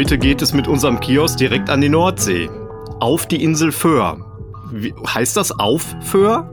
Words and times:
Heute 0.00 0.16
geht 0.16 0.40
es 0.40 0.54
mit 0.54 0.66
unserem 0.66 0.98
Kiosk 0.98 1.36
direkt 1.36 1.68
an 1.68 1.82
die 1.82 1.90
Nordsee. 1.90 2.48
Auf 3.00 3.28
die 3.28 3.44
Insel 3.44 3.70
Föhr. 3.70 4.16
Wie, 4.72 4.94
heißt 5.06 5.36
das 5.36 5.52
auf 5.52 5.94
Föhr? 6.00 6.50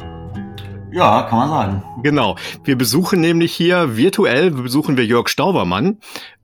Ja, 0.91 1.21
kann 1.29 1.39
man 1.39 1.49
sagen. 1.49 1.83
Genau. 2.03 2.35
Wir 2.65 2.77
besuchen 2.77 3.21
nämlich 3.21 3.53
hier 3.53 3.95
virtuell, 3.95 4.51
besuchen 4.51 4.97
wir 4.97 5.05
Jörg 5.05 5.29
Staubermann 5.29 5.99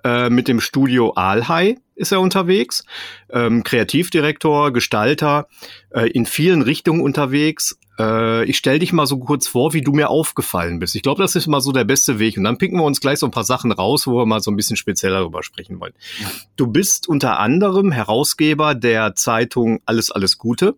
äh, 0.06 0.30
mit 0.30 0.48
dem 0.48 0.62
Studio 0.62 1.12
Aalhai 1.14 1.76
ist 1.96 2.12
er 2.12 2.22
unterwegs. 2.22 2.86
Ähm, 3.30 3.64
Kreativdirektor, 3.64 4.72
Gestalter, 4.72 5.48
äh, 5.90 6.10
in 6.10 6.26
vielen 6.26 6.62
Richtungen 6.62 7.02
unterwegs. 7.02 7.78
Äh, 8.00 8.46
ich 8.46 8.58
stell 8.58 8.80
dich 8.80 8.94
mal 8.94 9.06
so 9.06 9.20
kurz 9.20 9.48
vor, 9.48 9.74
wie 9.74 9.82
du 9.82 9.92
mir 9.92 10.10
aufgefallen 10.10 10.80
bist. 10.80 10.96
Ich 10.96 11.04
glaube, 11.04 11.22
das 11.22 11.36
ist 11.36 11.48
mal 11.48 11.62
so 11.62 11.72
der 11.72 11.84
beste 11.84 12.20
Weg. 12.20 12.38
Und 12.38 12.44
dann 12.44 12.58
picken 12.58 12.80
wir 12.80 12.86
uns 12.86 13.02
gleich 13.02 13.20
so 13.20 13.26
ein 13.28 13.32
paar 13.32 13.44
Sachen 13.44 13.72
raus, 13.72 14.08
wo 14.08 14.18
wir 14.18 14.26
mal 14.26 14.40
so 14.40 14.52
ein 14.52 14.56
bisschen 14.56 14.78
spezieller 14.78 15.20
darüber 15.20 15.44
sprechen 15.44 15.80
wollen. 15.80 15.94
Ja. 16.20 16.28
Du 16.56 16.68
bist 16.68 17.08
unter 17.08 17.40
anderem 17.40 17.92
Herausgeber 17.92 18.76
der 18.76 19.16
Zeitung 19.16 19.82
Alles, 19.86 20.12
alles 20.12 20.38
Gute. 20.38 20.76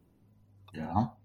Ja. 0.74 1.16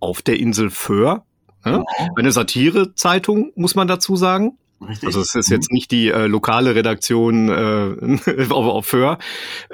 Auf 0.00 0.22
der 0.22 0.38
Insel 0.38 0.70
Föhr. 0.70 1.24
Genau. 1.62 1.86
Eine 2.16 2.30
Satire-Zeitung, 2.30 3.52
muss 3.56 3.74
man 3.74 3.88
dazu 3.88 4.16
sagen. 4.16 4.58
Richtig. 4.86 5.06
Also 5.06 5.20
es 5.20 5.34
ist 5.34 5.48
jetzt 5.48 5.72
nicht 5.72 5.90
die 5.90 6.08
äh, 6.08 6.26
lokale 6.26 6.74
Redaktion 6.74 7.48
äh, 7.48 8.50
auf, 8.50 8.66
auf 8.66 8.86
Föhr. 8.86 9.18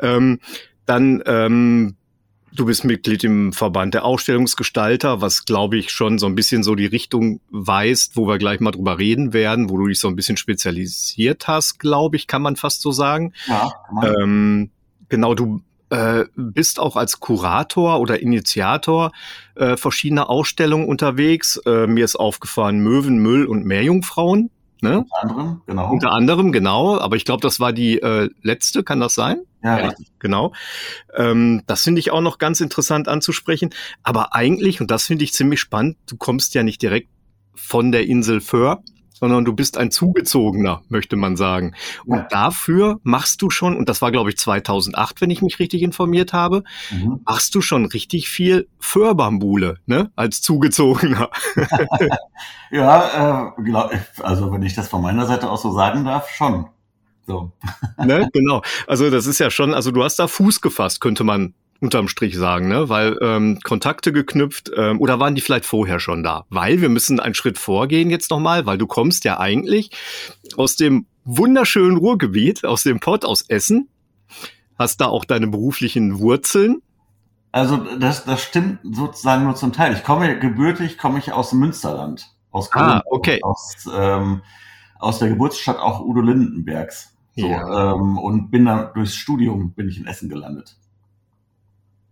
Ähm, 0.01 0.39
dann 0.87 1.23
ähm, 1.27 1.97
Du 2.53 2.65
bist 2.65 2.85
Mitglied 2.85 3.23
im 3.23 3.53
Verband 3.53 3.95
der 3.95 4.05
Ausstellungsgestalter, 4.05 5.21
was 5.21 5.45
glaube 5.45 5.79
ich 5.79 5.91
schon 5.91 6.19
so 6.19 6.27
ein 6.27 6.35
bisschen 6.35 6.63
so 6.63 6.75
die 6.75 6.87
Richtung 6.87 7.41
weist, 7.51 8.17
wo 8.17 8.27
wir 8.27 8.39
gleich 8.39 8.59
mal 8.61 8.73
drüber 8.73 8.99
reden 8.99 9.33
werden, 9.33 9.71
wo 9.71 9.79
du 9.79 9.87
dich 9.87 10.01
so 10.01 10.09
ein 10.09 10.17
bisschen 10.17 10.37
spezialisiert 10.37 11.47
hast, 11.47 11.79
glaube 11.79 12.17
ich, 12.17 12.27
kann 12.27 12.43
man 12.43 12.57
fast 12.57 12.83
so 12.83 12.91
sagen. 12.91 13.33
Ja. 13.47 13.73
Ähm, 14.03 14.71
genau, 15.09 15.35
du 15.35 15.63
äh, 15.91 16.25
bist 16.35 16.81
auch 16.81 16.97
als 16.97 17.21
Kurator 17.21 18.01
oder 18.01 18.21
Initiator 18.21 19.13
äh, 19.55 19.77
verschiedener 19.77 20.31
Ausstellungen 20.31 20.89
unterwegs. 20.89 21.57
Äh, 21.67 21.87
mir 21.87 22.05
ist 22.05 22.17
aufgefallen 22.17 22.81
Möwen, 22.81 23.19
Müll 23.19 23.47
und 23.47 23.65
Meerjungfrauen. 23.65 24.51
Ne? 24.83 24.99
Unter 24.99 25.23
anderem, 25.23 25.63
genau. 25.67 25.93
Unter 25.93 26.13
anderem, 26.13 26.53
genau. 26.53 26.99
Aber 26.99 27.17
ich 27.17 27.25
glaube, 27.25 27.43
das 27.43 27.61
war 27.61 27.73
die 27.73 28.01
äh, 28.01 28.31
letzte, 28.43 28.83
kann 28.83 29.01
das 29.01 29.15
sein? 29.15 29.43
Ja, 29.63 29.79
ja 29.79 29.87
richtig. 29.87 30.13
Genau. 30.19 30.53
Ähm, 31.15 31.63
das 31.67 31.83
finde 31.83 32.01
ich 32.01 32.11
auch 32.11 32.21
noch 32.21 32.39
ganz 32.39 32.61
interessant 32.61 33.09
anzusprechen. 33.09 33.71
Aber 34.03 34.35
eigentlich, 34.35 34.81
und 34.81 34.91
das 34.91 35.07
finde 35.07 35.25
ich 35.25 35.33
ziemlich 35.33 35.61
spannend, 35.61 35.97
du 36.09 36.17
kommst 36.17 36.55
ja 36.55 36.63
nicht 36.63 36.83
direkt 36.83 37.09
von 37.55 37.93
der 37.93 38.07
Insel 38.07 38.41
Föhr, 38.41 38.83
sondern 39.21 39.45
du 39.45 39.53
bist 39.53 39.77
ein 39.77 39.91
Zugezogener, 39.91 40.83
möchte 40.89 41.17
man 41.17 41.37
sagen. 41.37 41.75
Und 42.07 42.19
ja. 42.19 42.27
dafür 42.31 42.99
machst 43.03 43.43
du 43.43 43.51
schon, 43.51 43.77
und 43.77 43.89
das 43.89 44.03
war 44.03 44.11
glaube 44.11 44.31
ich 44.31 44.39
2008, 44.39 45.21
wenn 45.21 45.31
ich 45.31 45.43
mich 45.43 45.59
richtig 45.59 45.83
informiert 45.83 46.33
habe, 46.33 46.65
mhm. 46.91 47.21
machst 47.25 47.55
du 47.55 47.61
schon 47.61 47.85
richtig 47.85 48.29
viel 48.29 48.69
Föhrbambule, 48.79 49.79
ne, 49.87 50.11
als 50.17 50.41
Zugezogener. 50.41 51.31
ja, 52.71 53.53
äh, 53.59 53.63
glaub, 53.63 53.93
also 54.21 54.51
wenn 54.53 54.63
ich 54.63 54.75
das 54.75 54.89
von 54.89 55.03
meiner 55.03 55.27
Seite 55.27 55.51
aus 55.51 55.63
so 55.63 55.73
sagen 55.73 56.05
darf, 56.05 56.31
schon. 56.31 56.67
So. 57.27 57.53
ne, 57.99 58.29
genau. 58.33 58.63
Also 58.87 59.11
das 59.11 59.27
ist 59.27 59.39
ja 59.39 59.51
schon, 59.51 59.75
also 59.75 59.91
du 59.91 60.03
hast 60.03 60.19
da 60.19 60.27
Fuß 60.27 60.61
gefasst, 60.61 61.01
könnte 61.01 61.23
man 61.23 61.55
unterm 61.81 62.09
Strich 62.09 62.37
sagen, 62.37 62.69
ne? 62.69 62.89
Weil 62.89 63.17
ähm, 63.23 63.59
Kontakte 63.65 64.13
geknüpft 64.13 64.71
ähm, 64.77 65.01
oder 65.01 65.19
waren 65.19 65.35
die 65.35 65.41
vielleicht 65.41 65.65
vorher 65.65 65.99
schon 65.99 66.23
da? 66.23 66.45
Weil 66.51 66.81
wir 66.81 66.89
müssen 66.89 67.21
einen 67.21 67.35
Schritt 67.35 67.59
vorgehen 67.59 68.11
jetzt 68.11 68.31
nochmal, 68.31 68.67
weil 68.67 68.79
du 68.79 68.87
kommst 68.87 69.25
ja 69.25 69.41
eigentlich 69.41 69.91
aus 70.57 70.77
dem 70.77 71.07
wunderschönen 71.25 71.97
Ruhrgebiet, 71.97 72.65
aus 72.65 72.83
dem 72.83 73.01
Pott, 73.01 73.25
aus 73.25 73.43
Essen, 73.49 73.89
hast 74.79 75.01
da 75.01 75.07
auch 75.07 75.25
deine 75.25 75.49
beruflichen 75.49 76.19
Wurzeln. 76.19 76.83
Also 77.53 77.79
das, 77.99 78.25
das 78.25 78.43
stimmt 78.43 78.79
sozusagen 78.83 79.45
nur 79.45 79.57
zum 79.57 79.73
Teil. 79.73 79.95
Ich 79.95 80.05
komme 80.05 80.39
gebürtig, 80.39 80.99
komme 80.99 81.19
ich 81.19 81.33
aus 81.33 81.51
dem 81.51 81.61
Münsterland, 81.61 82.31
aus 82.51 82.71
Köln, 82.71 82.85
ah, 82.85 83.03
okay. 83.07 83.41
aus, 83.43 83.89
ähm, 83.93 84.43
aus 84.99 85.19
der 85.19 85.31
Geburtsstadt 85.31 85.79
auch 85.79 86.01
Udo 86.01 86.21
Lindenbergs. 86.21 87.17
So, 87.37 87.47
ja. 87.47 87.95
ähm, 87.95 88.19
und 88.19 88.51
bin 88.51 88.67
dann 88.67 88.93
durchs 88.95 89.15
Studium 89.15 89.73
bin 89.73 89.89
ich 89.89 89.99
in 89.99 90.07
Essen 90.07 90.29
gelandet. 90.29 90.77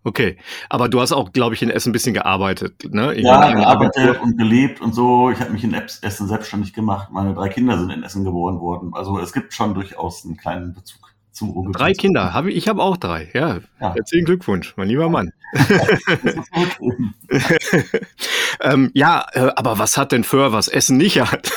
Okay, 0.09 0.39
aber 0.71 0.89
du 0.89 1.03
hast 1.03 1.13
auch, 1.13 1.33
glaube 1.33 1.55
ich, 1.55 1.61
in 1.61 1.69
Essen 1.69 1.91
ein 1.91 1.93
bisschen 1.93 2.15
gearbeitet, 2.15 2.91
ne? 2.91 3.15
Ich 3.15 3.25
ja, 3.25 3.53
gearbeitet 3.53 4.19
und 4.23 4.39
gelebt 4.39 4.81
und 4.81 4.95
so. 4.95 5.31
Ich 5.31 5.39
habe 5.39 5.51
mich 5.51 5.63
in 5.65 5.75
Essen 5.75 6.27
selbstständig 6.27 6.73
gemacht. 6.73 7.09
Meine 7.13 7.35
drei 7.35 7.51
Kinder 7.51 7.79
sind 7.79 7.91
in 7.91 8.03
Essen 8.03 8.25
geboren 8.25 8.59
worden. 8.59 8.93
Also 8.95 9.19
es 9.19 9.35
gibt 9.35 9.53
schon 9.53 9.75
durchaus 9.75 10.25
einen 10.25 10.39
kleinen 10.39 10.73
Bezug 10.73 11.13
zum 11.31 11.51
Ruhrgebiet. 11.51 11.79
Drei 11.79 11.93
Kinder, 11.93 12.33
habe 12.33 12.51
ich, 12.51 12.57
ich 12.57 12.69
habe 12.69 12.83
auch 12.83 12.97
drei. 12.97 13.29
Ja, 13.35 13.59
ja. 13.81 13.95
herzlichen 13.95 14.25
Glückwunsch, 14.25 14.73
mein 14.79 14.89
lieber 14.89 15.11
Mann. 15.11 15.31
ähm, 18.63 18.91
ja, 18.95 19.27
äh, 19.33 19.51
aber 19.57 19.79
was 19.79 19.99
hat 19.99 20.13
denn 20.13 20.25
für 20.25 20.53
was 20.53 20.69
Essen 20.69 20.97
nicht 20.97 21.21
hat? 21.21 21.53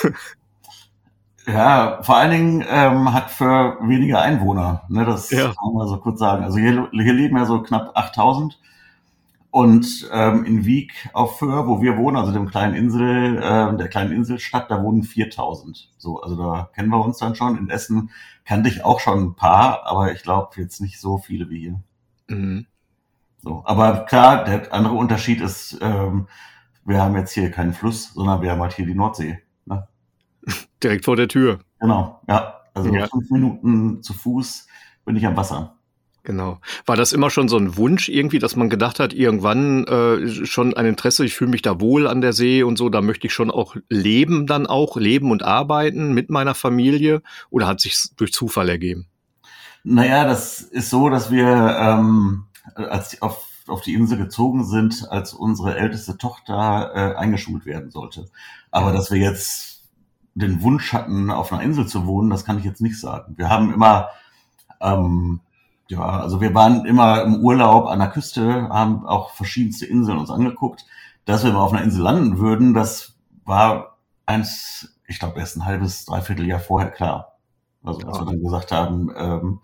Ja, 1.47 1.99
vor 2.03 2.17
allen 2.17 2.31
Dingen 2.31 2.65
ähm, 2.69 3.13
hat 3.13 3.31
für 3.31 3.77
weniger 3.81 4.21
Einwohner, 4.21 4.83
ne, 4.89 5.05
das 5.05 5.31
ja. 5.31 5.45
kann 5.45 5.73
man 5.73 5.87
so 5.87 5.97
kurz 5.97 6.19
sagen. 6.19 6.43
Also 6.43 6.59
hier, 6.59 6.89
hier 6.91 7.13
leben 7.13 7.37
ja 7.37 7.45
so 7.45 7.61
knapp 7.61 7.91
8000 7.95 8.59
und 9.51 10.09
ähm, 10.13 10.45
in 10.45 10.65
Wieg 10.65 11.09
auf 11.13 11.39
Föhr, 11.39 11.67
wo 11.67 11.81
wir 11.81 11.97
wohnen, 11.97 12.15
also 12.15 12.31
dem 12.31 12.49
kleinen 12.49 12.73
Insel, 12.73 13.37
äh, 13.37 13.75
der 13.75 13.87
kleinen 13.89 14.13
Inselstadt, 14.13 14.71
da 14.71 14.81
wohnen 14.81 15.03
4000. 15.03 15.91
So, 15.97 16.21
also 16.21 16.37
da 16.37 16.69
kennen 16.73 16.89
wir 16.89 17.03
uns 17.03 17.17
dann 17.17 17.35
schon. 17.35 17.57
In 17.57 17.69
Essen 17.69 18.11
kannte 18.45 18.69
ich 18.69 18.85
auch 18.85 19.01
schon 19.01 19.19
ein 19.19 19.35
paar, 19.35 19.85
aber 19.85 20.13
ich 20.13 20.23
glaube 20.23 20.51
jetzt 20.55 20.79
nicht 20.79 21.01
so 21.01 21.17
viele 21.17 21.49
wie 21.49 21.59
hier. 21.59 21.81
Mhm. 22.27 22.65
So, 23.39 23.63
aber 23.65 24.05
klar, 24.05 24.45
der 24.45 24.73
andere 24.73 24.93
Unterschied 24.93 25.41
ist, 25.41 25.77
ähm, 25.81 26.27
wir 26.85 27.01
haben 27.01 27.15
jetzt 27.15 27.33
hier 27.33 27.51
keinen 27.51 27.73
Fluss, 27.73 28.13
sondern 28.13 28.41
wir 28.41 28.51
haben 28.51 28.61
halt 28.61 28.73
hier 28.73 28.85
die 28.85 28.95
Nordsee. 28.95 29.39
Direkt 30.83 31.05
vor 31.05 31.15
der 31.15 31.27
Tür. 31.27 31.59
Genau, 31.79 32.21
ja. 32.27 32.57
Also 32.73 32.93
ja. 32.93 33.07
fünf 33.07 33.29
Minuten 33.29 34.01
zu 34.01 34.13
Fuß 34.13 34.67
bin 35.05 35.15
ich 35.15 35.25
am 35.25 35.35
Wasser. 35.35 35.75
Genau. 36.23 36.59
War 36.85 36.95
das 36.95 37.13
immer 37.13 37.31
schon 37.31 37.47
so 37.47 37.57
ein 37.57 37.77
Wunsch 37.77 38.07
irgendwie, 38.07 38.37
dass 38.37 38.55
man 38.55 38.69
gedacht 38.69 38.99
hat, 38.99 39.11
irgendwann 39.11 39.85
äh, 39.85 40.45
schon 40.45 40.75
ein 40.75 40.85
Interesse, 40.85 41.25
ich 41.25 41.33
fühle 41.33 41.49
mich 41.49 41.63
da 41.63 41.81
wohl 41.81 42.07
an 42.07 42.21
der 42.21 42.33
See 42.33 42.61
und 42.61 42.77
so, 42.77 42.89
da 42.89 43.01
möchte 43.01 43.25
ich 43.25 43.33
schon 43.33 43.49
auch 43.49 43.75
leben 43.89 44.45
dann 44.45 44.67
auch, 44.67 44.97
leben 44.97 45.31
und 45.31 45.41
arbeiten 45.41 46.13
mit 46.13 46.29
meiner 46.29 46.53
Familie 46.53 47.23
oder 47.49 47.65
hat 47.65 47.79
sich 47.79 48.09
durch 48.17 48.33
Zufall 48.33 48.69
ergeben? 48.69 49.07
Naja, 49.83 50.25
das 50.25 50.61
ist 50.61 50.91
so, 50.91 51.09
dass 51.09 51.31
wir, 51.31 51.47
ähm, 51.47 52.45
als 52.75 53.19
auf, 53.23 53.47
auf 53.67 53.81
die 53.81 53.95
Insel 53.95 54.19
gezogen 54.19 54.63
sind, 54.63 55.07
als 55.09 55.33
unsere 55.33 55.75
älteste 55.75 56.19
Tochter 56.19 56.91
äh, 56.93 57.15
eingeschult 57.17 57.65
werden 57.65 57.89
sollte. 57.89 58.27
Aber 58.69 58.93
dass 58.93 59.09
wir 59.09 59.17
jetzt 59.17 59.70
den 60.33 60.61
Wunsch 60.61 60.93
hatten, 60.93 61.29
auf 61.29 61.51
einer 61.51 61.63
Insel 61.63 61.87
zu 61.87 62.05
wohnen, 62.05 62.29
das 62.29 62.45
kann 62.45 62.57
ich 62.57 62.65
jetzt 62.65 62.81
nicht 62.81 62.99
sagen. 62.99 63.33
Wir 63.37 63.49
haben 63.49 63.73
immer, 63.73 64.09
ähm, 64.79 65.41
ja, 65.89 66.01
also 66.01 66.39
wir 66.39 66.53
waren 66.53 66.85
immer 66.85 67.23
im 67.23 67.43
Urlaub 67.43 67.87
an 67.87 67.99
der 67.99 68.09
Küste, 68.09 68.69
haben 68.69 69.05
auch 69.05 69.31
verschiedenste 69.31 69.85
Inseln 69.85 70.17
uns 70.17 70.29
angeguckt. 70.29 70.85
Dass 71.25 71.43
wir 71.43 71.51
mal 71.51 71.59
auf 71.61 71.73
einer 71.73 71.83
Insel 71.83 72.03
landen 72.03 72.39
würden, 72.39 72.73
das 72.73 73.17
war 73.45 73.97
eins, 74.25 74.97
ich 75.05 75.19
glaube, 75.19 75.39
erst 75.39 75.57
ein 75.57 75.65
halbes, 75.65 76.05
dreiviertel 76.05 76.47
Jahr 76.47 76.59
vorher 76.59 76.89
klar. 76.89 77.37
Also 77.83 78.07
als 78.07 78.19
wir 78.19 78.25
dann 78.25 78.41
gesagt 78.41 78.71
haben, 78.71 79.11
ähm, 79.15 79.59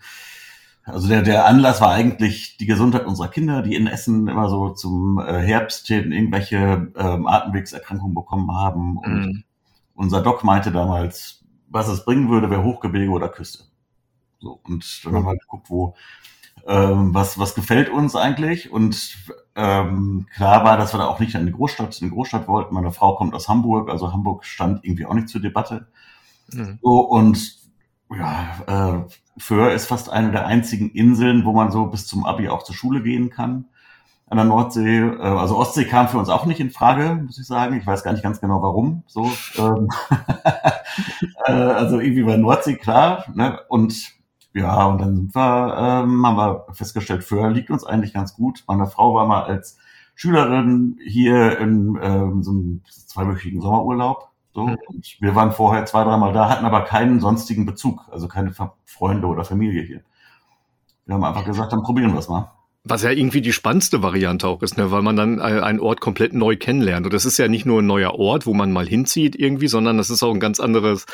also 0.84 1.08
der, 1.08 1.22
der 1.22 1.46
Anlass 1.46 1.82
war 1.82 1.92
eigentlich 1.92 2.58
die 2.58 2.66
Gesundheit 2.66 3.06
unserer 3.06 3.28
Kinder, 3.28 3.62
die 3.62 3.76
in 3.76 3.88
Essen 3.88 4.28
immer 4.28 4.50
so 4.50 4.70
zum 4.70 5.20
äh, 5.20 5.42
Herbst 5.42 5.88
hin 5.88 6.12
irgendwelche 6.12 6.92
ähm, 6.96 7.28
Atemwegserkrankungen 7.28 8.16
bekommen 8.16 8.52
haben 8.52 8.98
und 8.98 9.14
mhm 9.14 9.44
unser 9.98 10.22
Doc 10.22 10.44
meinte 10.44 10.72
damals, 10.72 11.44
was 11.68 11.88
es 11.88 12.06
bringen 12.06 12.30
würde, 12.30 12.50
wäre 12.50 12.64
Hochgebirge 12.64 13.12
oder 13.12 13.30
Küste. 13.30 13.66
So, 14.40 14.60
und 14.64 15.02
dann 15.04 15.16
haben 15.16 15.26
wir 15.26 15.38
geguckt, 15.38 15.70
wo, 15.70 15.96
ähm, 16.68 17.14
was, 17.14 17.40
was 17.40 17.56
gefällt 17.56 17.90
uns 17.90 18.16
eigentlich. 18.16 18.72
Und 18.72 19.18
ähm, 19.56 20.28
klar 20.34 20.64
war, 20.64 20.78
dass 20.78 20.94
wir 20.94 21.00
da 21.00 21.08
auch 21.08 21.20
nicht 21.20 21.36
in 21.36 21.46
die 21.46 21.52
Großstadt, 21.52 22.00
in 22.02 22.10
die 22.10 22.14
Großstadt 22.14 22.48
wollten. 22.48 22.74
Meine 22.74 22.92
Frau 22.92 23.16
kommt 23.16 23.34
aus 23.34 23.50
Hamburg, 23.50 23.90
also 23.90 24.14
Hamburg 24.14 24.46
stand 24.46 24.86
irgendwie 24.86 25.06
auch 25.06 25.16
nicht 25.16 25.30
zur 25.30 25.42
Debatte. 25.42 25.88
Mhm. 26.54 26.80
So, 26.82 27.00
und 27.00 27.58
ja, 28.12 28.64
äh, 28.68 29.40
Föhr 29.40 29.74
ist 29.74 29.88
fast 29.88 30.10
eine 30.10 30.32
der 30.32 30.46
einzigen 30.46 30.92
Inseln, 30.92 31.44
wo 31.44 31.52
man 31.52 31.72
so 31.72 31.88
bis 31.88 32.08
zum 32.08 32.26
Abi 32.26 32.50
auch 32.50 32.64
zur 32.64 32.76
Schule 32.76 33.02
gehen 33.02 33.30
kann 33.30 33.66
an 34.30 34.38
der 34.38 34.46
Nordsee. 34.46 35.00
Äh, 35.00 35.22
also 35.22 35.58
Ostsee 35.58 35.86
kam 35.86 36.08
für 36.08 36.18
uns 36.18 36.30
auch 36.30 36.46
nicht 36.46 36.60
in 36.60 36.70
Frage, 36.70 37.22
muss 37.26 37.40
ich 37.40 37.48
sagen. 37.48 37.78
Ich 37.78 37.88
weiß 37.88 38.04
gar 38.04 38.12
nicht 38.12 38.24
ganz 38.24 38.40
genau 38.40 38.62
warum. 38.62 39.04
So, 39.08 39.32
ähm, 39.58 39.90
äh, 41.46 41.52
also 41.52 42.00
irgendwie 42.00 42.26
war 42.26 42.38
Nordsee 42.38 42.76
klar. 42.76 43.26
Ne? 43.34 43.60
Und 43.70 44.14
ja, 44.54 44.86
und 44.86 45.00
dann 45.00 45.16
sind 45.16 45.36
wir, 45.36 45.78
ähm, 45.78 46.26
haben 46.26 46.38
wir 46.38 46.66
festgestellt, 46.74 47.24
Föhr 47.24 47.52
liegt 47.52 47.70
uns 47.70 47.84
eigentlich 47.84 48.14
ganz 48.14 48.36
gut. 48.36 48.64
Meine 48.68 48.88
Frau 48.88 49.14
war 49.14 49.28
mal 49.28 49.44
als 49.44 49.78
Schülerin 50.16 50.98
hier 51.06 51.60
in 51.60 51.98
ähm, 52.02 52.44
so 52.44 52.52
einem 52.52 52.82
zweiwöchigen 52.88 53.62
Sommerurlaub. 53.62 54.30
So. 54.54 54.64
Mhm. 54.66 54.78
Und 54.88 55.18
wir 55.20 55.36
waren 55.36 55.52
vorher 55.52 55.86
zwei, 55.86 56.04
dreimal 56.04 56.34
da, 56.34 56.50
hatten 56.50 56.66
aber 56.66 56.82
keinen 56.86 57.20
sonstigen 57.20 57.68
Bezug, 57.68 58.02
also 58.12 58.28
keine 58.28 58.52
Freunde 58.86 59.28
oder 59.28 59.46
Familie 59.46 59.84
hier. 59.84 60.02
wir 61.06 61.16
haben 61.16 61.24
einfach 61.24 61.46
gesagt, 61.46 61.72
dann 61.72 61.84
probieren 61.84 62.14
wir 62.14 62.20
es 62.20 62.28
mal. 62.28 62.57
Was 62.90 63.04
ja 63.04 63.12
irgendwie 63.12 63.42
die 63.42 63.54
spannendste 63.54 64.02
Variante 64.04 64.48
auch 64.48 64.62
ist, 64.62 64.78
ne? 64.78 64.92
weil 64.92 65.02
man 65.02 65.16
dann 65.16 65.40
einen 65.42 65.80
Ort 65.80 66.00
komplett 66.00 66.34
neu 66.34 66.56
kennenlernt. 66.56 67.06
Und 67.06 67.14
das 67.14 67.26
ist 67.26 67.38
ja 67.38 67.48
nicht 67.48 67.66
nur 67.66 67.82
ein 67.82 67.88
neuer 67.88 68.14
Ort, 68.14 68.46
wo 68.46 68.54
man 68.54 68.72
mal 68.72 68.88
hinzieht 68.88 69.36
irgendwie, 69.36 69.68
sondern 69.68 69.98
das 69.98 70.10
ist 70.10 70.24
auch 70.24 70.34
ein 70.34 70.40
ganz 70.40 70.60
anderes, 70.60 71.06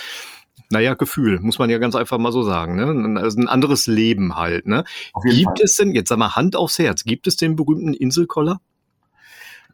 naja, 0.69 0.93
Gefühl, 0.93 1.39
muss 1.39 1.59
man 1.59 1.69
ja 1.69 1.77
ganz 1.77 1.95
einfach 1.95 2.17
mal 2.17 2.31
so 2.31 2.43
sagen. 2.43 2.75
Ne? 2.75 3.19
Also 3.19 3.39
ein 3.39 3.47
anderes 3.47 3.87
Leben 3.87 4.35
halt. 4.35 4.67
Ne? 4.67 4.83
Gibt 5.23 5.45
Fall. 5.45 5.55
es 5.63 5.77
denn, 5.77 5.93
jetzt 5.93 6.09
sag 6.09 6.17
mal 6.17 6.35
Hand 6.35 6.55
aufs 6.55 6.79
Herz, 6.79 7.03
gibt 7.03 7.27
es 7.27 7.37
den 7.37 7.55
berühmten 7.55 7.93
Inselkoller? 7.93 8.59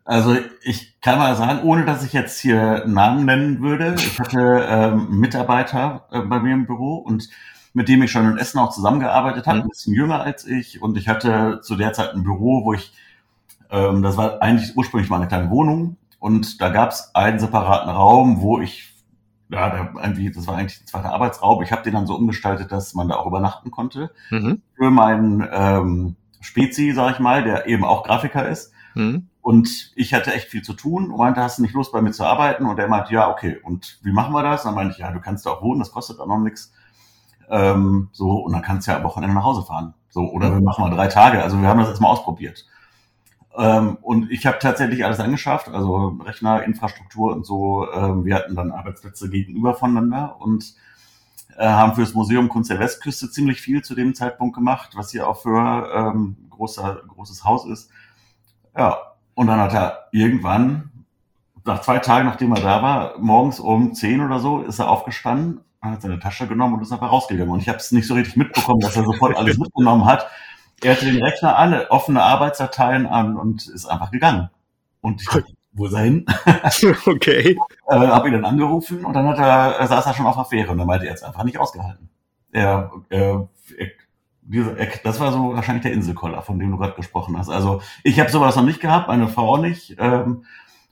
Also 0.05 0.35
ich 0.63 0.99
kann 1.01 1.19
mal 1.19 1.35
sagen, 1.35 1.61
ohne 1.61 1.85
dass 1.85 2.03
ich 2.03 2.13
jetzt 2.13 2.39
hier 2.39 2.83
Namen 2.87 3.25
nennen 3.25 3.61
würde, 3.61 3.95
ich 3.95 4.19
hatte 4.19 4.65
ähm, 4.67 5.19
Mitarbeiter 5.19 6.07
äh, 6.11 6.21
bei 6.21 6.39
mir 6.39 6.55
im 6.55 6.65
Büro 6.65 6.95
und 6.95 7.29
mit 7.79 7.87
dem 7.87 8.03
ich 8.03 8.11
schon 8.11 8.29
in 8.29 8.37
Essen 8.37 8.59
auch 8.59 8.73
zusammengearbeitet 8.73 9.47
habe, 9.47 9.59
mhm. 9.59 9.63
ein 9.63 9.69
bisschen 9.69 9.93
jünger 9.93 10.21
als 10.21 10.45
ich. 10.45 10.81
Und 10.81 10.97
ich 10.97 11.07
hatte 11.07 11.61
zu 11.61 11.77
der 11.77 11.93
Zeit 11.93 12.13
ein 12.13 12.23
Büro, 12.23 12.65
wo 12.65 12.73
ich, 12.73 12.91
ähm, 13.71 14.01
das 14.01 14.17
war 14.17 14.41
eigentlich 14.41 14.75
ursprünglich 14.75 15.09
mal 15.09 15.15
eine 15.15 15.29
kleine 15.29 15.49
Wohnung. 15.49 15.95
Und 16.19 16.59
da 16.59 16.71
gab 16.71 16.89
es 16.89 17.15
einen 17.15 17.39
separaten 17.39 17.89
Raum, 17.89 18.41
wo 18.41 18.59
ich, 18.59 18.93
ja, 19.47 19.69
der, 19.69 19.93
irgendwie, 20.03 20.29
das 20.29 20.45
war 20.45 20.57
eigentlich 20.57 20.81
ein 20.81 20.87
zweiter 20.87 21.13
Arbeitsraum. 21.13 21.63
Ich 21.63 21.71
habe 21.71 21.83
den 21.83 21.93
dann 21.93 22.05
so 22.05 22.15
umgestaltet, 22.15 22.69
dass 22.73 22.95
man 22.95 23.07
da 23.07 23.15
auch 23.15 23.27
übernachten 23.27 23.71
konnte. 23.71 24.11
Mhm. 24.29 24.61
Für 24.75 24.91
meinen 24.91 25.47
ähm, 25.49 26.15
Spezi, 26.41 26.91
sag 26.91 27.13
ich 27.13 27.19
mal, 27.19 27.45
der 27.45 27.65
eben 27.67 27.85
auch 27.85 28.03
Grafiker 28.03 28.45
ist. 28.45 28.73
Mhm. 28.93 29.29
Und 29.39 29.93
ich 29.95 30.13
hatte 30.13 30.33
echt 30.33 30.49
viel 30.49 30.63
zu 30.63 30.73
tun 30.73 31.11
und 31.11 31.17
meinte, 31.17 31.41
hast 31.41 31.59
du 31.59 31.61
nicht 31.61 31.75
Lust 31.75 31.93
bei 31.93 32.01
mir 32.01 32.11
zu 32.11 32.25
arbeiten? 32.25 32.65
Und 32.65 32.77
er 32.77 32.89
meinte, 32.89 33.13
ja, 33.13 33.31
okay. 33.31 33.57
Und 33.63 33.99
wie 34.03 34.11
machen 34.11 34.33
wir 34.33 34.43
das? 34.43 34.65
Und 34.65 34.71
dann 34.71 34.75
meinte 34.75 34.95
ich, 34.95 34.99
ja, 34.99 35.13
du 35.13 35.21
kannst 35.21 35.45
da 35.45 35.51
auch 35.51 35.61
wohnen, 35.61 35.79
das 35.79 35.91
kostet 35.91 36.19
auch 36.19 36.27
noch 36.27 36.39
nichts. 36.39 36.73
Ähm, 37.49 38.09
so, 38.11 38.37
und 38.37 38.53
dann 38.53 38.61
kannst 38.61 38.87
du 38.87 38.91
ja 38.91 38.97
am 38.97 39.03
Wochenende 39.03 39.35
nach 39.35 39.43
Hause 39.43 39.63
fahren. 39.63 39.93
So, 40.09 40.21
oder 40.21 40.53
wir 40.53 40.61
machen 40.61 40.83
mal 40.83 40.95
drei 40.95 41.07
Tage. 41.07 41.41
Also 41.43 41.59
wir 41.61 41.67
haben 41.67 41.79
das 41.79 41.89
jetzt 41.89 42.01
mal 42.01 42.09
ausprobiert. 42.09 42.65
Ähm, 43.57 43.97
und 44.01 44.31
ich 44.31 44.45
habe 44.45 44.59
tatsächlich 44.59 45.03
alles 45.03 45.19
angeschafft, 45.19 45.69
also 45.69 46.17
Rechner, 46.23 46.63
Infrastruktur 46.63 47.33
und 47.33 47.45
so. 47.45 47.91
Ähm, 47.91 48.25
wir 48.25 48.35
hatten 48.35 48.55
dann 48.55 48.71
Arbeitsplätze 48.71 49.29
gegenüber 49.29 49.73
voneinander 49.73 50.37
und 50.39 50.75
äh, 51.57 51.67
haben 51.67 51.95
fürs 51.95 52.13
Museum 52.13 52.49
Kunst 52.49 52.69
der 52.69 52.79
Westküste 52.79 53.29
ziemlich 53.31 53.61
viel 53.61 53.81
zu 53.81 53.95
dem 53.95 54.13
Zeitpunkt 54.13 54.55
gemacht, 54.55 54.91
was 54.95 55.11
hier 55.11 55.27
auch 55.27 55.41
für 55.41 55.91
ähm, 55.93 56.37
großer, 56.51 57.01
großes 57.07 57.43
Haus 57.43 57.65
ist. 57.65 57.89
Ja, 58.77 58.97
und 59.33 59.47
dann 59.47 59.59
hat 59.59 59.73
er 59.73 60.07
irgendwann, 60.11 60.91
nach 61.65 61.81
zwei 61.81 61.99
Tagen, 61.99 62.27
nachdem 62.27 62.53
er 62.53 62.61
da 62.61 62.81
war, 62.81 63.19
morgens 63.19 63.59
um 63.59 63.93
zehn 63.93 64.21
oder 64.21 64.39
so, 64.39 64.61
ist 64.61 64.79
er 64.79 64.89
aufgestanden 64.89 65.61
hat 65.81 66.01
seine 66.01 66.19
Tasche 66.19 66.47
genommen 66.47 66.75
und 66.75 66.81
ist 66.81 66.91
einfach 66.91 67.11
rausgegangen. 67.11 67.53
Und 67.53 67.61
ich 67.61 67.69
habe 67.69 67.77
es 67.77 67.91
nicht 67.91 68.07
so 68.07 68.13
richtig 68.13 68.35
mitbekommen, 68.35 68.81
dass 68.81 68.95
er 68.95 69.05
sofort 69.05 69.37
alles 69.37 69.57
mitgenommen 69.57 70.05
hat. 70.05 70.27
Er 70.81 70.93
hatte 70.93 71.05
den 71.05 71.21
Rechner 71.23 71.57
an, 71.57 71.73
offene 71.89 72.21
Arbeitsdateien 72.21 73.05
an 73.05 73.35
und 73.37 73.67
ist 73.67 73.85
einfach 73.85 74.11
gegangen. 74.11 74.49
Und 75.01 75.21
ich 75.21 75.27
dachte, 75.27 75.53
wo 75.71 75.85
ist 75.85 75.93
er 75.93 76.01
hin? 76.01 76.25
okay. 77.05 77.57
äh, 77.87 77.95
habe 77.95 78.27
ihn 78.27 78.33
dann 78.33 78.45
angerufen 78.45 79.05
und 79.05 79.13
dann 79.13 79.27
hat 79.27 79.37
er, 79.37 79.87
saß 79.87 80.05
er 80.05 80.13
schon 80.13 80.25
auf 80.25 80.35
der 80.35 80.45
Fähre 80.45 80.71
und 80.71 80.77
dann 80.77 80.87
meinte 80.87 81.05
er 81.05 81.11
jetzt 81.11 81.23
einfach 81.23 81.43
nicht 81.43 81.57
ausgehalten. 81.57 82.09
Er, 82.51 82.91
er, 83.09 83.47
er, 83.77 83.87
diese, 84.41 84.77
er, 84.77 84.87
das 85.03 85.19
war 85.19 85.31
so 85.31 85.53
wahrscheinlich 85.53 85.83
der 85.83 85.93
Inselkoller, 85.93 86.41
von 86.41 86.59
dem 86.59 86.71
du 86.71 86.77
gerade 86.77 86.95
gesprochen 86.95 87.37
hast. 87.37 87.49
Also 87.49 87.81
ich 88.03 88.19
habe 88.19 88.31
sowas 88.31 88.55
noch 88.55 88.63
nicht 88.63 88.81
gehabt, 88.81 89.07
meine 89.07 89.27
Frau 89.27 89.57
nicht, 89.57 89.95
ähm, 89.99 90.45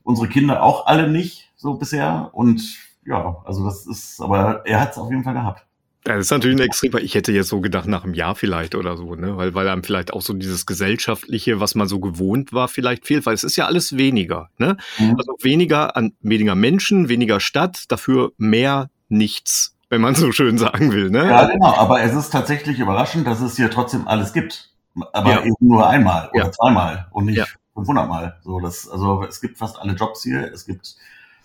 unsere 0.03 0.27
Kinder 0.29 0.63
auch 0.63 0.85
alle 0.85 1.09
nicht 1.09 1.51
so 1.55 1.73
bisher 1.73 2.29
und 2.33 2.61
ja, 3.07 3.37
also 3.45 3.65
das 3.65 3.87
ist, 3.87 4.21
aber 4.21 4.65
er 4.65 4.81
hat 4.81 4.91
es 4.91 4.97
auf 4.97 5.09
jeden 5.09 5.23
Fall 5.23 5.33
gehabt. 5.33 5.65
Ja, 6.05 6.15
das 6.15 6.27
ist 6.27 6.31
natürlich 6.31 6.57
ein 6.57 6.65
extrem, 6.65 6.95
ich 6.97 7.15
hätte 7.15 7.31
jetzt 7.31 7.49
so 7.49 7.59
gedacht, 7.59 7.87
nach 7.87 8.03
einem 8.03 8.13
Jahr 8.13 8.35
vielleicht 8.35 8.75
oder 8.75 8.95
so, 8.95 9.15
ne? 9.15 9.35
Weil, 9.35 9.53
weil 9.55 9.67
einem 9.67 9.83
vielleicht 9.83 10.13
auch 10.13 10.21
so 10.21 10.33
dieses 10.33 10.65
Gesellschaftliche, 10.65 11.59
was 11.59 11.75
man 11.75 11.87
so 11.87 11.99
gewohnt 11.99 12.53
war, 12.53 12.67
vielleicht 12.67 13.05
fehlt, 13.05 13.25
weil 13.25 13.33
es 13.33 13.43
ist 13.43 13.57
ja 13.57 13.65
alles 13.65 13.97
weniger, 13.97 14.49
ne? 14.57 14.77
Mhm. 14.99 15.15
Also 15.17 15.33
weniger 15.41 15.97
an 15.97 16.13
weniger 16.21 16.55
Menschen, 16.55 17.09
weniger 17.09 17.39
Stadt, 17.39 17.85
dafür 17.89 18.31
mehr 18.37 18.89
nichts, 19.09 19.75
wenn 19.89 20.01
man 20.01 20.15
so 20.15 20.31
schön 20.31 20.57
sagen 20.57 20.91
will, 20.91 21.09
ne? 21.09 21.27
Ja, 21.27 21.45
genau, 21.45 21.75
aber 21.75 22.01
es 22.01 22.13
ist 22.13 22.29
tatsächlich 22.29 22.79
überraschend, 22.79 23.27
dass 23.27 23.41
es 23.41 23.55
hier 23.55 23.69
trotzdem 23.69 24.07
alles 24.07 24.33
gibt. 24.33 24.71
Aber 25.13 25.29
ja. 25.29 25.43
eben 25.43 25.55
nur 25.59 25.87
einmal 25.87 26.29
oder 26.33 26.45
ja. 26.45 26.51
zweimal 26.51 27.07
und 27.11 27.25
nicht 27.25 27.37
ja. 27.37 27.45
500 27.75 28.07
Mal. 28.07 28.37
So, 28.43 28.59
das, 28.59 28.89
also 28.89 29.23
es 29.23 29.41
gibt 29.41 29.57
fast 29.57 29.77
alle 29.79 29.93
Jobs 29.93 30.23
hier. 30.23 30.51
Es 30.51 30.65
gibt 30.65 30.95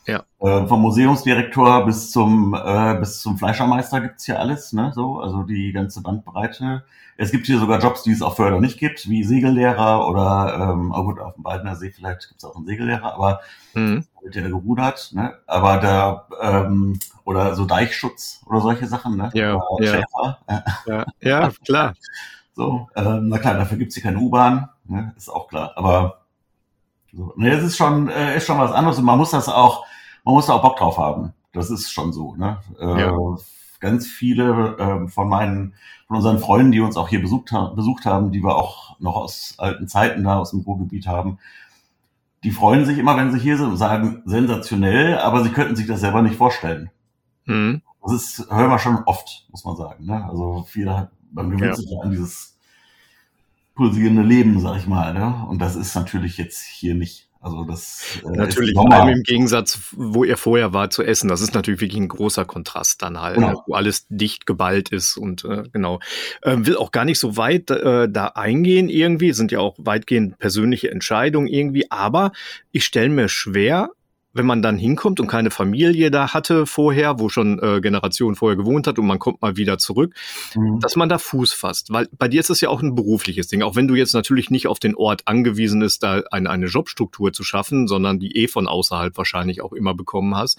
ja. 0.07 0.25
Äh, 0.41 0.67
vom 0.67 0.83
Museumsdirektor 0.83 1.85
bis 1.85 2.11
zum 2.11 2.55
äh, 2.55 2.97
bis 2.99 3.21
zum 3.21 3.39
Fleischermeister 3.39 4.01
gibt's 4.01 4.25
hier 4.25 4.41
alles, 4.41 4.73
ne? 4.73 4.93
So, 4.95 5.21
also 5.21 5.43
die 5.43 5.73
ganze 5.73 6.03
Bandbreite. 6.03 6.85
Es 7.17 7.31
gibt 7.31 7.47
hier 7.47 7.59
sogar 7.59 7.81
Jobs, 7.81 8.03
die 8.03 8.13
es 8.13 8.23
auf 8.23 8.37
Förder 8.37 8.59
nicht 8.59 8.79
gibt, 8.79 9.09
wie 9.09 9.23
Segellehrer 9.23 10.09
oder 10.09 10.73
ähm, 10.73 10.93
oh 10.97 11.05
gut, 11.05 11.21
auf 11.21 11.35
dem 11.35 11.45
Baldener 11.45 11.77
See 11.77 11.91
vielleicht 11.91 12.29
gibt's 12.29 12.45
auch 12.45 12.57
einen 12.57 12.67
Segellehrer, 12.67 13.15
aber 13.15 13.41
mhm. 13.75 14.05
wird 14.23 14.35
ja 14.35 14.43
gerudert, 14.43 15.11
ne? 15.13 15.35
Aber 15.47 15.77
da 15.77 16.27
ähm, 16.41 16.99
oder 17.25 17.55
so 17.55 17.65
Deichschutz 17.65 18.43
oder 18.47 18.61
solche 18.61 18.87
Sachen, 18.87 19.17
ne? 19.17 19.31
Ja, 19.35 19.61
ja. 19.79 20.05
ja. 20.87 21.05
ja, 21.21 21.51
klar. 21.65 21.95
So, 22.55 22.87
ähm, 22.97 23.29
na 23.29 23.39
klar, 23.39 23.55
dafür 23.55 23.79
gibt's 23.79 23.95
hier 23.95 24.03
keine 24.05 24.19
U-Bahn, 24.19 24.69
ne? 24.85 25.15
ist 25.17 25.31
auch 25.31 25.49
klar. 25.49 25.73
Aber 25.77 26.22
so, 27.13 27.33
ne, 27.37 27.51
es 27.51 27.63
ist 27.63 27.77
schon, 27.77 28.09
äh, 28.09 28.37
ist 28.37 28.47
schon 28.47 28.59
was 28.59 28.73
anderes 28.73 28.99
und 28.99 29.05
man 29.05 29.19
muss 29.19 29.31
das 29.31 29.49
auch 29.49 29.85
man 30.25 30.35
muss 30.35 30.47
da 30.47 30.55
auch 30.55 30.63
Bock 30.63 30.77
drauf 30.77 30.99
haben. 30.99 31.33
Das 31.53 31.71
ist 31.71 31.91
schon 31.91 32.13
so. 32.13 32.35
Ne? 32.37 32.59
Äh, 32.79 33.01
ja. 33.01 33.17
Ganz 33.81 34.07
viele 34.07 34.77
äh, 34.79 35.09
von 35.09 35.29
meinen, 35.29 35.75
von 36.07 36.17
unseren 36.17 36.39
Freunden, 36.39 36.73
die 36.73 36.81
uns 36.81 36.97
auch 36.97 37.09
hier 37.09 37.21
besucht, 37.21 37.53
ha 37.53 37.73
besucht 37.75 38.07
haben, 38.07 38.31
die 38.31 38.43
wir 38.43 38.55
auch 38.55 38.99
noch 39.01 39.17
aus 39.17 39.55
alten 39.59 39.89
Zeiten 39.89 40.25
da 40.25 40.39
aus 40.39 40.51
dem 40.51 40.61
Ruhrgebiet 40.61 41.07
haben, 41.07 41.39
die 42.45 42.53
freuen 42.53 42.85
sich 42.85 42.99
immer, 42.99 43.17
wenn 43.17 43.33
sie 43.33 43.39
hier 43.39 43.57
sind 43.57 43.71
und 43.71 43.77
sagen, 43.77 44.23
sensationell, 44.25 45.19
aber 45.19 45.43
sie 45.43 45.51
könnten 45.51 45.77
sich 45.77 45.87
das 45.87 46.01
selber 46.01 46.23
nicht 46.23 46.37
vorstellen. 46.37 46.91
Mhm. 47.45 47.83
Das 48.03 48.13
ist, 48.13 48.51
hören 48.51 48.71
wir 48.71 48.79
schon 48.79 48.99
oft, 49.05 49.47
muss 49.51 49.65
man 49.65 49.77
sagen. 49.77 50.07
Ne? 50.07 50.25
Also 50.25 50.65
viele, 50.69 51.11
man 51.33 51.51
gewöhnt 51.51 51.71
ja. 51.71 51.75
sich 51.75 51.91
an 52.03 52.11
dieses 52.11 52.52
pulsierende 53.75 54.23
Leben, 54.23 54.61
sag 54.61 54.79
ich 54.79 54.87
mal. 54.87 55.15
Ne? 55.15 55.47
Und 55.49 55.61
das 55.61 55.77
ist 55.77 55.95
natürlich 55.95 56.39
jetzt 56.39 56.63
hier 56.63 56.95
nicht. 56.95 57.29
Also 57.41 57.65
das 57.65 58.21
äh, 58.25 58.37
natürlich 58.37 58.75
vor 58.75 58.93
allem 58.93 59.17
im 59.17 59.23
Gegensatz, 59.25 59.93
wo 59.97 60.23
ihr 60.23 60.37
vorher 60.37 60.73
war 60.73 60.91
zu 60.91 61.03
essen. 61.03 61.27
Das 61.27 61.41
ist 61.41 61.55
natürlich 61.55 61.81
wirklich 61.81 62.01
ein 62.01 62.07
großer 62.07 62.45
Kontrast 62.45 63.03
dann 63.03 63.21
halt, 63.21 63.35
genau. 63.35 63.65
wo 63.67 63.75
alles 63.75 64.07
dicht 64.09 64.47
geballt 64.47 64.91
ist 64.91 65.17
und 65.17 65.45
äh, 65.45 65.65
genau. 65.73 65.99
Ähm, 66.45 66.67
will 66.67 66.77
auch 66.77 66.93
gar 66.93 67.05
nicht 67.05 67.19
so 67.19 67.37
weit 67.37 67.69
äh, 67.71 68.09
da 68.09 68.27
eingehen 68.27 68.89
irgendwie. 68.89 69.33
Sind 69.33 69.51
ja 69.51 69.59
auch 69.59 69.75
weitgehend 69.79 70.39
persönliche 70.39 70.93
Entscheidungen 70.93 71.49
irgendwie. 71.49 71.91
Aber 71.91 72.31
ich 72.71 72.85
stelle 72.85 73.09
mir 73.09 73.29
schwer 73.29 73.91
wenn 74.35 74.47
man 74.47 74.63
dann 74.63 74.77
hinkommt 74.77 75.21
und 75.21 75.27
keine 75.27 75.51
Familie 75.51 76.11
da 76.11 76.33
hatte 76.33 76.67
vorher, 76.67 77.19
wo 77.19 77.29
schon 77.29 77.59
äh, 77.59 77.81
Generationen 77.81 78.37
vorher 78.37 78.57
gewohnt 78.57 78.87
hat 78.87 78.99
und 78.99 79.07
man 79.07 79.19
kommt 79.19 79.43
mal 79.43 79.57
wieder 79.57 79.79
zurück, 79.79 80.15
mhm. 80.55 80.81
dass 80.81 80.97
man 80.97 81.09
da 81.09 81.19
Fuß 81.19 81.53
fasst. 81.53 81.93
Weil 81.93 82.09
bei 82.19 82.29
dir 82.29 82.41
ist 82.41 82.51
es 82.51 82.61
ja 82.61 82.69
auch 82.69 82.83
ein 82.83 82.95
berufliches 82.95 83.49
Ding. 83.49 83.63
Auch 83.63 83.77
wenn 83.77 83.89
du 83.89 83.95
jetzt 83.95 84.15
natürlich 84.15 84.51
nicht 84.51 84.67
auf 84.67 84.79
den 84.79 84.95
Ort 84.95 85.23
angewiesen 85.27 85.81
bist, 85.81 86.03
da 86.03 86.23
eine, 86.31 86.51
eine 86.51 86.67
Jobstruktur 86.67 87.33
zu 87.33 87.45
schaffen, 87.45 87.87
sondern 87.87 88.19
die 88.19 88.37
eh 88.37 88.49
von 88.49 88.67
außerhalb 88.67 89.17
wahrscheinlich 89.17 89.63
auch 89.63 89.73
immer 89.73 89.95
bekommen 89.95 90.37
hast, 90.37 90.59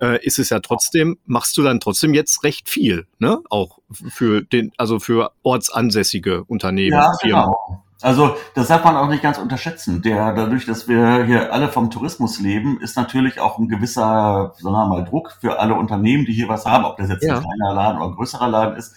äh, 0.00 0.24
ist 0.24 0.38
es 0.38 0.50
ja 0.50 0.60
trotzdem, 0.60 1.18
machst 1.26 1.56
du 1.56 1.62
dann 1.62 1.80
trotzdem 1.80 2.14
jetzt 2.14 2.44
recht 2.44 2.68
viel, 2.68 3.06
ne? 3.18 3.40
Auch 3.50 3.78
für 3.90 4.42
den, 4.42 4.72
also 4.76 4.98
für 4.98 5.32
ortsansässige 5.42 6.44
Unternehmen. 6.44 6.92
Ja, 6.92 7.12
genau. 7.22 7.84
Also 8.02 8.36
das 8.54 8.68
darf 8.68 8.84
man 8.84 8.96
auch 8.96 9.08
nicht 9.08 9.22
ganz 9.22 9.38
unterschätzen. 9.38 10.02
Der 10.02 10.32
dadurch, 10.32 10.64
dass 10.66 10.88
wir 10.88 11.24
hier 11.24 11.52
alle 11.52 11.68
vom 11.68 11.90
Tourismus 11.90 12.40
leben, 12.40 12.80
ist 12.80 12.96
natürlich 12.96 13.40
auch 13.40 13.58
ein 13.58 13.68
gewisser, 13.68 14.54
sagen 14.58 14.74
wir 14.74 14.86
mal, 14.86 15.04
Druck 15.04 15.36
für 15.40 15.58
alle 15.60 15.74
Unternehmen, 15.74 16.24
die 16.24 16.32
hier 16.32 16.48
was 16.48 16.64
haben, 16.64 16.84
ob 16.84 16.96
das 16.96 17.10
jetzt 17.10 17.24
ja. 17.24 17.36
ein 17.36 17.42
kleiner 17.42 17.74
Laden 17.74 17.98
oder 17.98 18.10
ein 18.10 18.16
größerer 18.16 18.48
Laden 18.48 18.76
ist, 18.76 18.94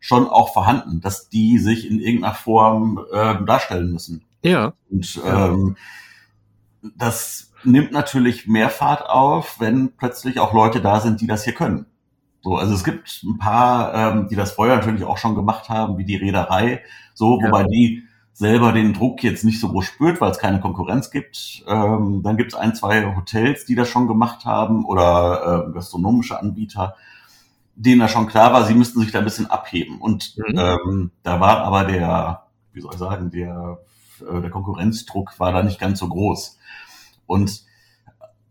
schon 0.00 0.26
auch 0.26 0.52
vorhanden, 0.52 1.00
dass 1.00 1.28
die 1.28 1.58
sich 1.58 1.90
in 1.90 1.98
irgendeiner 1.98 2.34
Form 2.34 3.04
äh, 3.12 3.44
darstellen 3.44 3.90
müssen. 3.90 4.24
Ja. 4.42 4.72
Und 4.90 5.20
ähm, 5.26 5.76
das 6.96 7.52
nimmt 7.64 7.92
natürlich 7.92 8.46
mehr 8.46 8.70
Fahrt 8.70 9.08
auf, 9.08 9.58
wenn 9.58 9.96
plötzlich 9.96 10.38
auch 10.38 10.52
Leute 10.52 10.80
da 10.80 11.00
sind, 11.00 11.20
die 11.20 11.26
das 11.26 11.44
hier 11.44 11.54
können. 11.54 11.86
So, 12.42 12.54
also 12.54 12.74
es 12.74 12.84
gibt 12.84 13.22
ein 13.24 13.38
paar, 13.38 13.92
ähm, 13.94 14.28
die 14.28 14.36
das 14.36 14.52
vorher 14.52 14.76
natürlich 14.76 15.02
auch 15.04 15.18
schon 15.18 15.34
gemacht 15.34 15.68
haben, 15.68 15.98
wie 15.98 16.04
die 16.04 16.16
Reederei, 16.16 16.82
so, 17.12 17.40
wobei 17.42 17.62
ja. 17.62 17.66
die 17.66 18.05
selber 18.36 18.72
den 18.72 18.92
Druck 18.92 19.22
jetzt 19.22 19.44
nicht 19.44 19.60
so 19.60 19.70
groß 19.70 19.86
spürt, 19.86 20.20
weil 20.20 20.30
es 20.30 20.38
keine 20.38 20.60
Konkurrenz 20.60 21.10
gibt. 21.10 21.64
Ähm, 21.66 22.20
dann 22.22 22.36
gibt 22.36 22.52
es 22.52 22.58
ein, 22.58 22.74
zwei 22.74 23.16
Hotels, 23.16 23.64
die 23.64 23.74
das 23.74 23.88
schon 23.88 24.06
gemacht 24.06 24.44
haben 24.44 24.84
oder 24.84 25.66
äh, 25.68 25.72
gastronomische 25.72 26.38
Anbieter, 26.38 26.96
denen 27.76 28.00
da 28.00 28.08
schon 28.08 28.26
klar 28.26 28.52
war, 28.52 28.66
sie 28.66 28.74
müssten 28.74 29.00
sich 29.00 29.10
da 29.10 29.20
ein 29.20 29.24
bisschen 29.24 29.46
abheben. 29.50 29.98
Und 29.98 30.36
mhm. 30.36 30.58
ähm, 30.58 31.10
da 31.22 31.40
war 31.40 31.62
aber 31.62 31.84
der, 31.84 32.42
wie 32.74 32.82
soll 32.82 32.92
ich 32.92 32.98
sagen, 32.98 33.30
der, 33.30 33.78
äh, 34.20 34.42
der 34.42 34.50
Konkurrenzdruck 34.50 35.40
war 35.40 35.52
da 35.52 35.62
nicht 35.62 35.80
ganz 35.80 35.98
so 35.98 36.08
groß. 36.08 36.58
Und 37.24 37.64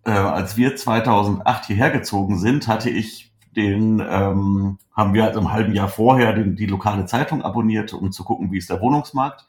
äh, 0.04 0.10
als 0.10 0.58
wir 0.58 0.75
2008 0.75 1.65
hierher 1.65 1.92
gezogen 1.92 2.39
sind, 2.39 2.68
hatte 2.68 2.89
ich 2.89 3.32
den 3.56 4.00
ähm, 4.00 4.80
haben 4.96 5.13
wir 5.13 5.24
halt 5.24 5.36
im 5.36 5.51
halben 5.51 5.75
Jahr 5.75 5.89
vorher 5.89 6.34
den, 6.34 6.56
die 6.56 6.65
lokale 6.65 7.06
Zeitung 7.06 7.44
abonniert, 7.44 7.94
um 7.94 8.12
zu 8.12 8.24
gucken, 8.24 8.51
wie 8.51 8.58
ist 8.58 8.70
der 8.70 8.82
Wohnungsmarkt. 8.82 9.46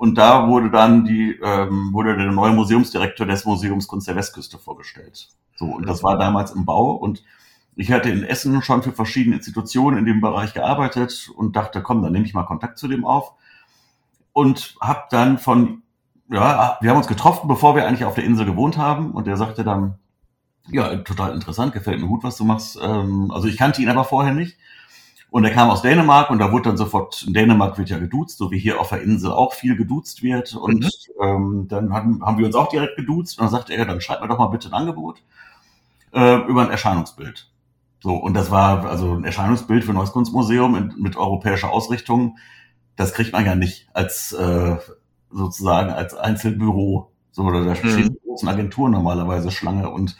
Und 0.00 0.16
da 0.16 0.48
wurde 0.48 0.70
dann 0.70 1.04
die, 1.04 1.38
ähm, 1.44 1.90
wurde 1.92 2.16
der 2.16 2.32
neue 2.32 2.52
Museumsdirektor 2.52 3.26
des 3.26 3.44
Museums 3.44 3.86
Kunst 3.86 4.08
der 4.08 4.16
Westküste 4.16 4.56
vorgestellt. 4.56 5.28
So, 5.56 5.66
und 5.66 5.86
das 5.86 6.02
war 6.02 6.16
damals 6.16 6.52
im 6.52 6.64
Bau 6.64 6.92
und 6.92 7.22
ich 7.76 7.92
hatte 7.92 8.08
in 8.08 8.24
Essen 8.24 8.62
schon 8.62 8.82
für 8.82 8.92
verschiedene 8.92 9.36
Institutionen 9.36 9.98
in 9.98 10.06
dem 10.06 10.22
Bereich 10.22 10.54
gearbeitet 10.54 11.30
und 11.36 11.54
dachte, 11.54 11.82
komm, 11.82 12.02
dann 12.02 12.12
nehme 12.12 12.24
ich 12.24 12.32
mal 12.32 12.44
Kontakt 12.44 12.78
zu 12.78 12.88
dem 12.88 13.04
auf. 13.04 13.34
Und 14.32 14.74
habe 14.80 15.02
dann 15.10 15.36
von, 15.36 15.82
ja, 16.30 16.78
wir 16.80 16.90
haben 16.90 16.96
uns 16.96 17.06
getroffen, 17.06 17.46
bevor 17.46 17.76
wir 17.76 17.86
eigentlich 17.86 18.06
auf 18.06 18.14
der 18.14 18.24
Insel 18.24 18.46
gewohnt 18.46 18.78
haben. 18.78 19.10
Und 19.10 19.26
der 19.26 19.36
sagte 19.36 19.64
dann, 19.64 19.98
ja, 20.70 20.96
total 20.96 21.34
interessant, 21.34 21.74
gefällt 21.74 22.00
mir 22.00 22.08
gut, 22.08 22.24
was 22.24 22.38
du 22.38 22.44
machst. 22.44 22.78
Ähm, 22.82 23.30
also 23.32 23.48
ich 23.48 23.58
kannte 23.58 23.82
ihn 23.82 23.90
aber 23.90 24.04
vorher 24.04 24.32
nicht. 24.32 24.56
Und 25.30 25.44
er 25.44 25.52
kam 25.52 25.70
aus 25.70 25.82
Dänemark 25.82 26.30
und 26.30 26.40
da 26.40 26.50
wurde 26.50 26.70
dann 26.70 26.76
sofort, 26.76 27.24
in 27.24 27.32
Dänemark 27.32 27.78
wird 27.78 27.88
ja 27.88 27.98
geduzt, 27.98 28.38
so 28.38 28.50
wie 28.50 28.58
hier 28.58 28.80
auf 28.80 28.88
der 28.88 29.02
Insel 29.02 29.30
auch 29.30 29.52
viel 29.52 29.76
geduzt 29.76 30.22
wird. 30.22 30.54
Und 30.56 30.84
mhm. 30.84 31.22
ähm, 31.22 31.66
dann 31.68 31.92
haben, 31.92 32.24
haben 32.24 32.38
wir 32.38 32.46
uns 32.46 32.56
auch 32.56 32.68
direkt 32.68 32.96
geduzt 32.96 33.38
und 33.38 33.44
dann 33.44 33.52
sagte 33.52 33.72
er, 33.72 33.86
dann 33.86 34.00
schreib 34.00 34.20
mir 34.20 34.28
doch 34.28 34.38
mal 34.38 34.48
bitte 34.48 34.68
ein 34.68 34.74
Angebot 34.74 35.22
äh, 36.12 36.36
über 36.48 36.62
ein 36.62 36.70
Erscheinungsbild. 36.70 37.48
So, 38.02 38.14
und 38.14 38.34
das 38.34 38.50
war 38.50 38.86
also 38.86 39.12
ein 39.12 39.24
Erscheinungsbild 39.24 39.84
für 39.84 39.92
ein 39.92 39.96
neues 39.96 40.12
Kunstmuseum 40.12 40.74
in, 40.74 40.94
mit 40.98 41.16
europäischer 41.16 41.70
Ausrichtung. 41.70 42.38
Das 42.96 43.12
kriegt 43.12 43.32
man 43.32 43.44
ja 43.46 43.54
nicht 43.54 43.88
als 43.92 44.32
äh, 44.32 44.76
sozusagen 45.30 45.90
als 45.90 46.14
Einzelbüro. 46.14 47.12
So, 47.30 47.42
oder 47.42 47.64
da 47.64 47.76
stehen 47.76 48.06
mhm. 48.06 48.16
großen 48.26 48.48
Agenturen 48.48 48.92
normalerweise 48.92 49.52
Schlange 49.52 49.90
und 49.90 50.16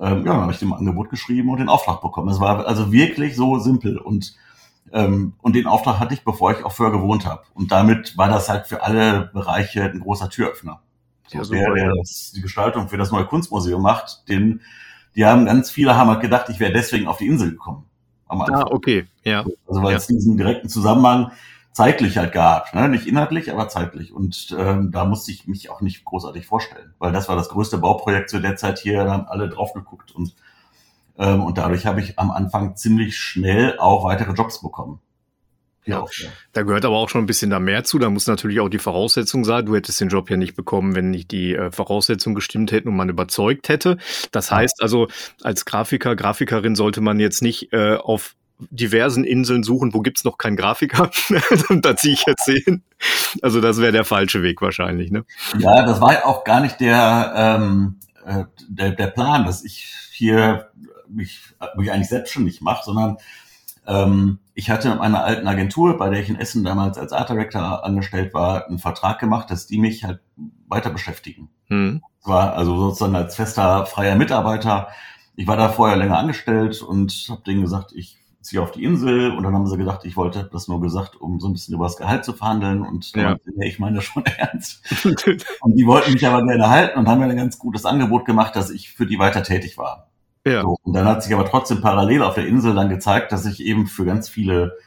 ähm, 0.00 0.24
ja, 0.24 0.32
dann 0.32 0.42
habe 0.42 0.52
ich 0.52 0.58
dem 0.58 0.72
Angebot 0.72 1.10
geschrieben 1.10 1.50
und 1.50 1.58
den 1.58 1.68
Auftrag 1.68 2.00
bekommen. 2.00 2.28
Es 2.28 2.40
war 2.40 2.66
also 2.66 2.90
wirklich 2.90 3.36
so 3.36 3.58
simpel 3.58 3.98
und 3.98 4.34
ähm, 4.92 5.34
und 5.42 5.54
den 5.54 5.66
Auftrag 5.66 6.00
hatte 6.00 6.14
ich, 6.14 6.24
bevor 6.24 6.52
ich 6.52 6.64
auch 6.64 6.72
vorher 6.72 6.96
gewohnt 6.96 7.26
habe. 7.26 7.42
Und 7.54 7.70
damit 7.70 8.16
war 8.18 8.28
das 8.28 8.48
halt 8.48 8.66
für 8.66 8.82
alle 8.82 9.30
Bereiche 9.32 9.84
ein 9.84 10.00
großer 10.00 10.28
Türöffner. 10.30 10.80
So, 11.28 11.38
ja, 11.38 11.44
der, 11.44 11.74
der 11.74 11.92
das, 11.96 12.32
die 12.34 12.40
Gestaltung 12.40 12.88
für 12.88 12.96
das 12.96 13.12
neue 13.12 13.26
Kunstmuseum 13.26 13.82
macht, 13.82 14.28
den 14.28 14.62
die 15.14 15.24
haben 15.24 15.44
ganz 15.44 15.70
viele 15.70 15.96
haben 15.96 16.08
halt 16.08 16.20
gedacht, 16.20 16.48
ich 16.48 16.60
wäre 16.60 16.72
deswegen 16.72 17.06
auf 17.06 17.18
die 17.18 17.26
Insel 17.26 17.50
gekommen. 17.50 17.84
Ah, 18.28 18.64
okay, 18.70 19.06
ja. 19.24 19.44
Also 19.66 19.82
weil 19.82 19.92
ja. 19.92 19.98
es 19.98 20.06
diesen 20.06 20.36
direkten 20.36 20.68
Zusammenhang 20.68 21.32
zeitlich 21.80 22.18
halt 22.18 22.32
gab, 22.32 22.74
ne? 22.74 22.88
nicht 22.88 23.06
inhaltlich, 23.06 23.50
aber 23.50 23.68
zeitlich. 23.68 24.12
Und 24.12 24.54
ähm, 24.58 24.90
da 24.90 25.04
musste 25.04 25.30
ich 25.32 25.46
mich 25.46 25.70
auch 25.70 25.80
nicht 25.80 26.04
großartig 26.04 26.46
vorstellen, 26.46 26.94
weil 26.98 27.12
das 27.12 27.28
war 27.28 27.36
das 27.36 27.48
größte 27.48 27.78
Bauprojekt 27.78 28.30
zu 28.30 28.40
der 28.40 28.56
Zeit 28.56 28.78
hier, 28.78 29.04
da 29.04 29.12
haben 29.12 29.26
alle 29.26 29.48
drauf 29.48 29.72
geguckt 29.72 30.12
und 30.12 30.34
ähm, 31.18 31.42
und 31.42 31.58
dadurch 31.58 31.86
habe 31.86 32.00
ich 32.00 32.18
am 32.18 32.30
Anfang 32.30 32.76
ziemlich 32.76 33.16
schnell 33.16 33.78
auch 33.78 34.04
weitere 34.04 34.32
Jobs 34.32 34.62
bekommen. 34.62 35.00
Ja, 35.86 36.04
da 36.52 36.62
gehört 36.62 36.84
aber 36.84 36.96
auch 36.96 37.08
schon 37.08 37.22
ein 37.22 37.26
bisschen 37.26 37.50
da 37.50 37.58
mehr 37.58 37.84
zu. 37.84 37.98
Da 37.98 38.10
muss 38.10 38.26
natürlich 38.26 38.60
auch 38.60 38.68
die 38.68 38.78
Voraussetzung 38.78 39.44
sein. 39.44 39.64
Du 39.64 39.74
hättest 39.74 40.00
den 40.00 40.08
Job 40.08 40.30
ja 40.30 40.36
nicht 40.36 40.54
bekommen, 40.54 40.94
wenn 40.94 41.10
nicht 41.10 41.30
die 41.30 41.54
äh, 41.54 41.72
Voraussetzungen 41.72 42.34
gestimmt 42.34 42.70
hätten 42.70 42.88
und 42.88 42.96
man 42.96 43.08
überzeugt 43.08 43.68
hätte. 43.68 43.96
Das 44.30 44.52
heißt 44.52 44.82
also, 44.82 45.08
als 45.42 45.64
Grafiker, 45.64 46.14
Grafikerin 46.16 46.76
sollte 46.76 47.00
man 47.00 47.18
jetzt 47.18 47.42
nicht 47.42 47.72
äh, 47.72 47.96
auf 47.96 48.36
diversen 48.70 49.24
Inseln 49.24 49.62
suchen, 49.62 49.94
wo 49.94 50.00
gibt's 50.00 50.24
noch 50.24 50.38
keinen 50.38 50.56
Grafiker. 50.56 51.10
da 51.80 51.96
ziehe 51.96 52.14
ich 52.14 52.24
jetzt 52.26 52.44
hin. 52.44 52.82
Also 53.42 53.60
das 53.60 53.80
wäre 53.80 53.92
der 53.92 54.04
falsche 54.04 54.42
Weg 54.42 54.60
wahrscheinlich. 54.60 55.10
Ne? 55.10 55.24
Ja, 55.58 55.84
das 55.84 56.00
war 56.00 56.26
auch 56.26 56.44
gar 56.44 56.60
nicht 56.60 56.80
der, 56.80 57.32
ähm, 57.36 58.00
äh, 58.24 58.44
der, 58.68 58.90
der 58.90 59.06
Plan, 59.08 59.44
dass 59.44 59.64
ich 59.64 59.94
hier 60.12 60.70
mich, 61.08 61.40
mich 61.76 61.90
eigentlich 61.90 62.08
selbstständig 62.08 62.60
mache, 62.60 62.84
sondern 62.84 63.16
ähm, 63.86 64.38
ich 64.54 64.70
hatte 64.70 64.90
in 64.90 64.98
meiner 64.98 65.24
alten 65.24 65.48
Agentur, 65.48 65.96
bei 65.96 66.10
der 66.10 66.20
ich 66.20 66.28
in 66.28 66.36
Essen 66.36 66.64
damals 66.64 66.98
als 66.98 67.12
Art 67.12 67.30
Director 67.30 67.84
angestellt 67.84 68.34
war, 68.34 68.66
einen 68.66 68.78
Vertrag 68.78 69.18
gemacht, 69.18 69.50
dass 69.50 69.66
die 69.66 69.78
mich 69.78 70.04
halt 70.04 70.20
weiter 70.68 70.90
beschäftigen. 70.90 71.48
Hm. 71.66 72.02
War 72.22 72.54
also 72.54 72.76
sozusagen 72.76 73.16
als 73.16 73.36
fester 73.36 73.86
freier 73.86 74.16
Mitarbeiter. 74.16 74.88
Ich 75.34 75.46
war 75.46 75.56
da 75.56 75.70
vorher 75.70 75.96
länger 75.96 76.18
angestellt 76.18 76.82
und 76.82 77.26
habe 77.30 77.42
denen 77.42 77.62
gesagt, 77.62 77.92
ich 77.94 78.19
ziehe 78.40 78.62
auf 78.62 78.70
die 78.70 78.84
Insel 78.84 79.32
und 79.32 79.42
dann 79.42 79.54
haben 79.54 79.66
sie 79.66 79.76
gedacht, 79.76 80.04
ich 80.04 80.16
wollte 80.16 80.48
das 80.50 80.68
nur 80.68 80.80
gesagt, 80.80 81.20
um 81.20 81.40
so 81.40 81.48
ein 81.48 81.52
bisschen 81.52 81.74
über 81.74 81.84
das 81.84 81.96
Gehalt 81.96 82.24
zu 82.24 82.32
verhandeln 82.32 82.82
und 82.82 83.14
ja. 83.14 83.36
ich 83.60 83.78
meine 83.78 84.00
schon 84.00 84.24
ernst. 84.38 84.82
und 85.60 85.76
die 85.76 85.86
wollten 85.86 86.12
mich 86.12 86.26
aber 86.26 86.44
gerne 86.44 86.70
halten 86.70 86.98
und 86.98 87.08
haben 87.08 87.20
mir 87.20 87.26
ein 87.26 87.36
ganz 87.36 87.58
gutes 87.58 87.84
Angebot 87.84 88.24
gemacht, 88.24 88.56
dass 88.56 88.70
ich 88.70 88.92
für 88.92 89.06
die 89.06 89.18
weiter 89.18 89.42
tätig 89.42 89.76
war. 89.76 90.08
Ja. 90.46 90.62
So, 90.62 90.78
und 90.82 90.94
dann 90.94 91.06
hat 91.06 91.22
sich 91.22 91.34
aber 91.34 91.44
trotzdem 91.44 91.82
parallel 91.82 92.22
auf 92.22 92.34
der 92.34 92.46
Insel 92.46 92.74
dann 92.74 92.88
gezeigt, 92.88 93.30
dass 93.32 93.44
ich 93.44 93.62
eben 93.62 93.86
für 93.86 94.06
ganz 94.06 94.28
viele 94.28 94.78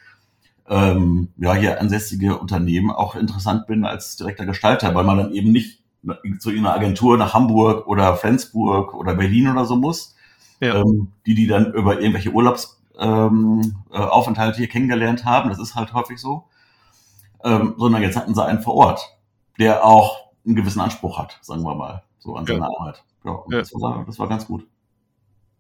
ähm, 0.67 1.29
ja, 1.37 1.53
hier 1.53 1.79
ansässige 1.79 2.37
Unternehmen 2.37 2.89
auch 2.89 3.15
interessant 3.15 3.67
bin 3.67 3.85
als 3.85 4.15
direkter 4.15 4.45
Gestalter, 4.45 4.95
weil 4.95 5.03
man 5.03 5.17
dann 5.17 5.31
eben 5.33 5.51
nicht 5.51 5.83
zu 6.39 6.49
einer 6.49 6.73
Agentur 6.73 7.17
nach 7.17 7.33
Hamburg 7.33 7.87
oder 7.87 8.15
Flensburg 8.15 8.93
oder 8.93 9.15
Berlin 9.15 9.49
oder 9.49 9.65
so 9.65 9.75
muss, 9.75 10.15
ja. 10.59 10.75
ähm, 10.75 11.09
die 11.25 11.35
die 11.35 11.47
dann 11.47 11.73
über 11.73 11.99
irgendwelche 11.99 12.31
Urlaubsaufenthalte 12.31 12.82
ähm, 12.97 13.75
äh, 13.91 14.53
hier 14.53 14.67
kennengelernt 14.67 15.25
haben. 15.25 15.49
Das 15.49 15.59
ist 15.59 15.75
halt 15.75 15.93
häufig 15.93 16.19
so. 16.19 16.45
Ähm, 17.43 17.75
sondern 17.77 18.01
jetzt 18.01 18.15
hatten 18.15 18.33
sie 18.33 18.43
einen 18.43 18.61
vor 18.61 18.75
Ort, 18.75 19.17
der 19.59 19.83
auch 19.83 20.31
einen 20.45 20.55
gewissen 20.55 20.79
Anspruch 20.79 21.17
hat, 21.17 21.39
sagen 21.41 21.63
wir 21.63 21.75
mal, 21.75 22.03
so 22.19 22.35
an 22.35 22.45
ja. 22.45 22.53
seine 22.53 22.65
Arbeit. 22.65 23.03
Ja, 23.25 23.43
ja. 23.49 23.59
Das, 23.59 23.73
war, 23.73 24.03
das 24.05 24.19
war 24.19 24.27
ganz 24.27 24.45
gut. 24.45 24.65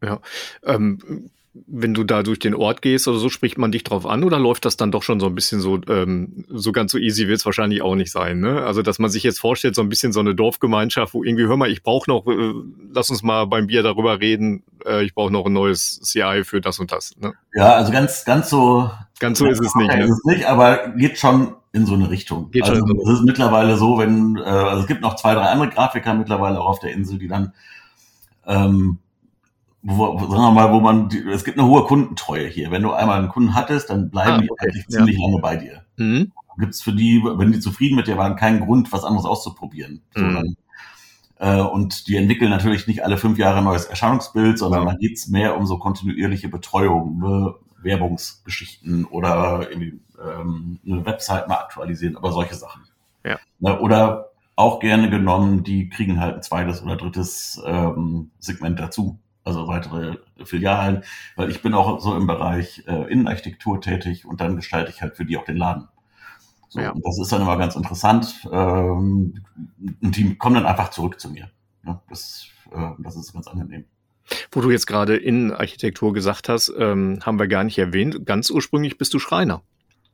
Ja. 0.01 0.19
Ähm, 0.63 1.29
wenn 1.53 1.93
du 1.93 2.03
da 2.03 2.23
durch 2.23 2.39
den 2.39 2.55
Ort 2.55 2.81
gehst 2.81 3.07
oder 3.07 3.19
so, 3.19 3.29
spricht 3.29 3.59
man 3.59 3.71
dich 3.71 3.83
drauf 3.83 4.07
an 4.07 4.23
oder 4.23 4.39
läuft 4.39 4.65
das 4.65 4.75
dann 4.75 4.91
doch 4.91 5.03
schon 5.03 5.19
so 5.19 5.27
ein 5.27 5.35
bisschen 5.35 5.59
so, 5.59 5.79
ähm, 5.87 6.45
so 6.49 6.71
ganz 6.71 6.91
so 6.91 6.97
easy 6.97 7.27
wird 7.27 7.39
es 7.39 7.45
wahrscheinlich 7.45 7.83
auch 7.83 7.95
nicht 7.95 8.11
sein, 8.11 8.39
ne? 8.39 8.63
Also, 8.63 8.81
dass 8.81 8.97
man 8.97 9.11
sich 9.11 9.21
jetzt 9.21 9.39
vorstellt, 9.39 9.75
so 9.75 9.81
ein 9.81 9.89
bisschen 9.89 10.13
so 10.13 10.19
eine 10.19 10.33
Dorfgemeinschaft, 10.33 11.13
wo 11.13 11.23
irgendwie, 11.23 11.45
hör 11.45 11.55
mal, 11.55 11.69
ich 11.69 11.83
brauche 11.83 12.09
noch, 12.09 12.25
äh, 12.25 12.53
lass 12.91 13.11
uns 13.11 13.21
mal 13.21 13.45
beim 13.45 13.67
Bier 13.67 13.83
darüber 13.83 14.19
reden, 14.19 14.63
äh, 14.85 15.03
ich 15.03 15.13
brauche 15.13 15.31
noch 15.31 15.45
ein 15.45 15.53
neues 15.53 16.01
CI 16.01 16.43
für 16.43 16.59
das 16.59 16.79
und 16.79 16.91
das, 16.91 17.15
ne? 17.17 17.33
Ja, 17.53 17.73
also 17.75 17.91
ganz, 17.91 18.25
ganz 18.25 18.49
so. 18.49 18.89
Ganz 19.19 19.37
so 19.37 19.45
ist 19.45 19.61
es 19.61 19.75
nicht. 19.75 19.93
Ne? 19.93 20.05
Ist 20.05 20.11
es 20.11 20.23
nicht, 20.25 20.45
aber 20.45 20.89
geht 20.97 21.19
schon 21.19 21.53
in 21.71 21.85
so 21.85 21.93
eine 21.93 22.09
Richtung. 22.09 22.49
Geht 22.49 22.63
also, 22.63 22.81
schon. 22.85 22.99
Es 22.99 23.19
ist 23.19 23.25
mittlerweile 23.25 23.77
so, 23.77 23.99
wenn, 23.99 24.37
äh, 24.37 24.41
also 24.41 24.81
es 24.81 24.87
gibt 24.87 25.01
noch 25.01 25.15
zwei, 25.17 25.35
drei 25.35 25.43
andere 25.43 25.69
Grafiker 25.69 26.15
mittlerweile 26.15 26.59
auch 26.59 26.67
auf 26.67 26.79
der 26.79 26.93
Insel, 26.93 27.19
die 27.19 27.27
dann 27.27 27.53
ähm, 28.47 28.97
wo, 29.83 30.17
sagen 30.17 30.31
wir 30.31 30.51
mal, 30.51 30.71
wo 30.71 30.79
man, 30.79 31.09
es 31.31 31.43
gibt 31.43 31.59
eine 31.59 31.67
hohe 31.67 31.83
Kundentreue 31.83 32.47
hier. 32.47 32.71
Wenn 32.71 32.83
du 32.83 32.93
einmal 32.93 33.19
einen 33.19 33.29
Kunden 33.29 33.53
hattest, 33.53 33.89
dann 33.89 34.09
bleiben 34.09 34.31
ah, 34.31 34.37
die 34.41 34.49
eigentlich 34.57 34.87
ziemlich 34.87 35.17
ja. 35.17 35.25
lange 35.25 35.41
bei 35.41 35.57
dir. 35.57 35.83
Mhm. 35.97 36.31
Gibt 36.57 36.73
es 36.73 36.81
für 36.81 36.93
die, 36.93 37.21
wenn 37.23 37.51
die 37.51 37.59
zufrieden 37.59 37.95
mit 37.95 38.07
dir 38.07 38.17
waren, 38.17 38.35
keinen 38.35 38.61
Grund, 38.61 38.91
was 38.93 39.03
anderes 39.03 39.25
auszuprobieren. 39.25 40.01
Mhm. 40.15 40.21
Sondern, 40.21 40.55
äh, 41.39 41.61
und 41.61 42.07
die 42.07 42.15
entwickeln 42.15 42.49
natürlich 42.49 42.87
nicht 42.87 43.03
alle 43.03 43.17
fünf 43.17 43.37
Jahre 43.37 43.57
ein 43.57 43.65
neues 43.65 43.85
Erscheinungsbild, 43.85 44.57
sondern 44.57 44.83
ja. 44.83 44.91
da 44.91 44.97
geht's 44.97 45.27
mehr 45.27 45.57
um 45.57 45.65
so 45.65 45.77
kontinuierliche 45.77 46.47
Betreuung, 46.47 47.57
Bewerbungsgeschichten 47.75 49.03
oder 49.03 49.67
irgendwie 49.69 49.99
ähm, 50.17 50.79
eine 50.85 51.05
Website 51.05 51.49
mal 51.49 51.57
aktualisieren, 51.57 52.15
aber 52.15 52.31
solche 52.31 52.55
Sachen. 52.55 52.83
Ja. 53.25 53.37
Ne, 53.59 53.77
oder 53.79 54.29
auch 54.55 54.79
gerne 54.79 55.09
genommen, 55.09 55.63
die 55.63 55.89
kriegen 55.89 56.21
halt 56.21 56.35
ein 56.35 56.41
zweites 56.41 56.81
oder 56.83 56.95
drittes 56.95 57.61
ähm, 57.65 58.31
Segment 58.39 58.79
dazu 58.79 59.19
also 59.43 59.67
weitere 59.67 60.17
Filialen, 60.43 61.03
weil 61.35 61.49
ich 61.49 61.61
bin 61.61 61.73
auch 61.73 61.99
so 61.99 62.15
im 62.15 62.27
Bereich 62.27 62.83
äh, 62.87 63.11
Innenarchitektur 63.11 63.81
tätig 63.81 64.25
und 64.25 64.41
dann 64.41 64.55
gestalte 64.55 64.91
ich 64.91 65.01
halt 65.01 65.15
für 65.15 65.25
die 65.25 65.37
auch 65.37 65.45
den 65.45 65.57
Laden. 65.57 65.87
So, 66.69 66.79
ja. 66.79 66.91
und 66.91 67.05
das 67.05 67.19
ist 67.19 67.31
dann 67.31 67.41
immer 67.41 67.57
ganz 67.57 67.75
interessant. 67.75 68.47
Ähm, 68.51 69.35
und 70.01 70.17
die 70.17 70.35
kommen 70.35 70.55
dann 70.55 70.65
einfach 70.65 70.89
zurück 70.89 71.19
zu 71.19 71.29
mir. 71.29 71.49
Ja, 71.85 72.01
das, 72.09 72.47
äh, 72.71 72.89
das 72.99 73.15
ist 73.15 73.33
ganz 73.33 73.47
angenehm. 73.47 73.85
Wo 74.51 74.61
du 74.61 74.71
jetzt 74.71 74.87
gerade 74.87 75.17
Innenarchitektur 75.17 76.13
gesagt 76.13 76.49
hast, 76.49 76.73
ähm, 76.77 77.19
haben 77.23 77.37
wir 77.37 77.47
gar 77.47 77.63
nicht 77.63 77.77
erwähnt. 77.77 78.25
Ganz 78.25 78.49
ursprünglich 78.49 78.97
bist 78.97 79.13
du 79.13 79.19
Schreiner. 79.19 79.61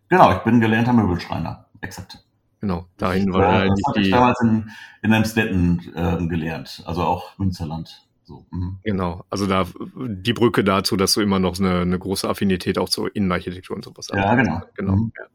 Genau, 0.10 0.34
ich 0.34 0.40
bin 0.40 0.60
gelernter 0.60 0.92
Möbelschreiner. 0.92 1.68
Exakt. 1.82 2.26
Genau, 2.60 2.88
dahin 2.98 3.32
war 3.32 3.64
äh, 3.64 3.68
Das 3.70 3.80
habe 3.88 4.02
ich 4.02 4.10
damals 4.10 4.42
in, 4.42 4.70
in 5.02 5.14
Amstetten 5.14 5.94
äh, 5.96 6.28
gelernt, 6.28 6.84
also 6.86 7.04
auch 7.04 7.38
Münsterland. 7.38 8.06
So, 8.30 8.46
mhm. 8.52 8.78
Genau, 8.84 9.26
also 9.32 9.48
da 9.48 9.66
die 9.96 10.34
Brücke 10.34 10.64
dazu, 10.64 10.96
dass 10.96 11.14
du 11.14 11.22
immer 11.22 11.40
noch 11.40 11.58
eine, 11.58 11.80
eine 11.80 11.98
große 11.98 12.30
Affinität 12.30 12.78
auch 12.78 12.88
zur 12.88 13.16
Innenarchitektur 13.16 13.76
und 13.76 13.84
sowas 13.84 14.10
hast. 14.12 14.20
Ja, 14.20 14.36
genau. 14.36 14.62
genau 14.76 14.96
mhm. 14.98 15.12
ja. 15.18 15.26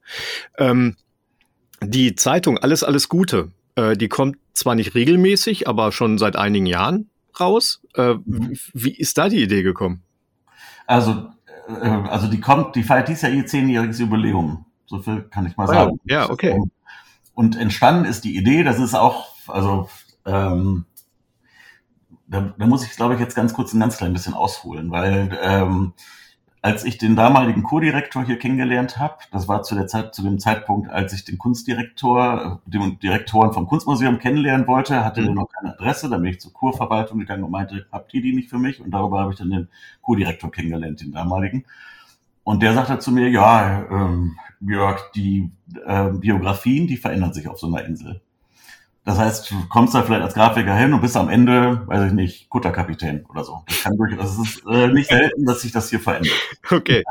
Ähm, 0.71 0.97
die 1.83 2.15
Zeitung 2.15 2.57
Alles, 2.57 2.85
alles 2.85 3.09
Gute, 3.09 3.51
äh, 3.75 3.97
die 3.97 4.09
kommt 4.09 4.37
zwar 4.53 4.77
nicht 4.77 4.95
regelmäßig, 4.95 5.67
aber 5.67 5.91
schon 5.91 6.19
seit 6.19 6.37
einigen 6.37 6.67
Jahren 6.67 7.11
raus. 7.41 7.83
Äh, 7.97 8.15
mhm. 8.15 8.57
Wie 8.73 8.95
ist 8.95 9.19
da 9.19 9.29
die 9.29 9.43
Idee 9.43 9.65
gekommen? 9.65 10.05
Also, 10.87 11.31
äh, 11.67 11.73
also 11.73 12.29
die 12.29 12.39
kommt, 12.39 12.77
die 12.77 12.85
feiert 12.85 13.09
dieses 13.09 13.23
Jahr 13.23 13.33
ihr 13.33 13.45
zehnjähriges 13.45 13.99
Jubiläum. 13.99 14.67
So 14.87 15.01
viel 15.01 15.23
kann 15.23 15.47
ich 15.47 15.57
mal 15.57 15.67
sagen. 15.67 15.99
Ja, 16.05 16.31
okay. 16.31 16.61
Und 17.35 17.57
entstanden 17.57 18.05
ist 18.05 18.23
die 18.23 18.37
Idee, 18.37 18.63
das 18.63 18.79
ist 18.79 18.95
auch, 18.95 19.35
also 19.49 19.89
ähm, 20.25 20.85
da, 22.26 22.54
da 22.57 22.66
muss 22.66 22.85
ich, 22.85 22.97
glaube 22.97 23.14
ich, 23.14 23.21
jetzt 23.21 23.35
ganz 23.35 23.54
kurz 23.54 23.73
ein 23.73 23.81
ganz 23.81 23.97
klein 23.97 24.12
bisschen 24.12 24.35
ausholen, 24.35 24.90
weil 24.90 25.38
ähm, 25.43 25.93
als 26.64 26.83
ich 26.87 26.97
den 26.97 27.14
damaligen 27.14 27.62
Co-Direktor 27.62 28.25
hier 28.25 28.38
kennengelernt 28.38 28.99
habe, 28.99 29.19
das 29.31 29.49
war 29.49 29.62
zu 29.62 29.75
der 29.75 29.87
Zeit, 29.87 30.14
zu 30.14 30.23
dem 30.23 30.38
Zeitpunkt, 30.38 30.88
als 30.88 31.12
ich 31.12 31.26
den 31.26 31.37
Kunstdirektor, 31.37 32.62
den 32.64 32.99
Direktoren 33.00 33.52
vom 33.52 33.66
Kunstmuseum 33.66 34.19
kennenlernen 34.19 34.66
wollte, 34.66 35.04
hatte 35.04 35.21
mhm. 35.21 35.26
der 35.26 35.35
noch 35.35 35.49
keine 35.50 35.75
Adresse, 35.75 36.09
dann 36.09 36.23
bin 36.23 36.31
ich 36.31 36.40
zur 36.40 36.54
Kurverwaltung 36.54 37.19
gegangen 37.19 37.45
und 37.45 37.50
meinte, 37.50 37.85
habt 37.93 38.14
ihr 38.14 38.23
die 38.23 38.35
nicht 38.35 38.49
für 38.49 38.59
mich? 38.59 38.81
Und 38.81 38.93
darüber 38.93 39.21
habe 39.21 39.33
ich 39.33 39.38
dann 39.38 39.50
den 39.50 39.69
Co-Direktor 40.00 40.50
kennengelernt, 40.50 41.02
den 41.02 41.12
damaligen. 41.12 41.66
Und 42.45 42.62
der 42.62 42.73
sagte 42.73 42.99
zu 42.99 43.12
mir, 43.12 43.28
ja, 43.28 43.85
ähm, 43.90 44.38
Jörg, 44.61 45.11
die 45.14 45.50
äh, 45.85 46.12
Biografien, 46.12 46.87
die 46.87 46.97
verändern 46.97 47.35
sich 47.35 47.47
auf 47.47 47.59
so 47.59 47.66
einer 47.66 47.85
Insel. 47.85 48.23
Das 49.05 49.19
heißt, 49.19 49.51
du 49.51 49.69
kommst 49.69 49.95
da 49.95 50.03
vielleicht 50.03 50.23
als 50.23 50.35
Grafiker 50.35 50.75
hin 50.75 50.95
und 50.95 51.03
bist 51.03 51.17
am 51.17 51.29
Ende, 51.29 51.87
weiß 51.87 52.07
ich 52.07 52.13
nicht, 52.13 52.49
Kutterkapitän 52.49 53.27
oder 53.27 53.45
so. 53.45 53.63
Das 53.67 53.83
kann 53.83 53.97
durchaus, 53.99 54.37
das 54.37 54.49
ist 54.49 54.67
äh, 54.67 54.89
nicht 54.89 55.11
selten, 55.11 55.45
dass 55.45 55.61
sich 55.61 55.73
das 55.73 55.91
hier 55.91 56.01
verändert. 56.01 56.33
Okay. 56.71 57.05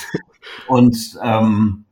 und 0.68 1.18
ähm, 1.22 1.84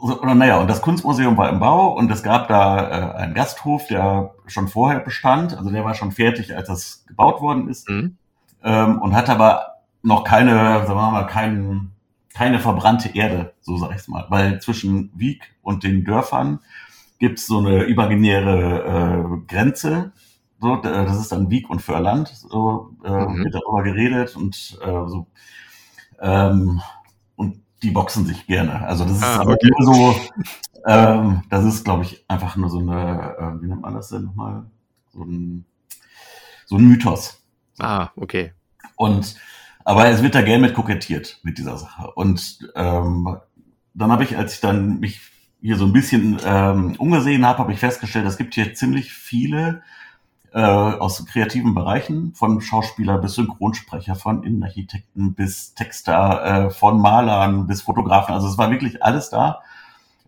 oder 0.00 0.34
naja, 0.34 0.58
und 0.58 0.68
das 0.68 0.82
Kunstmuseum 0.82 1.36
war 1.36 1.48
im 1.48 1.60
Bau 1.60 1.92
und 1.92 2.10
es 2.10 2.22
gab 2.22 2.48
da 2.48 2.88
äh, 2.88 3.16
einen 3.18 3.34
Gasthof, 3.34 3.86
der 3.86 4.34
schon 4.46 4.68
vorher 4.68 5.00
bestand, 5.00 5.56
also 5.56 5.70
der 5.70 5.84
war 5.84 5.94
schon 5.94 6.10
fertig, 6.10 6.56
als 6.56 6.68
das 6.68 7.04
gebaut 7.06 7.40
worden 7.40 7.68
ist, 7.68 7.88
mhm. 7.88 8.16
ähm, 8.64 9.00
und 9.00 9.14
hat 9.14 9.28
aber 9.28 9.76
noch 10.02 10.24
keine, 10.24 10.86
sagen 10.86 10.98
wir 10.98 11.10
mal, 11.12 11.26
kein, 11.26 11.92
keine 12.34 12.58
verbrannte 12.58 13.14
Erde, 13.14 13.52
so 13.60 13.76
sag 13.76 13.94
ich's 13.94 14.08
mal, 14.08 14.26
weil 14.28 14.60
zwischen 14.60 15.12
Wieg 15.14 15.42
und 15.62 15.84
den 15.84 16.04
Dörfern 16.04 16.58
gibt 17.22 17.38
es 17.38 17.46
so 17.46 17.58
eine 17.58 17.84
imaginäre 17.84 18.82
äh, 18.82 19.46
Grenze. 19.46 20.10
So, 20.60 20.74
das 20.74 21.20
ist 21.20 21.30
dann 21.30 21.50
Wieg 21.50 21.70
und 21.70 21.80
Förland. 21.80 22.26
So 22.26 22.96
äh, 23.04 23.10
mhm. 23.10 23.44
wird 23.44 23.54
darüber 23.54 23.84
geredet 23.84 24.34
und 24.34 24.76
äh, 24.82 25.06
so. 25.06 25.28
Ähm, 26.20 26.80
und 27.36 27.62
die 27.80 27.92
boxen 27.92 28.26
sich 28.26 28.48
gerne. 28.48 28.84
Also 28.88 29.04
das 29.04 29.18
ist 29.18 29.22
ah, 29.22 29.42
okay. 29.42 29.70
nur 29.78 29.94
so, 29.94 30.16
ähm, 30.84 31.42
das 31.48 31.64
ist, 31.64 31.84
glaube 31.84 32.02
ich, 32.02 32.24
einfach 32.26 32.56
nur 32.56 32.68
so 32.68 32.80
eine, 32.80 33.36
äh, 33.38 33.62
wie 33.62 33.68
nennt 33.68 33.82
man 33.82 33.94
das 33.94 34.08
denn 34.08 34.24
nochmal? 34.24 34.64
So 35.12 35.22
ein, 35.22 35.64
so 36.66 36.74
ein 36.74 36.88
Mythos. 36.88 37.40
Ah, 37.78 38.08
okay. 38.16 38.52
Und 38.96 39.36
aber 39.84 40.08
es 40.08 40.24
wird 40.24 40.34
da 40.34 40.42
gerne 40.42 40.66
mit 40.66 40.74
kokettiert 40.74 41.38
mit 41.44 41.56
dieser 41.56 41.78
Sache. 41.78 42.10
Und 42.16 42.68
ähm, 42.74 43.36
dann 43.94 44.10
habe 44.10 44.24
ich, 44.24 44.36
als 44.36 44.54
ich 44.54 44.60
dann 44.60 44.98
mich 44.98 45.31
hier 45.62 45.76
so 45.76 45.86
ein 45.86 45.92
bisschen 45.92 46.38
ähm, 46.44 46.96
umgesehen 46.98 47.46
habe, 47.46 47.60
habe 47.60 47.72
ich 47.72 47.78
festgestellt, 47.78 48.26
es 48.26 48.36
gibt 48.36 48.54
hier 48.54 48.74
ziemlich 48.74 49.12
viele 49.12 49.82
äh, 50.52 50.60
aus 50.60 51.24
kreativen 51.24 51.74
Bereichen, 51.74 52.34
von 52.34 52.60
Schauspieler 52.60 53.18
bis 53.18 53.34
Synchronsprecher, 53.34 54.16
von 54.16 54.42
Innenarchitekten 54.42 55.34
bis 55.34 55.74
Texter, 55.74 56.66
äh, 56.66 56.70
von 56.70 57.00
Malern 57.00 57.66
bis 57.68 57.82
Fotografen. 57.82 58.34
Also 58.34 58.48
es 58.48 58.58
war 58.58 58.70
wirklich 58.70 59.02
alles 59.02 59.30
da. 59.30 59.62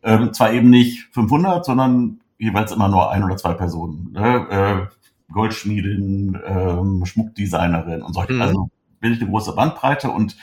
Ähm, 0.03 0.33
zwar 0.33 0.53
eben 0.53 0.71
nicht 0.71 1.09
500, 1.13 1.65
sondern 1.65 2.21
jeweils 2.39 2.73
immer 2.73 2.89
nur 2.89 3.11
ein 3.11 3.25
oder 3.25 3.37
zwei 3.37 3.55
Personen. 3.55 4.13
Ne? 4.13 4.89
Äh, 4.89 5.33
Goldschmiedin, 5.33 6.37
äh, 6.37 7.07
Schmuckdesignerin 7.07 8.03
und 8.03 8.13
solche. 8.15 8.35
Mhm. 8.35 8.43
Also 8.43 8.71
wirklich 9.01 9.21
eine 9.21 9.31
große 9.31 9.53
Bandbreite 9.55 10.11
und 10.11 10.37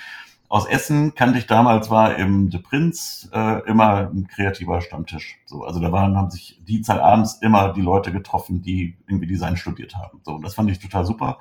aus 0.51 0.65
Essen 0.65 1.15
kannte 1.15 1.39
ich 1.39 1.47
damals, 1.47 1.89
war 1.89 2.17
im 2.17 2.51
The 2.51 2.57
Prince 2.57 3.29
äh, 3.31 3.65
immer 3.69 4.09
ein 4.13 4.27
kreativer 4.27 4.81
Stammtisch. 4.81 5.39
So, 5.45 5.63
also 5.63 5.79
da 5.79 5.93
waren, 5.93 6.17
haben 6.17 6.29
sich 6.29 6.59
die 6.67 6.81
Zeit 6.81 6.99
abends 6.99 7.35
immer 7.35 7.71
die 7.71 7.81
Leute 7.81 8.11
getroffen, 8.11 8.61
die 8.61 8.97
irgendwie 9.07 9.27
Design 9.27 9.55
studiert 9.55 9.95
haben. 9.95 10.19
So, 10.23 10.33
und 10.33 10.41
das 10.43 10.55
fand 10.55 10.69
ich 10.69 10.79
total 10.79 11.05
super. 11.05 11.39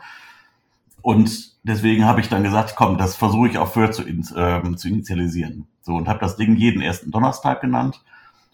Und 1.03 1.57
deswegen 1.65 2.05
habe 2.05 2.21
ich 2.21 2.29
dann 2.29 2.45
gesagt, 2.45 2.77
komm, 2.77 2.99
das 2.99 3.17
versuche 3.17 3.49
ich 3.49 3.59
auch 3.59 3.67
für 3.67 3.91
zu, 3.91 4.05
ähm, 4.07 4.77
zu 4.77 4.87
initialisieren. 4.87 5.67
So, 5.83 5.97
und 5.97 6.07
habe 6.07 6.21
das 6.21 6.37
Ding 6.37 6.55
jeden 6.55 6.81
ersten 6.81 7.11
Donnerstag 7.11 7.61
genannt. 7.61 8.05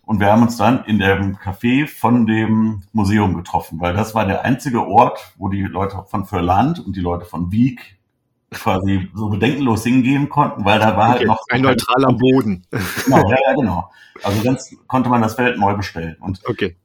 Und 0.06 0.20
wir 0.20 0.32
haben 0.32 0.40
uns 0.40 0.56
dann 0.56 0.84
in 0.84 0.98
dem 0.98 1.36
Café 1.36 1.86
von 1.86 2.26
dem 2.26 2.82
Museum 2.92 3.34
getroffen, 3.34 3.78
weil 3.78 3.92
das 3.92 4.14
war 4.14 4.24
der 4.24 4.42
einzige 4.46 4.86
Ort, 4.86 5.34
wo 5.36 5.50
die 5.50 5.64
Leute 5.64 6.02
von 6.06 6.24
Fürland 6.24 6.78
und 6.78 6.96
die 6.96 7.00
Leute 7.00 7.26
von 7.26 7.52
Wieg 7.52 7.95
quasi 8.50 9.10
so 9.14 9.28
bedenkenlos 9.28 9.84
hingehen 9.84 10.28
konnten, 10.28 10.64
weil 10.64 10.78
da 10.78 10.96
war 10.96 11.08
halt 11.08 11.22
okay, 11.22 11.28
halt 11.28 11.28
noch 11.28 11.40
ein 11.50 11.62
neutraler 11.62 12.12
Boden. 12.12 12.66
Genau, 13.04 13.30
ja, 13.30 13.36
ja, 13.44 13.54
genau. 13.54 13.90
Also 14.22 14.42
ganz 14.42 14.74
konnte 14.86 15.08
man 15.08 15.22
das 15.22 15.34
Feld 15.34 15.58
neu 15.58 15.74
bestellen. 15.74 16.16
Und 16.20 16.40
okay. 16.46 16.76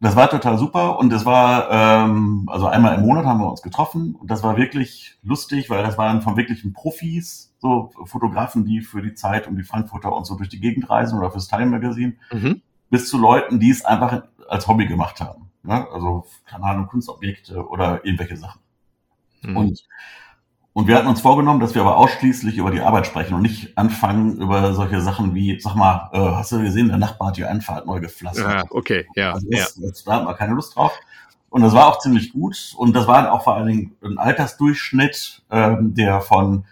das 0.00 0.14
war 0.14 0.28
total 0.28 0.58
super 0.58 0.98
und 0.98 1.12
es 1.12 1.24
war, 1.24 1.70
ähm, 1.70 2.48
also 2.50 2.66
einmal 2.66 2.96
im 2.96 3.02
Monat 3.02 3.24
haben 3.24 3.40
wir 3.40 3.50
uns 3.50 3.62
getroffen 3.62 4.14
und 4.14 4.30
das 4.30 4.42
war 4.42 4.56
wirklich 4.56 5.18
lustig, 5.22 5.70
weil 5.70 5.82
das 5.82 5.96
waren 5.96 6.22
von 6.22 6.36
wirklichen 6.36 6.72
Profis, 6.72 7.54
so 7.58 7.92
Fotografen, 8.04 8.64
die 8.64 8.80
für 8.80 9.02
die 9.02 9.14
Zeit 9.14 9.46
und 9.46 9.56
die 9.56 9.62
Frankfurter 9.62 10.12
und 10.12 10.26
so 10.26 10.36
durch 10.36 10.48
die 10.48 10.60
Gegend 10.60 10.88
reisen 10.88 11.18
oder 11.18 11.30
fürs 11.30 11.48
Time 11.48 11.66
Magazine, 11.66 12.14
mhm. 12.32 12.62
bis 12.90 13.08
zu 13.08 13.18
Leuten, 13.18 13.58
die 13.58 13.70
es 13.70 13.84
einfach 13.84 14.22
als 14.48 14.66
Hobby 14.68 14.86
gemacht 14.86 15.20
haben. 15.20 15.50
Ne? 15.62 15.86
Also, 15.92 16.26
keine 16.46 16.64
Ahnung, 16.64 16.86
Kunstobjekte 16.86 17.66
oder 17.66 18.04
irgendwelche 18.04 18.36
Sachen. 18.36 18.60
Mhm. 19.42 19.56
Und 19.56 19.84
und 20.72 20.86
wir 20.86 20.96
hatten 20.96 21.08
uns 21.08 21.20
vorgenommen, 21.20 21.58
dass 21.58 21.74
wir 21.74 21.82
aber 21.82 21.96
ausschließlich 21.96 22.56
über 22.56 22.70
die 22.70 22.80
Arbeit 22.80 23.06
sprechen 23.06 23.34
und 23.34 23.42
nicht 23.42 23.76
anfangen 23.76 24.36
über 24.38 24.72
solche 24.72 25.00
Sachen 25.00 25.34
wie, 25.34 25.58
sag 25.60 25.74
mal, 25.74 26.10
äh, 26.12 26.18
hast 26.18 26.52
du 26.52 26.60
gesehen, 26.62 26.88
der 26.88 26.98
Nachbar 26.98 27.28
hat 27.28 27.36
die 27.36 27.44
Einfahrt 27.44 27.86
neu 27.86 27.98
gepflastert. 27.98 28.48
Ja, 28.48 28.64
okay, 28.70 29.06
ja. 29.16 29.32
Also 29.32 29.48
das, 29.50 29.76
ja. 29.76 29.88
Das, 29.88 30.04
da 30.04 30.12
hatten 30.14 30.26
wir 30.26 30.34
keine 30.34 30.54
Lust 30.54 30.76
drauf. 30.76 30.92
Und 31.48 31.62
das 31.62 31.72
war 31.72 31.88
auch 31.88 31.98
ziemlich 31.98 32.32
gut. 32.32 32.74
Und 32.76 32.94
das 32.94 33.08
war 33.08 33.32
auch 33.32 33.42
vor 33.42 33.56
allen 33.56 33.66
Dingen 33.66 33.96
ein 34.02 34.18
Altersdurchschnitt, 34.18 35.42
ähm, 35.50 35.94
der 35.94 36.20
von, 36.20 36.64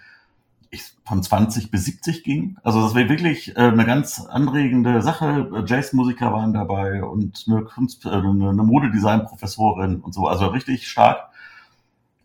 ich, 0.70 0.84
von 1.04 1.20
20 1.20 1.72
bis 1.72 1.84
70 1.86 2.22
ging. 2.22 2.56
Also 2.62 2.80
das 2.80 2.94
war 2.94 3.08
wirklich 3.08 3.56
äh, 3.56 3.60
eine 3.62 3.84
ganz 3.84 4.24
anregende 4.24 5.02
Sache. 5.02 5.64
Jazzmusiker 5.66 6.32
waren 6.32 6.52
dabei 6.52 7.02
und 7.02 7.46
eine, 7.48 7.62
Kunst, 7.62 8.06
äh, 8.06 8.10
eine 8.10 8.62
Modedesign-Professorin 8.62 9.96
und 10.00 10.14
so. 10.14 10.28
Also 10.28 10.46
richtig 10.46 10.86
stark. 10.86 11.30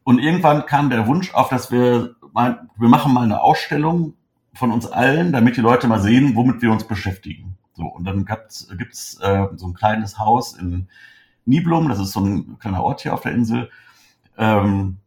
Und 0.04 0.20
irgendwann 0.20 0.66
kam 0.66 0.90
der 0.90 1.08
Wunsch 1.08 1.34
auf, 1.34 1.50
dass 1.50 1.72
wir 1.72 2.16
mal, 2.34 2.68
wir 2.78 2.90
machen 2.90 3.14
mal 3.14 3.24
eine 3.24 3.42
Ausstellung 3.42 4.14
von 4.54 4.72
uns 4.72 4.86
allen, 4.86 5.32
damit 5.32 5.58
die 5.58 5.62
Leute 5.62 5.88
mal 5.88 6.02
sehen, 6.02 6.36
womit 6.36 6.62
wir 6.62 6.72
uns 6.72 6.84
beschäftigen. 6.84 7.58
So, 7.74 7.86
und 7.86 8.06
dann 8.06 8.26
gibt's, 8.26 8.68
gibt's 8.78 9.20
äh, 9.22 9.48
so 9.56 9.68
ein 9.68 9.74
kleines 9.74 10.20
Haus 10.20 10.54
in 10.54 10.88
Niblum, 11.46 11.90
das 11.90 12.00
ist 12.00 12.12
so 12.12 12.22
ein 12.22 12.60
kleiner 12.60 12.84
Ort 12.84 13.02
hier 13.02 13.14
auf 13.14 13.22
der 13.22 13.34
Insel. 13.34 13.70
Ähm, 14.38 14.98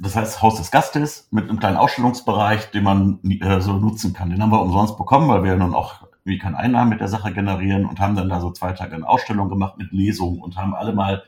das 0.00 0.14
heißt 0.14 0.42
Haus 0.42 0.56
des 0.56 0.70
Gastes 0.70 1.28
mit 1.30 1.48
einem 1.48 1.58
kleinen 1.58 1.76
Ausstellungsbereich, 1.76 2.70
den 2.70 2.84
man 2.84 3.18
äh, 3.24 3.60
so 3.60 3.72
nutzen 3.74 4.12
kann. 4.12 4.30
Den 4.30 4.40
haben 4.42 4.50
wir 4.50 4.62
umsonst 4.62 4.96
bekommen, 4.96 5.28
weil 5.28 5.42
wir 5.42 5.56
nun 5.56 5.74
auch 5.74 6.06
wie 6.24 6.38
keine 6.38 6.58
Einnahmen 6.58 6.90
mit 6.90 7.00
der 7.00 7.08
Sache 7.08 7.32
generieren 7.32 7.84
und 7.86 7.98
haben 7.98 8.14
dann 8.14 8.28
da 8.28 8.40
so 8.40 8.52
zwei 8.52 8.72
Tage 8.72 8.94
eine 8.94 9.08
Ausstellung 9.08 9.48
gemacht 9.48 9.78
mit 9.78 9.92
Lesungen 9.92 10.40
und 10.40 10.56
haben 10.56 10.74
alle 10.74 10.92
mal 10.92 11.24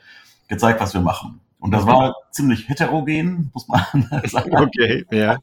gezeigt, 0.49 0.81
was 0.81 0.95
wir 0.95 1.01
machen. 1.01 1.41
Und 1.61 1.73
das 1.73 1.87
war 1.87 2.15
ziemlich 2.31 2.69
heterogen, 2.69 3.51
muss 3.53 3.69
man 3.69 3.85
sagen. 4.25 4.57
Okay, 4.57 5.05
ja. 5.11 5.39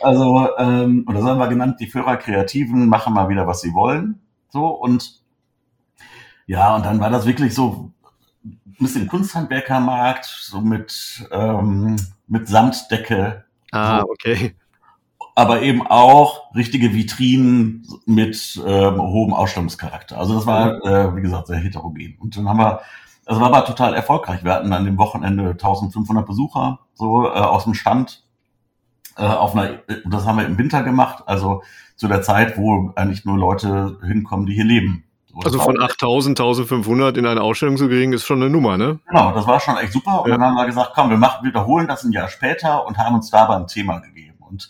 Also, 0.00 0.48
ähm, 0.58 1.04
oder 1.08 1.20
so 1.20 1.28
haben 1.28 1.38
wir 1.38 1.48
genannt, 1.48 1.80
die 1.80 1.88
Führer 1.88 2.16
Kreativen 2.16 2.88
machen 2.88 3.12
mal 3.12 3.28
wieder, 3.28 3.48
was 3.48 3.62
sie 3.62 3.74
wollen. 3.74 4.20
So, 4.48 4.68
und 4.68 5.20
ja, 6.46 6.76
und 6.76 6.86
dann 6.86 7.00
war 7.00 7.10
das 7.10 7.26
wirklich 7.26 7.52
so 7.52 7.92
ein 8.44 8.60
bisschen 8.78 9.08
Kunsthandwerkermarkt, 9.08 10.24
so 10.24 10.60
mit, 10.60 11.28
ähm, 11.32 11.96
mit 12.28 12.46
Samtdecke. 12.46 13.44
Ah, 13.72 14.02
okay. 14.02 14.54
Aber 15.34 15.62
eben 15.62 15.84
auch 15.84 16.54
richtige 16.54 16.94
Vitrinen 16.94 17.86
mit 18.06 18.58
ähm, 18.64 19.02
hohem 19.02 19.34
Ausstellungscharakter. 19.34 20.16
Also 20.16 20.36
das 20.36 20.46
war, 20.46 20.82
äh, 20.84 21.16
wie 21.16 21.22
gesagt, 21.22 21.48
sehr 21.48 21.58
heterogen. 21.58 22.16
Und 22.20 22.36
dann 22.36 22.48
haben 22.48 22.58
wir 22.58 22.80
das 23.26 23.40
war 23.40 23.48
aber 23.48 23.64
total 23.64 23.92
erfolgreich. 23.92 24.44
Wir 24.44 24.54
hatten 24.54 24.72
an 24.72 24.84
dem 24.84 24.98
Wochenende 24.98 25.50
1500 25.50 26.24
Besucher 26.24 26.78
so 26.94 27.26
äh, 27.26 27.30
aus 27.30 27.64
dem 27.64 27.74
Stand. 27.74 28.22
Äh, 29.18 29.24
auf 29.24 29.56
einer, 29.56 29.80
das 30.04 30.26
haben 30.26 30.38
wir 30.38 30.46
im 30.46 30.56
Winter 30.58 30.84
gemacht, 30.84 31.24
also 31.26 31.62
zu 31.96 32.06
der 32.06 32.22
Zeit, 32.22 32.56
wo 32.56 32.92
eigentlich 32.94 33.24
nur 33.24 33.36
Leute 33.36 33.98
hinkommen, 34.02 34.46
die 34.46 34.54
hier 34.54 34.64
leben. 34.64 35.04
So, 35.26 35.40
also 35.40 35.58
von 35.58 35.80
8000, 35.80 36.38
1500 36.38 37.16
in 37.16 37.26
eine 37.26 37.42
Ausstellung 37.42 37.76
zu 37.76 37.88
kriegen, 37.88 38.12
ist 38.12 38.24
schon 38.24 38.40
eine 38.40 38.48
Nummer, 38.48 38.78
ne? 38.78 39.00
Genau, 39.08 39.32
das 39.32 39.46
war 39.46 39.58
schon 39.58 39.76
echt 39.76 39.92
super. 39.92 40.22
Und 40.22 40.30
ja. 40.30 40.36
dann 40.36 40.46
haben 40.46 40.54
wir 40.54 40.66
gesagt, 40.66 40.92
komm, 40.94 41.10
wir 41.10 41.16
machen, 41.16 41.44
wiederholen 41.44 41.88
das 41.88 42.04
ein 42.04 42.12
Jahr 42.12 42.28
später 42.28 42.86
und 42.86 42.96
haben 42.96 43.16
uns 43.16 43.30
dabei 43.30 43.56
ein 43.56 43.66
Thema 43.66 43.98
gegeben. 43.98 44.36
Und, 44.38 44.68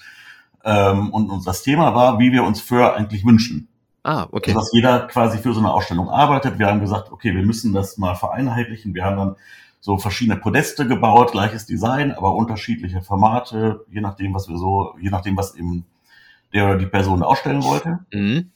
ähm, 0.65 1.11
und, 1.13 1.29
und 1.29 1.47
das 1.47 1.63
Thema 1.63 1.95
war, 1.95 2.19
wie 2.19 2.33
wir 2.33 2.43
uns 2.43 2.61
für 2.61 2.95
eigentlich 2.95 3.25
wünschen. 3.27 3.69
Ah, 4.07 4.29
okay. 4.31 4.55
Dass 4.55 4.71
jeder 4.73 5.01
quasi 5.09 5.39
für 5.39 5.53
so 5.53 5.59
eine 5.59 5.73
Ausstellung 5.73 6.09
arbeitet. 6.09 6.61
Wir 6.61 6.69
haben 6.69 6.79
gesagt, 6.79 7.11
okay, 7.11 7.35
wir 7.35 7.45
müssen 7.45 7.73
das 7.73 7.99
mal 7.99 8.15
vereinheitlichen. 8.15 8.95
Wir 8.95 9.05
haben 9.05 9.17
dann 9.17 9.37
so 9.81 9.99
verschiedene 9.99 10.39
Podeste 10.39 10.87
gebaut, 10.87 11.33
gleiches 11.33 11.67
Design, 11.67 12.13
aber 12.13 12.37
unterschiedliche 12.37 13.03
Formate, 13.03 13.85
je 13.91 14.01
nachdem, 14.01 14.33
was 14.33 14.49
wir 14.49 14.59
so, 14.59 14.95
je 15.01 15.11
nachdem, 15.11 15.37
was 15.37 15.57
eben 15.57 15.87
der 16.53 16.67
oder 16.67 16.79
die 16.79 16.87
Person 16.87 17.25
ausstellen 17.25 17.65
wollte. 17.65 17.99
Mhm. 18.13 18.53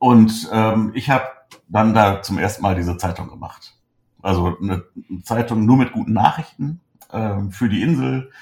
Und 0.00 0.50
ähm, 0.52 0.90
ich 0.94 1.10
habe 1.10 1.26
dann 1.68 1.94
da 1.94 2.20
zum 2.20 2.38
ersten 2.38 2.62
Mal 2.62 2.74
diese 2.74 2.96
Zeitung 2.96 3.28
gemacht. 3.28 3.76
Also 4.20 4.56
eine 4.60 4.82
Zeitung 5.22 5.64
nur 5.64 5.76
mit 5.76 5.92
guten 5.92 6.12
Nachrichten 6.12 6.80
ähm, 7.12 7.52
für 7.52 7.68
die 7.68 7.82
Insel. 7.82 8.32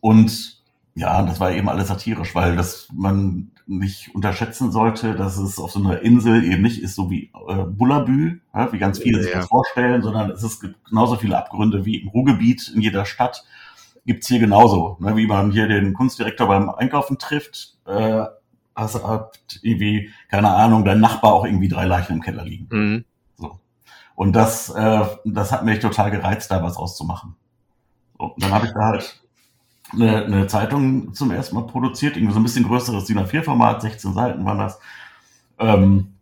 Und 0.00 0.62
ja, 0.94 1.20
das 1.22 1.40
war 1.40 1.50
eben 1.50 1.68
alles 1.68 1.88
satirisch, 1.88 2.32
weil 2.36 2.54
das 2.54 2.86
man 2.92 3.50
nicht 3.66 4.14
unterschätzen 4.14 4.70
sollte, 4.70 5.14
dass 5.14 5.38
es 5.38 5.58
auf 5.58 5.70
so 5.70 5.80
einer 5.80 6.00
Insel 6.00 6.44
eben 6.44 6.62
nicht 6.62 6.82
ist, 6.82 6.94
so 6.94 7.10
wie 7.10 7.30
äh, 7.48 7.64
Bullabü, 7.64 8.40
ja, 8.54 8.72
wie 8.72 8.78
ganz 8.78 8.98
viele 8.98 9.18
ja, 9.18 9.24
sich 9.24 9.32
das 9.32 9.46
vorstellen, 9.46 10.02
sondern 10.02 10.30
es 10.30 10.42
ist 10.42 10.64
genauso 10.88 11.16
viele 11.16 11.38
Abgründe 11.38 11.84
wie 11.84 11.96
im 11.96 12.08
Ruhrgebiet 12.08 12.72
in 12.74 12.82
jeder 12.82 13.06
Stadt. 13.06 13.44
Gibt's 14.06 14.28
hier 14.28 14.38
genauso, 14.38 14.98
ne, 15.00 15.16
wie 15.16 15.26
man 15.26 15.50
hier 15.50 15.66
den 15.66 15.94
Kunstdirektor 15.94 16.46
beim 16.46 16.68
Einkaufen 16.68 17.18
trifft, 17.18 17.78
äh, 17.86 18.24
hast 18.74 19.02
hat 19.02 19.38
irgendwie, 19.62 20.10
keine 20.28 20.50
Ahnung, 20.50 20.84
dein 20.84 21.00
Nachbar 21.00 21.32
auch 21.32 21.44
irgendwie 21.44 21.68
drei 21.68 21.86
Leichen 21.86 22.14
im 22.14 22.22
Keller 22.22 22.44
liegen. 22.44 22.66
Mhm. 22.70 23.04
So. 23.36 23.58
Und 24.14 24.34
das, 24.34 24.68
äh, 24.70 25.06
das 25.24 25.52
hat 25.52 25.64
mich 25.64 25.78
total 25.78 26.10
gereizt, 26.10 26.50
da 26.50 26.62
was 26.62 26.76
auszumachen. 26.76 27.36
So, 28.18 28.26
und 28.26 28.42
dann 28.42 28.52
habe 28.52 28.66
ich 28.66 28.72
da 28.72 28.80
halt 28.80 29.23
eine, 29.92 30.24
eine 30.24 30.46
Zeitung 30.46 31.12
zum 31.14 31.30
ersten 31.30 31.54
Mal 31.54 31.66
produziert, 31.66 32.16
irgendwie 32.16 32.32
so 32.32 32.40
ein 32.40 32.44
bisschen 32.44 32.64
größeres 32.64 33.04
DIN 33.04 33.18
A4-Format, 33.18 33.82
16 33.82 34.14
Seiten 34.14 34.44
waren 34.44 34.58
das. 34.58 34.78
Ähm, 35.58 36.14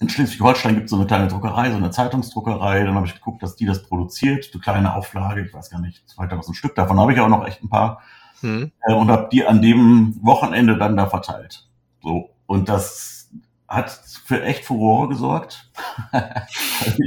in 0.00 0.08
Schleswig-Holstein 0.08 0.74
gibt 0.74 0.84
es 0.84 0.90
so 0.90 0.96
eine 0.96 1.06
kleine 1.06 1.26
Druckerei, 1.26 1.70
so 1.70 1.76
eine 1.76 1.90
Zeitungsdruckerei. 1.90 2.84
Dann 2.84 2.94
habe 2.94 3.06
ich 3.06 3.14
geguckt, 3.14 3.42
dass 3.42 3.56
die 3.56 3.66
das 3.66 3.82
produziert. 3.82 4.48
Eine 4.52 4.62
kleine 4.62 4.94
Auflage, 4.94 5.44
ich 5.44 5.52
weiß 5.52 5.70
gar 5.70 5.80
nicht, 5.80 6.08
2000 6.08 6.56
Stück. 6.56 6.74
Davon 6.76 7.00
habe 7.00 7.12
ich 7.12 7.20
auch 7.20 7.28
noch 7.28 7.46
echt 7.46 7.62
ein 7.62 7.68
paar. 7.68 8.00
Hm. 8.40 8.70
Äh, 8.82 8.94
und 8.94 9.10
habe 9.10 9.28
die 9.32 9.44
an 9.44 9.60
dem 9.60 10.16
Wochenende 10.22 10.78
dann 10.78 10.96
da 10.96 11.06
verteilt. 11.06 11.66
So. 12.00 12.30
Und 12.46 12.68
das 12.68 13.28
hat 13.66 13.90
für 14.24 14.42
echt 14.42 14.64
Furore 14.64 15.08
gesorgt. 15.08 15.68
ich, 16.86 17.00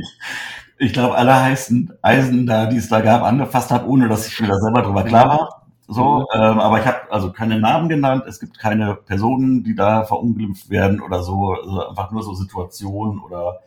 ich 0.77 0.93
glaube, 0.93 1.15
alle 1.15 1.33
heißen 1.33 1.93
Eisen 2.01 2.45
da, 2.45 2.65
die 2.65 2.77
es 2.77 2.89
da 2.89 2.99
gab, 2.99 3.23
angefasst 3.23 3.71
habe, 3.71 3.87
ohne 3.87 4.09
dass 4.09 4.27
ich 4.27 4.39
mir 4.41 4.47
da 4.47 4.59
selber 4.59 4.81
drüber 4.81 5.03
klar 5.03 5.27
war. 5.29 5.60
So, 5.93 6.19
mhm. 6.19 6.25
ähm, 6.33 6.59
aber 6.59 6.79
ich 6.79 6.85
habe 6.85 7.11
also 7.11 7.33
keine 7.33 7.59
Namen 7.59 7.89
genannt. 7.89 8.23
Es 8.25 8.39
gibt 8.39 8.57
keine 8.57 8.95
Personen, 8.95 9.65
die 9.65 9.75
da 9.75 10.05
verunglimpft 10.05 10.69
werden 10.69 11.01
oder 11.01 11.21
so. 11.21 11.51
Also 11.51 11.89
einfach 11.89 12.11
nur 12.11 12.23
so 12.23 12.33
Situationen 12.33 13.19
oder 13.19 13.59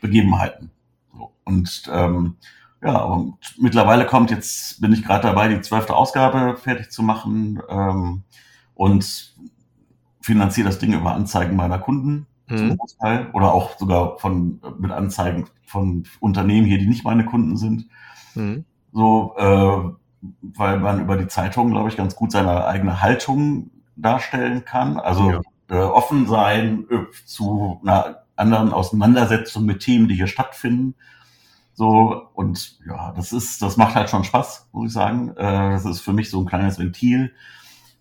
Begebenheiten. 0.00 0.70
So. 1.12 1.32
Und 1.44 1.82
ähm, 1.92 2.36
ja, 2.84 2.98
und 2.98 3.34
mittlerweile 3.58 4.06
kommt 4.06 4.30
jetzt, 4.30 4.80
bin 4.80 4.92
ich 4.92 5.04
gerade 5.04 5.26
dabei, 5.26 5.48
die 5.48 5.60
zwölfte 5.60 5.96
Ausgabe 5.96 6.56
fertig 6.56 6.92
zu 6.92 7.02
machen 7.02 7.60
ähm, 7.68 8.22
und 8.76 9.34
finanziere 10.20 10.68
das 10.68 10.78
Ding 10.78 10.92
über 10.92 11.14
Anzeigen 11.14 11.56
meiner 11.56 11.80
Kunden 11.80 12.28
mhm. 12.48 12.56
zum 12.56 12.76
Großteil 12.76 13.30
oder 13.32 13.52
auch 13.52 13.76
sogar 13.76 14.18
von 14.18 14.60
mit 14.78 14.92
Anzeigen 14.92 15.46
von 15.64 16.04
Unternehmen 16.20 16.68
hier, 16.68 16.78
die 16.78 16.86
nicht 16.86 17.04
meine 17.04 17.24
Kunden 17.24 17.56
sind. 17.56 17.88
Mhm. 18.36 18.64
So 18.92 19.34
äh, 19.36 20.05
weil 20.42 20.78
man 20.78 21.00
über 21.00 21.16
die 21.16 21.28
Zeitung, 21.28 21.70
glaube 21.70 21.88
ich, 21.88 21.96
ganz 21.96 22.16
gut 22.16 22.32
seine 22.32 22.66
eigene 22.66 23.02
Haltung 23.02 23.70
darstellen 23.96 24.64
kann. 24.64 24.98
Also 24.98 25.30
ja. 25.30 25.40
äh, 25.70 25.82
offen 25.82 26.26
sein 26.26 26.86
äh, 26.90 27.04
zu 27.24 27.80
einer 27.82 28.22
anderen 28.36 28.72
Auseinandersetzung 28.72 29.64
mit 29.64 29.80
Themen, 29.80 30.08
die 30.08 30.14
hier 30.14 30.26
stattfinden. 30.26 30.94
So, 31.74 32.28
und 32.34 32.78
ja, 32.86 33.12
das 33.12 33.32
ist, 33.32 33.60
das 33.60 33.76
macht 33.76 33.94
halt 33.94 34.08
schon 34.08 34.24
Spaß, 34.24 34.68
muss 34.72 34.88
ich 34.88 34.92
sagen. 34.92 35.30
Äh, 35.36 35.72
das 35.72 35.84
ist 35.84 36.00
für 36.00 36.12
mich 36.12 36.30
so 36.30 36.40
ein 36.40 36.46
kleines 36.46 36.78
Ventil. 36.78 37.32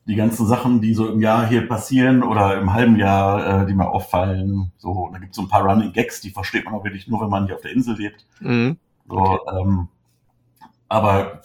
Die 0.07 0.15
ganzen 0.15 0.45
Sachen, 0.45 0.81
die 0.81 0.93
so 0.93 1.09
im 1.09 1.19
Jahr 1.19 1.47
hier 1.47 1.67
passieren 1.67 2.23
oder 2.23 2.59
im 2.59 2.73
halben 2.73 2.95
Jahr, 2.97 3.63
äh, 3.63 3.65
die 3.65 3.73
mir 3.73 3.89
auffallen. 3.89 4.71
So, 4.77 5.09
da 5.11 5.19
gibt 5.19 5.31
es 5.31 5.35
so 5.35 5.41
ein 5.41 5.49
paar 5.49 5.63
Running 5.63 5.93
Gags, 5.93 6.21
die 6.21 6.29
versteht 6.29 6.65
man 6.65 6.75
auch 6.75 6.83
wirklich 6.83 7.07
nur, 7.07 7.21
wenn 7.21 7.29
man 7.29 7.47
hier 7.47 7.55
auf 7.55 7.61
der 7.61 7.71
Insel 7.71 7.97
lebt. 7.97 8.25
Mhm. 8.39 8.77
So, 9.09 9.15
okay. 9.15 9.59
ähm, 9.59 9.87
aber 10.87 11.41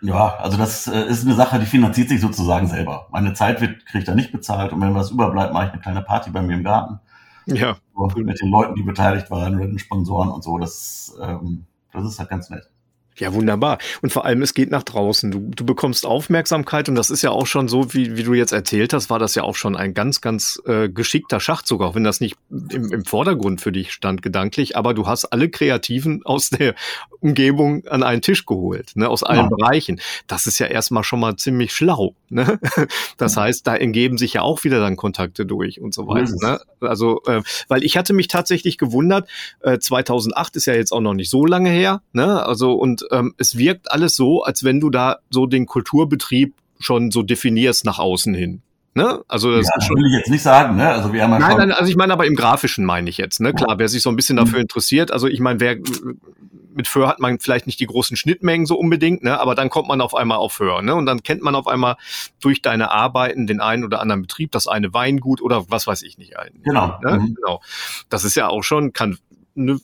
ja, 0.00 0.36
also 0.36 0.56
das 0.56 0.86
äh, 0.86 1.06
ist 1.06 1.24
eine 1.24 1.34
Sache, 1.34 1.58
die 1.58 1.66
finanziert 1.66 2.08
sich 2.08 2.20
sozusagen 2.20 2.68
selber. 2.68 3.08
Meine 3.10 3.34
Zeit 3.34 3.60
wird, 3.60 3.84
kriege 3.86 3.98
ich 4.00 4.04
da 4.04 4.14
nicht 4.14 4.32
bezahlt 4.32 4.72
und 4.72 4.80
wenn 4.80 4.94
was 4.94 5.10
überbleibt, 5.10 5.52
mache 5.52 5.66
ich 5.66 5.72
eine 5.72 5.82
kleine 5.82 6.02
Party 6.02 6.30
bei 6.30 6.42
mir 6.42 6.54
im 6.54 6.64
Garten. 6.64 7.00
Ja. 7.46 7.76
Mit 8.16 8.40
den 8.40 8.50
Leuten, 8.50 8.74
die 8.74 8.82
beteiligt 8.82 9.30
waren, 9.30 9.56
mit 9.56 9.70
den 9.70 9.78
Sponsoren 9.78 10.28
und 10.28 10.44
so. 10.44 10.58
Das, 10.58 11.16
ähm, 11.20 11.66
das 11.92 12.04
ist 12.04 12.18
halt 12.18 12.28
ganz 12.28 12.50
nett. 12.50 12.68
Ja, 13.18 13.34
wunderbar. 13.34 13.78
Und 14.00 14.12
vor 14.12 14.24
allem, 14.24 14.42
es 14.42 14.54
geht 14.54 14.70
nach 14.70 14.84
draußen. 14.84 15.30
Du, 15.30 15.50
du 15.54 15.64
bekommst 15.64 16.06
Aufmerksamkeit 16.06 16.88
und 16.88 16.94
das 16.94 17.10
ist 17.10 17.22
ja 17.22 17.30
auch 17.30 17.46
schon 17.46 17.68
so, 17.68 17.92
wie, 17.92 18.16
wie 18.16 18.22
du 18.22 18.34
jetzt 18.34 18.52
erzählt 18.52 18.92
hast, 18.92 19.10
war 19.10 19.18
das 19.18 19.34
ja 19.34 19.42
auch 19.42 19.56
schon 19.56 19.76
ein 19.76 19.92
ganz, 19.92 20.20
ganz 20.20 20.62
äh, 20.66 20.88
geschickter 20.88 21.40
Schachzug, 21.40 21.82
auch 21.82 21.94
wenn 21.94 22.04
das 22.04 22.20
nicht 22.20 22.36
im, 22.50 22.92
im 22.92 23.04
Vordergrund 23.04 23.60
für 23.60 23.72
dich 23.72 23.92
stand, 23.92 24.22
gedanklich. 24.22 24.76
Aber 24.76 24.94
du 24.94 25.06
hast 25.06 25.26
alle 25.26 25.48
Kreativen 25.48 26.22
aus 26.24 26.50
der 26.50 26.74
Umgebung 27.20 27.86
an 27.88 28.04
einen 28.04 28.22
Tisch 28.22 28.46
geholt, 28.46 28.92
ne, 28.94 29.08
aus 29.08 29.24
allen 29.24 29.48
ja. 29.48 29.48
Bereichen. 29.48 30.00
Das 30.28 30.46
ist 30.46 30.60
ja 30.60 30.66
erstmal 30.66 31.02
schon 31.02 31.20
mal 31.20 31.36
ziemlich 31.36 31.72
schlau. 31.72 32.14
Ne? 32.28 32.58
Das 33.16 33.34
ja. 33.34 33.42
heißt, 33.42 33.66
da 33.66 33.74
ergeben 33.74 34.18
sich 34.18 34.34
ja 34.34 34.42
auch 34.42 34.64
wieder 34.64 34.80
dann 34.80 34.96
Kontakte 34.96 35.44
durch 35.44 35.80
und 35.80 35.92
so 35.92 36.06
weiter. 36.06 36.34
Ne? 36.40 36.60
Also, 36.80 37.22
äh, 37.26 37.42
weil 37.66 37.82
ich 37.82 37.96
hatte 37.96 38.12
mich 38.12 38.28
tatsächlich 38.28 38.78
gewundert, 38.78 39.28
äh, 39.60 39.78
2008 39.78 40.56
ist 40.56 40.66
ja 40.66 40.74
jetzt 40.74 40.92
auch 40.92 41.00
noch 41.00 41.14
nicht 41.14 41.30
so 41.30 41.44
lange 41.46 41.70
her, 41.70 42.02
ne? 42.12 42.44
Also 42.44 42.74
und 42.74 43.07
ähm, 43.10 43.34
es 43.38 43.56
wirkt 43.56 43.90
alles 43.92 44.16
so, 44.16 44.42
als 44.42 44.64
wenn 44.64 44.80
du 44.80 44.90
da 44.90 45.18
so 45.30 45.46
den 45.46 45.66
Kulturbetrieb 45.66 46.54
schon 46.78 47.10
so 47.10 47.22
definierst 47.22 47.84
nach 47.84 47.98
außen 47.98 48.34
hin. 48.34 48.62
Ne? 48.94 49.22
Also 49.28 49.54
das 49.54 49.66
ja, 49.66 49.90
will 49.90 50.06
ich 50.06 50.18
jetzt 50.18 50.30
nicht 50.30 50.42
sagen. 50.42 50.76
Ne? 50.76 50.88
Also 50.88 51.12
wir 51.12 51.22
haben 51.22 51.30
ja 51.32 51.38
nein, 51.38 51.56
nein, 51.56 51.72
also 51.72 51.88
ich 51.88 51.96
meine 51.96 52.12
aber 52.12 52.26
im 52.26 52.34
Grafischen 52.34 52.84
meine 52.84 53.08
ich 53.08 53.18
jetzt. 53.18 53.40
Ne? 53.40 53.52
Klar, 53.52 53.78
wer 53.78 53.88
sich 53.88 54.02
so 54.02 54.10
ein 54.10 54.16
bisschen 54.16 54.36
dafür 54.36 54.58
mhm. 54.58 54.62
interessiert. 54.62 55.12
Also 55.12 55.28
ich 55.28 55.38
meine, 55.38 55.60
wer 55.60 55.76
mit 56.74 56.88
Föhr 56.88 57.08
hat 57.08 57.20
man 57.20 57.38
vielleicht 57.38 57.66
nicht 57.66 57.80
die 57.80 57.86
großen 57.86 58.16
Schnittmengen 58.16 58.66
so 58.66 58.76
unbedingt, 58.76 59.22
ne? 59.22 59.38
aber 59.38 59.54
dann 59.54 59.70
kommt 59.70 59.88
man 59.88 60.00
auf 60.00 60.14
einmal 60.14 60.38
auf 60.38 60.52
Föhr. 60.52 60.82
Ne? 60.82 60.94
Und 60.94 61.06
dann 61.06 61.22
kennt 61.22 61.42
man 61.42 61.54
auf 61.54 61.68
einmal 61.68 61.96
durch 62.40 62.62
deine 62.62 62.90
Arbeiten 62.90 63.46
den 63.46 63.60
einen 63.60 63.84
oder 63.84 64.00
anderen 64.00 64.22
Betrieb, 64.22 64.52
das 64.52 64.66
eine 64.66 64.92
Weingut 64.94 65.42
oder 65.42 65.70
was 65.70 65.86
weiß 65.86 66.02
ich 66.02 66.18
nicht. 66.18 66.38
Einen, 66.38 66.62
genau. 66.62 66.98
Ne? 67.02 67.18
Mhm. 67.18 67.34
genau. 67.34 67.60
Das 68.08 68.24
ist 68.24 68.34
ja 68.34 68.48
auch 68.48 68.62
schon, 68.62 68.92
kann 68.92 69.18
eine 69.56 69.78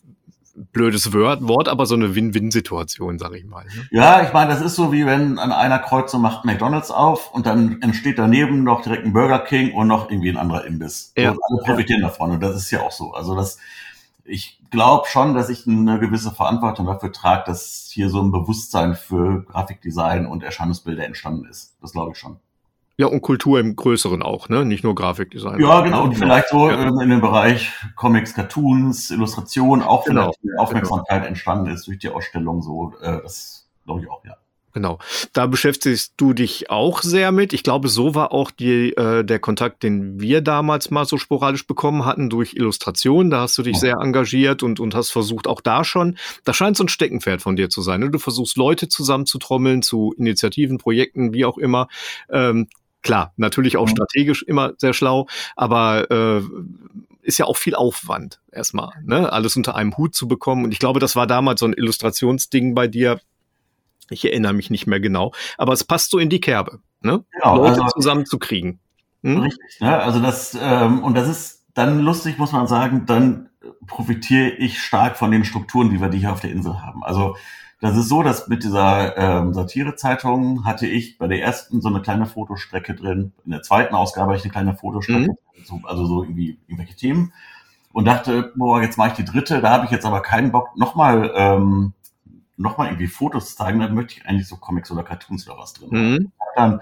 blödes 0.55 1.13
Wort, 1.13 1.69
aber 1.69 1.87
so 1.87 1.95
eine 1.95 2.15
Win-Win-Situation, 2.15 3.19
sag 3.19 3.35
ich 3.35 3.45
mal. 3.45 3.65
Ne? 3.65 3.89
Ja, 3.91 4.23
ich 4.23 4.33
meine, 4.33 4.51
das 4.51 4.61
ist 4.61 4.77
so 4.77 4.93
wie 4.93 5.05
wenn 5.07 5.39
an 5.39 5.53
einer 5.53 5.79
Kreuzung 5.79 6.23
macht 6.23 6.45
McDonalds 6.45 6.91
auf 6.91 7.33
und 7.33 7.47
dann 7.47 7.83
entsteht 7.83 8.19
daneben 8.19 8.63
noch 8.63 8.83
direkt 8.83 9.05
ein 9.05 9.13
Burger 9.13 9.41
King 9.41 9.75
und 9.75 9.89
noch 9.89 10.11
irgendwie 10.11 10.31
ein 10.31 10.37
anderer 10.37 10.65
Imbiss. 10.65 11.13
Ja. 11.17 11.33
Und 11.33 11.41
alle 11.49 11.63
profitieren 11.65 12.03
davon 12.03 12.31
und 12.31 12.43
das 12.43 12.57
ist 12.57 12.71
ja 12.71 12.83
auch 12.83 12.93
so. 12.93 13.13
Also 13.13 13.35
das, 13.35 13.59
ich 14.25 14.61
glaube 14.71 15.09
schon, 15.09 15.35
dass 15.35 15.49
ich 15.49 15.67
eine 15.67 15.99
gewisse 15.99 16.31
Verantwortung 16.31 16.87
dafür 16.87 17.13
trage, 17.13 17.45
dass 17.47 17.89
hier 17.93 18.09
so 18.09 18.23
ein 18.23 18.31
Bewusstsein 18.31 18.95
für 18.95 19.45
Grafikdesign 19.45 20.27
und 20.27 20.43
Erscheinungsbilder 20.43 21.05
entstanden 21.05 21.47
ist. 21.47 21.75
Das 21.81 21.93
glaube 21.93 22.13
ich 22.13 22.19
schon. 22.19 22.39
Ja, 22.97 23.07
und 23.07 23.23
Kultur 23.23 23.59
im 23.59 23.75
Größeren 23.75 24.23
auch, 24.23 24.49
ne? 24.49 24.65
Nicht 24.65 24.85
nur 24.85 24.95
Grafikdesign. 24.95 25.61
Ja, 25.61 25.81
genau. 25.81 26.05
Und 26.05 26.15
vielleicht 26.15 26.49
so 26.49 26.71
ja. 26.71 27.03
in 27.03 27.11
dem 27.11 27.21
Bereich 27.21 27.73
Comics, 27.97 28.35
Cartoons, 28.35 29.11
Illustration 29.11 29.83
auch 29.83 30.05
genau. 30.05 30.33
vielleicht 30.41 30.59
Aufmerksamkeit 30.59 31.19
genau. 31.19 31.29
entstanden 31.29 31.73
ist 31.73 31.87
durch 31.89 31.99
die 31.99 32.09
Ausstellung. 32.09 32.63
So, 32.63 32.95
äh, 33.01 33.21
das 33.23 33.69
glaube 33.85 34.03
ich 34.03 34.11
auch, 34.11 34.25
ja. 34.25 34.37
Genau. 34.75 34.99
Da 35.33 35.47
beschäftigst 35.47 36.15
du 36.17 36.33
dich 36.33 36.69
auch 36.69 37.03
sehr 37.03 37.31
mit. 37.31 37.53
Ich 37.53 37.63
glaube, 37.63 37.89
so 37.89 38.17
war 38.17 38.33
auch 38.33 38.51
die, 38.51 38.91
äh, 38.97 39.25
der 39.25 39.39
Kontakt, 39.39 39.85
den 39.85 40.21
wir 40.21 40.41
damals 40.41 40.91
mal 40.91 41.05
so 41.05 41.17
sporadisch 41.17 41.69
bekommen 41.69 42.05
hatten 42.05 42.29
durch 42.29 42.55
Illustration. 42.55 43.31
Da 43.31 43.43
hast 43.43 43.57
du 43.57 43.63
dich 43.63 43.75
ja. 43.75 43.81
sehr 43.81 43.97
engagiert 44.01 44.65
und, 44.65 44.81
und 44.81 44.97
hast 44.97 45.11
versucht, 45.11 45.47
auch 45.47 45.61
da 45.61 45.85
schon, 45.85 46.19
das 46.43 46.57
scheint 46.57 46.77
so 46.77 46.85
ein 46.85 46.89
Steckenpferd 46.89 47.41
von 47.41 47.55
dir 47.55 47.71
zu 47.71 47.83
sein. 47.83 48.01
Ne? 48.01 48.11
Du 48.11 48.19
versuchst 48.19 48.57
Leute 48.57 48.89
zusammenzutrommeln 48.89 49.83
zu 49.83 50.13
Initiativen, 50.19 50.79
Projekten, 50.79 51.33
wie 51.33 51.45
auch 51.45 51.57
immer. 51.57 51.87
Ähm, 52.29 52.67
klar, 53.05 53.33
natürlich 53.37 53.77
auch 53.77 53.89
strategisch 53.89 54.43
immer 54.43 54.73
sehr 54.79 54.93
schlau, 54.95 55.29
aber 55.55 56.11
äh, 56.11 56.43
ist 57.23 57.39
ja 57.39 57.45
auch 57.45 57.57
viel 57.57 57.75
Aufwand 57.75 58.41
erstmal, 58.51 58.93
ne? 59.05 59.33
alles 59.33 59.57
unter 59.57 59.77
einem 59.77 59.97
Hut 59.97 60.15
zu 60.15 60.27
bekommen. 60.27 60.65
Und 60.65 60.73
ich 60.73 60.81
glaube, 60.81 60.99
das 60.99 61.15
war 61.15 61.27
damals 61.27 61.61
so 61.61 61.67
ein 61.67 61.73
Illustrationsding 61.73 62.75
bei 62.75 62.89
dir, 62.89 63.21
ich 64.11 64.25
erinnere 64.25 64.53
mich 64.53 64.71
nicht 64.71 64.87
mehr 64.87 65.01
genau, 65.01 65.33
aber 65.57 65.73
es 65.73 65.85
passt 65.85 66.11
so 66.11 66.19
in 66.19 66.29
die 66.29 66.41
Kerbe, 66.41 66.81
ne? 67.01 67.25
Genau, 67.31 67.57
Leute 67.57 67.83
also, 67.83 67.95
zusammenzukriegen. 67.95 68.81
Hm? 69.23 69.41
Richtig, 69.41 69.81
ne? 69.81 69.99
Also 69.99 70.21
das, 70.21 70.59
ähm, 70.61 71.03
und 71.03 71.15
das 71.17 71.29
ist 71.29 71.65
dann 71.75 72.01
lustig, 72.01 72.39
muss 72.39 72.53
man 72.53 72.67
sagen, 72.67 73.07
dann 73.07 73.49
profitiere 73.87 74.51
ich 74.51 74.83
stark 74.83 75.17
von 75.17 75.31
den 75.31 75.45
Strukturen, 75.45 75.91
die 75.91 76.01
wir 76.01 76.11
hier 76.11 76.33
auf 76.33 76.41
der 76.41 76.51
Insel 76.51 76.83
haben. 76.83 77.03
Also 77.03 77.37
das 77.81 77.97
ist 77.97 78.09
so, 78.09 78.23
dass 78.23 78.49
mit 78.49 78.65
dieser 78.65 79.17
ähm, 79.17 79.53
Satirezeitung 79.53 80.65
hatte 80.65 80.87
ich 80.87 81.19
bei 81.19 81.27
der 81.27 81.43
ersten 81.43 81.81
so 81.81 81.89
eine 81.89 82.01
kleine 82.01 82.27
Fotostrecke 82.27 82.95
drin. 82.95 83.33
In 83.45 83.51
der 83.51 83.63
zweiten 83.63 83.95
Ausgabe 83.95 84.33
hatte 84.33 84.39
ich 84.39 84.45
eine 84.45 84.53
kleine 84.53 84.77
Fotostrecke, 84.77 85.37
mhm. 85.71 85.85
also 85.85 86.07
so 86.07 86.23
irgendwie 86.23 86.59
irgendwelche 86.67 86.97
Themen. 86.97 87.33
Und 87.93 88.07
dachte, 88.07 88.53
boah, 88.57 88.83
jetzt 88.83 88.99
mache 88.99 89.11
ich 89.11 89.15
die 89.15 89.25
dritte, 89.25 89.61
da 89.61 89.71
habe 89.71 89.85
ich 89.85 89.91
jetzt 89.93 90.05
aber 90.05 90.21
keinen 90.21 90.51
Bock, 90.51 90.77
nochmal 90.77 91.31
ähm, 91.37 91.93
nochmal 92.57 92.89
irgendwie 92.89 93.07
Fotos 93.07 93.51
zu 93.51 93.57
zeigen, 93.57 93.81
dann 93.81 93.95
möchte 93.95 94.15
ich 94.15 94.27
eigentlich 94.27 94.49
so 94.49 94.57
Comics 94.57 94.91
oder 94.91 95.03
Cartoons 95.03 95.49
oder 95.49 95.59
was 95.59 95.75
drin. 95.75 95.89
Mhm. 95.91 96.33
dann 96.57 96.81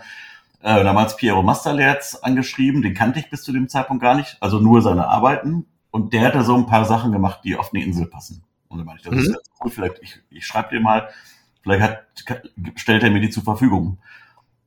äh, 0.63 0.85
damals 0.85 1.17
Piero 1.17 1.43
Masterlerz 1.43 2.15
angeschrieben, 2.23 2.83
den 2.83 2.95
kannte 2.95 3.19
ich 3.19 3.31
bis 3.31 3.43
zu 3.43 3.53
dem 3.53 3.69
Zeitpunkt 3.69 4.03
gar 4.03 4.15
nicht, 4.15 4.37
also 4.41 4.61
nur 4.61 4.81
seine 4.83 5.09
Arbeiten. 5.09 5.67
Und 5.91 6.13
der 6.13 6.27
hatte 6.27 6.43
so 6.43 6.57
ein 6.57 6.67
paar 6.67 6.85
Sachen 6.85 7.13
gemacht, 7.13 7.41
die 7.45 7.57
auf 7.57 7.75
eine 7.75 7.85
Insel 7.85 8.07
passen. 8.07 8.45
Und 8.73 8.79
dann 8.79 8.87
meine 8.87 8.99
ich, 8.99 9.05
das 9.05 9.15
mhm. 9.15 9.21
ist 9.21 9.33
ganz 9.33 9.51
cool, 9.63 9.71
vielleicht, 9.71 10.03
ich, 10.03 10.21
ich 10.31 10.47
schreibe 10.47 10.71
dir 10.71 10.81
mal, 10.81 11.09
vielleicht 11.63 11.83
hat, 11.83 12.51
stellt 12.77 13.03
er 13.03 13.11
mir 13.11 13.21
die 13.21 13.31
zur 13.31 13.45
Verfügung. 13.45 13.99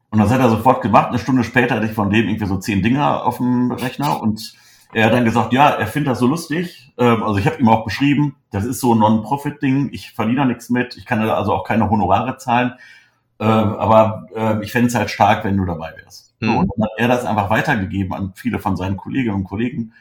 Und 0.09 0.19
das 0.19 0.31
hat 0.31 0.39
er 0.39 0.49
sofort 0.49 0.81
gemacht. 0.81 1.09
Eine 1.09 1.19
Stunde 1.19 1.43
später 1.43 1.75
hatte 1.75 1.87
ich 1.87 1.91
von 1.91 2.09
dem 2.09 2.27
irgendwie 2.27 2.45
so 2.45 2.57
zehn 2.57 2.81
Dinger 2.81 3.25
auf 3.25 3.37
dem 3.37 3.71
Rechner 3.71 4.21
und 4.21 4.55
er 4.93 5.07
hat 5.07 5.13
dann 5.13 5.25
gesagt, 5.25 5.51
ja, 5.51 5.69
er 5.69 5.87
findet 5.87 6.11
das 6.11 6.19
so 6.19 6.27
lustig. 6.27 6.93
Ähm, 6.97 7.21
also 7.21 7.37
ich 7.37 7.45
habe 7.47 7.57
ihm 7.57 7.67
auch 7.67 7.83
beschrieben, 7.83 8.35
das 8.51 8.63
ist 8.63 8.79
so 8.79 8.93
ein 8.93 8.99
Non-Profit-Ding, 8.99 9.89
ich 9.91 10.11
verdiene 10.11 10.37
da 10.37 10.45
nichts 10.45 10.69
mit, 10.69 10.95
ich 10.95 11.05
kann 11.05 11.19
da 11.19 11.35
also 11.35 11.53
auch 11.53 11.65
keine 11.65 11.89
Honorare 11.89 12.37
zahlen. 12.37 12.75
Ähm, 13.39 13.47
aber 13.47 14.27
äh, 14.33 14.63
ich 14.63 14.71
fände 14.71 14.87
es 14.87 14.95
halt 14.95 15.09
stark, 15.09 15.43
wenn 15.43 15.57
du 15.57 15.65
dabei 15.65 15.93
wärst. 15.97 16.33
Mhm. 16.39 16.55
Und 16.55 16.71
dann 16.77 16.85
hat 16.85 16.93
er 16.97 17.07
das 17.09 17.25
einfach 17.25 17.49
weitergegeben 17.49 18.13
an 18.13 18.31
viele 18.35 18.59
von 18.59 18.77
seinen 18.77 18.95
Kolleginnen 18.95 19.35
und 19.35 19.43
Kollegen. 19.43 19.91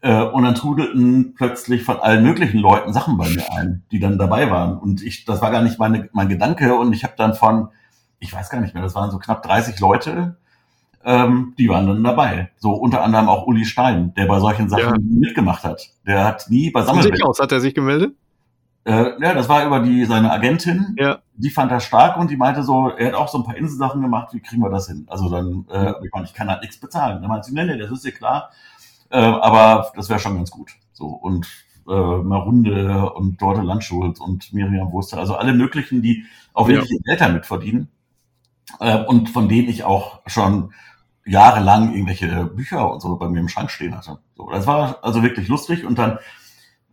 Äh, 0.00 0.22
und 0.22 0.44
dann 0.44 0.54
trudelten 0.54 1.34
plötzlich 1.34 1.82
von 1.82 1.98
allen 1.98 2.22
möglichen 2.22 2.58
Leuten 2.58 2.92
Sachen 2.92 3.16
bei 3.16 3.28
mir 3.28 3.50
ein, 3.52 3.82
die 3.90 3.98
dann 3.98 4.18
dabei 4.18 4.50
waren. 4.50 4.78
Und 4.78 5.02
ich, 5.02 5.24
das 5.24 5.40
war 5.40 5.50
gar 5.50 5.62
nicht 5.62 5.78
meine, 5.78 6.08
mein 6.12 6.28
Gedanke. 6.28 6.74
Und 6.74 6.92
ich 6.92 7.04
habe 7.04 7.14
dann 7.16 7.34
von, 7.34 7.68
ich 8.18 8.32
weiß 8.32 8.50
gar 8.50 8.60
nicht 8.60 8.74
mehr, 8.74 8.82
das 8.82 8.94
waren 8.94 9.10
so 9.10 9.18
knapp 9.18 9.42
30 9.42 9.80
Leute, 9.80 10.36
ähm, 11.04 11.54
die 11.58 11.68
waren 11.68 11.86
dann 11.86 12.04
dabei. 12.04 12.50
So 12.58 12.72
unter 12.72 13.02
anderem 13.02 13.28
auch 13.28 13.46
Uli 13.46 13.64
Stein, 13.64 14.12
der 14.14 14.26
bei 14.26 14.40
solchen 14.40 14.68
Sachen 14.68 14.82
ja. 14.82 14.96
mitgemacht 15.20 15.64
hat. 15.64 15.90
Der 16.06 16.24
hat 16.24 16.46
nie 16.50 16.70
bei 16.70 16.82
Sammelbänden. 16.82 17.22
aus 17.22 17.38
hat 17.38 17.52
er 17.52 17.60
sich 17.60 17.74
gemeldet? 17.74 18.14
Äh, 18.84 19.20
ja, 19.20 19.34
das 19.34 19.48
war 19.48 19.66
über 19.66 19.80
die 19.80 20.04
seine 20.04 20.30
Agentin. 20.30 20.94
Ja. 20.96 21.18
Die 21.34 21.50
fand 21.50 21.72
er 21.72 21.80
stark 21.80 22.16
und 22.16 22.30
die 22.30 22.36
meinte 22.36 22.62
so, 22.62 22.90
er 22.90 23.08
hat 23.08 23.14
auch 23.14 23.28
so 23.28 23.38
ein 23.38 23.44
paar 23.44 23.56
Inselsachen 23.56 24.00
gemacht. 24.00 24.32
Wie 24.32 24.40
kriegen 24.40 24.62
wir 24.62 24.70
das 24.70 24.86
hin? 24.86 25.06
Also 25.08 25.28
dann, 25.28 25.64
äh, 25.70 25.92
ich, 26.04 26.12
meine, 26.12 26.26
ich 26.26 26.34
kann 26.34 26.48
halt 26.48 26.60
nichts 26.60 26.78
bezahlen. 26.78 27.20
Dann 27.20 27.28
meinte 27.28 27.48
sie, 27.48 27.54
nee, 27.54 27.64
nee, 27.64 27.78
das 27.78 27.90
ist 27.90 28.04
ja 28.04 28.12
klar. 28.12 28.50
Äh, 29.10 29.18
aber 29.18 29.92
das 29.94 30.08
wäre 30.08 30.18
schon 30.18 30.36
ganz 30.36 30.50
gut. 30.50 30.72
So 30.92 31.06
und 31.06 31.46
äh, 31.88 31.92
Marunde 31.92 33.12
und 33.12 33.40
Dorte 33.40 33.62
Landschulz 33.62 34.20
und 34.20 34.52
Miriam 34.52 34.90
Wurster, 34.92 35.18
also 35.18 35.36
alle 35.36 35.52
möglichen, 35.52 36.02
die 36.02 36.24
auch 36.52 36.68
wirklich 36.68 36.90
ja. 37.04 37.12
Eltern 37.12 37.34
mitverdienen 37.34 37.88
äh, 38.80 39.04
und 39.04 39.30
von 39.30 39.48
denen 39.48 39.68
ich 39.68 39.84
auch 39.84 40.20
schon 40.26 40.72
jahrelang 41.24 41.92
irgendwelche 41.92 42.46
Bücher 42.46 42.90
und 42.90 43.00
so 43.00 43.16
bei 43.16 43.28
mir 43.28 43.40
im 43.40 43.48
Schrank 43.48 43.70
stehen 43.70 43.96
hatte. 43.96 44.18
So, 44.36 44.50
das 44.50 44.66
war 44.66 44.98
also 45.02 45.22
wirklich 45.22 45.48
lustig 45.48 45.84
und 45.84 45.98
dann 45.98 46.18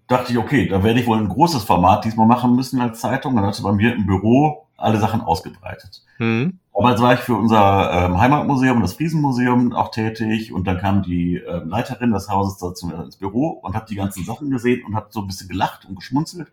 dachte 0.08 0.32
ich, 0.32 0.38
okay, 0.38 0.68
da 0.68 0.84
werde 0.84 1.00
ich 1.00 1.08
wohl 1.08 1.18
ein 1.18 1.30
großes 1.30 1.64
Format 1.64 2.06
diesmal 2.06 2.28
machen 2.28 2.56
müssen 2.56 2.82
als 2.82 3.00
Zeitung. 3.00 3.36
Dann 3.36 3.46
hatte 3.46 3.62
bei 3.62 3.72
mir 3.72 3.94
im 3.96 4.06
Büro 4.06 4.68
alle 4.76 5.00
Sachen 5.00 5.22
ausgebreitet. 5.22 6.04
Mhm. 6.18 6.60
Damals 6.76 7.02
war 7.02 7.14
ich 7.14 7.20
für 7.20 7.36
unser 7.36 7.92
ähm, 7.92 8.20
Heimatmuseum, 8.20 8.82
das 8.82 8.94
Friesenmuseum 8.94 9.74
auch 9.74 9.92
tätig 9.92 10.52
und 10.52 10.66
dann 10.66 10.80
kam 10.80 11.04
die 11.04 11.36
ähm, 11.36 11.70
Leiterin 11.70 12.12
des 12.12 12.30
Hauses 12.30 12.58
dazu 12.58 12.92
ins 12.92 13.18
Büro 13.18 13.50
und 13.50 13.76
hat 13.76 13.92
die 13.92 13.96
ganzen 13.96 14.26
Sachen 14.26 14.50
gesehen 14.50 14.84
und 14.86 14.96
hat 14.96 15.14
so 15.14 15.22
ein 15.22 15.28
bisschen 15.28 15.50
gelacht 15.50 15.86
und 15.86 15.96
geschmunzelt. 15.96 16.52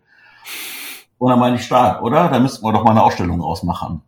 Und 1.17 1.29
dann 1.29 1.39
meine 1.39 1.55
ich, 1.55 1.63
stark, 1.63 2.03
oder? 2.03 2.29
Da 2.29 2.39
müssten 2.39 2.63
wir 2.63 2.71
doch 2.71 2.83
mal 2.83 2.91
eine 2.91 3.03
Ausstellung 3.03 3.41
ausmachen. 3.41 4.01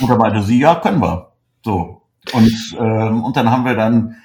Und 0.00 0.10
da 0.10 0.16
meinte 0.16 0.42
sie, 0.42 0.58
ja, 0.58 0.74
können 0.74 1.00
wir. 1.00 1.32
So. 1.64 2.02
Und, 2.32 2.76
ähm, 2.78 3.24
und 3.24 3.36
dann 3.36 3.50
haben 3.50 3.64
wir 3.64 3.74
dann, 3.74 4.16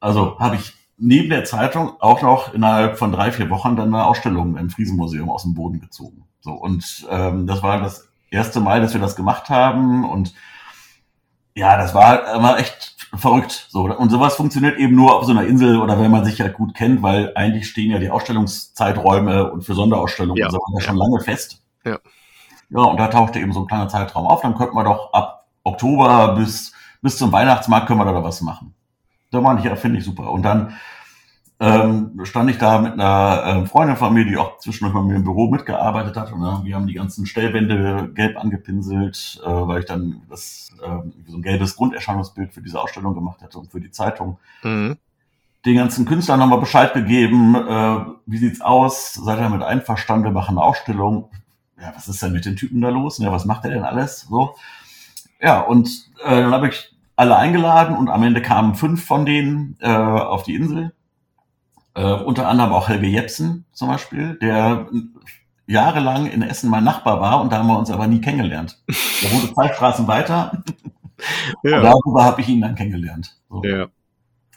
also 0.00 0.38
habe 0.38 0.56
ich 0.56 0.74
neben 0.96 1.28
der 1.28 1.44
Zeitung 1.44 1.92
auch 2.00 2.22
noch 2.22 2.54
innerhalb 2.54 2.98
von 2.98 3.12
drei, 3.12 3.32
vier 3.32 3.50
Wochen 3.50 3.76
dann 3.76 3.94
eine 3.94 4.04
Ausstellung 4.04 4.56
im 4.56 4.70
Friesenmuseum 4.70 5.28
aus 5.28 5.42
dem 5.42 5.54
Boden 5.54 5.80
gezogen. 5.80 6.24
So, 6.40 6.52
und 6.52 7.06
ähm, 7.10 7.46
das 7.46 7.62
war 7.62 7.80
das 7.80 8.09
erste 8.30 8.60
Mal, 8.60 8.80
dass 8.80 8.94
wir 8.94 9.00
das 9.00 9.16
gemacht 9.16 9.48
haben. 9.48 10.08
Und 10.08 10.34
ja, 11.54 11.76
das 11.76 11.94
war 11.94 12.34
immer 12.34 12.58
echt 12.58 12.96
verrückt. 13.14 13.66
So, 13.70 13.82
und 13.84 14.10
sowas 14.10 14.36
funktioniert 14.36 14.78
eben 14.78 14.94
nur 14.94 15.16
auf 15.16 15.24
so 15.24 15.32
einer 15.32 15.44
Insel 15.44 15.80
oder 15.80 16.00
wenn 16.00 16.10
man 16.10 16.24
sich 16.24 16.40
halt 16.40 16.54
gut 16.54 16.74
kennt, 16.74 17.02
weil 17.02 17.32
eigentlich 17.34 17.68
stehen 17.68 17.90
ja 17.90 17.98
die 17.98 18.10
Ausstellungszeiträume 18.10 19.50
und 19.50 19.62
für 19.62 19.74
Sonderausstellungen 19.74 20.40
ja, 20.40 20.50
so 20.50 20.60
ja. 20.74 20.80
schon 20.80 20.96
lange 20.96 21.20
fest. 21.20 21.62
Ja. 21.84 21.98
Ja, 22.70 22.82
und 22.82 22.98
da 22.98 23.08
tauchte 23.08 23.40
eben 23.40 23.52
so 23.52 23.60
ein 23.60 23.66
kleiner 23.66 23.88
Zeitraum 23.88 24.26
auf. 24.26 24.42
Dann 24.42 24.54
könnten 24.54 24.76
wir 24.76 24.84
doch 24.84 25.12
ab 25.12 25.48
Oktober 25.64 26.36
bis, 26.36 26.72
bis 27.02 27.18
zum 27.18 27.32
Weihnachtsmarkt 27.32 27.88
können 27.88 27.98
wir 27.98 28.04
da 28.04 28.22
was 28.22 28.40
machen. 28.42 28.74
Da 29.32 29.40
meine 29.40 29.58
ich, 29.58 29.66
ja, 29.66 29.74
finde 29.76 29.98
ich 29.98 30.04
super. 30.04 30.30
Und 30.30 30.42
dann 30.42 30.76
ähm, 31.60 32.18
stand 32.24 32.48
ich 32.48 32.56
da 32.56 32.80
mit 32.80 32.94
einer 32.94 33.42
ähm, 33.44 33.66
Freundin 33.66 33.96
von 33.96 34.14
mir, 34.14 34.24
die 34.24 34.38
auch 34.38 34.56
zwischendurch 34.58 34.94
bei 34.94 35.02
mir 35.02 35.16
im 35.16 35.24
Büro 35.24 35.50
mitgearbeitet 35.50 36.16
hat. 36.16 36.32
Und 36.32 36.42
äh, 36.42 36.64
wir 36.64 36.74
haben 36.74 36.86
die 36.86 36.94
ganzen 36.94 37.26
Stellwände 37.26 38.10
gelb 38.14 38.38
angepinselt, 38.38 39.42
äh, 39.44 39.46
weil 39.46 39.80
ich 39.80 39.86
dann 39.86 40.22
das 40.30 40.70
äh, 40.82 41.10
so 41.28 41.36
ein 41.36 41.42
gelbes 41.42 41.76
Grunderscheinungsbild 41.76 42.54
für 42.54 42.62
diese 42.62 42.80
Ausstellung 42.80 43.14
gemacht 43.14 43.42
hatte 43.42 43.58
und 43.58 43.70
für 43.70 43.80
die 43.80 43.90
Zeitung. 43.90 44.38
Mhm. 44.62 44.96
Den 45.66 45.76
ganzen 45.76 46.06
Künstlern 46.06 46.38
nochmal 46.38 46.60
Bescheid 46.60 46.94
gegeben, 46.94 47.54
äh, 47.54 48.06
wie 48.24 48.38
sieht's 48.38 48.62
aus? 48.62 49.12
Seid 49.12 49.38
ihr 49.38 49.42
damit 49.42 49.62
einverstanden? 49.62 50.24
Wir 50.24 50.32
machen 50.32 50.56
eine 50.56 50.66
Ausstellung. 50.66 51.28
Ja, 51.78 51.92
was 51.94 52.08
ist 52.08 52.22
denn 52.22 52.32
mit 52.32 52.46
den 52.46 52.56
Typen 52.56 52.80
da 52.80 52.88
los? 52.88 53.18
Ja, 53.18 53.30
was 53.32 53.44
macht 53.44 53.66
er 53.66 53.72
denn 53.72 53.84
alles? 53.84 54.22
So. 54.22 54.54
Ja, 55.42 55.60
und 55.60 56.08
äh, 56.24 56.40
dann 56.40 56.52
habe 56.52 56.68
ich 56.68 56.94
alle 57.16 57.36
eingeladen 57.36 57.98
und 57.98 58.08
am 58.08 58.22
Ende 58.22 58.40
kamen 58.40 58.74
fünf 58.74 59.04
von 59.04 59.26
denen 59.26 59.76
äh, 59.80 59.90
auf 59.90 60.42
die 60.44 60.54
Insel. 60.54 60.94
Äh, 61.94 62.12
unter 62.12 62.48
anderem 62.48 62.72
auch 62.72 62.88
Helge 62.88 63.08
Jepsen 63.08 63.64
zum 63.72 63.88
Beispiel, 63.88 64.38
der 64.40 64.86
jahrelang 65.66 66.26
in 66.26 66.42
Essen 66.42 66.70
mein 66.70 66.84
Nachbar 66.84 67.20
war 67.20 67.40
und 67.40 67.52
da 67.52 67.58
haben 67.58 67.68
wir 67.68 67.78
uns 67.78 67.90
aber 67.90 68.06
nie 68.06 68.20
kennengelernt. 68.20 68.80
Der 69.22 69.32
wurde 69.32 69.52
zwei 69.54 69.72
Straßen 69.72 70.06
weiter. 70.06 70.62
Ja. 71.62 71.76
Und 71.76 71.84
darüber 71.84 72.24
habe 72.24 72.40
ich 72.40 72.48
ihn 72.48 72.60
dann 72.60 72.74
kennengelernt. 72.74 73.36
So. 73.48 73.62
Ja. 73.64 73.88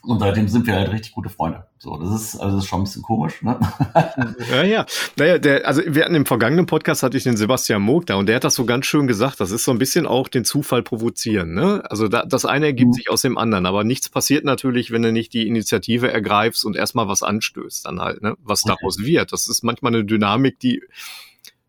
Und 0.06 0.18
seitdem 0.18 0.48
sind 0.48 0.66
wir 0.66 0.74
halt 0.74 0.92
richtig 0.92 1.12
gute 1.12 1.28
Freunde. 1.28 1.66
So, 1.78 1.96
das 1.96 2.10
ist, 2.14 2.36
also 2.36 2.56
das 2.56 2.64
ist 2.64 2.68
schon 2.68 2.80
ein 2.80 2.84
bisschen 2.84 3.02
komisch, 3.02 3.42
ne? 3.42 3.58
Ja, 4.50 4.62
ja. 4.62 4.86
Naja, 5.16 5.38
der, 5.38 5.66
also 5.66 5.82
wir 5.86 6.04
hatten 6.04 6.14
im 6.14 6.26
vergangenen 6.26 6.66
Podcast 6.66 7.02
hatte 7.02 7.16
ich 7.16 7.24
den 7.24 7.36
Sebastian 7.36 7.82
Moog 7.82 8.06
da 8.06 8.16
und 8.16 8.26
der 8.26 8.36
hat 8.36 8.44
das 8.44 8.54
so 8.54 8.64
ganz 8.64 8.86
schön 8.86 9.06
gesagt. 9.06 9.40
Das 9.40 9.50
ist 9.50 9.64
so 9.64 9.70
ein 9.70 9.78
bisschen 9.78 10.06
auch 10.06 10.28
den 10.28 10.44
Zufall 10.44 10.82
provozieren, 10.82 11.54
ne? 11.54 11.82
Also 11.88 12.08
da, 12.08 12.24
das 12.24 12.44
eine 12.44 12.66
ergibt 12.66 12.88
mhm. 12.88 12.92
sich 12.92 13.10
aus 13.10 13.22
dem 13.22 13.38
anderen, 13.38 13.66
aber 13.66 13.84
nichts 13.84 14.08
passiert 14.08 14.44
natürlich, 14.44 14.90
wenn 14.90 15.02
du 15.02 15.12
nicht 15.12 15.32
die 15.32 15.46
Initiative 15.46 16.12
ergreifst 16.12 16.64
und 16.64 16.76
erstmal 16.76 17.08
was 17.08 17.22
anstößt, 17.22 17.86
dann 17.86 18.00
halt, 18.00 18.22
ne? 18.22 18.34
Was 18.42 18.64
okay. 18.64 18.76
daraus 18.78 18.98
wird. 19.00 19.32
Das 19.32 19.48
ist 19.48 19.62
manchmal 19.62 19.94
eine 19.94 20.04
Dynamik, 20.04 20.58
die 20.60 20.82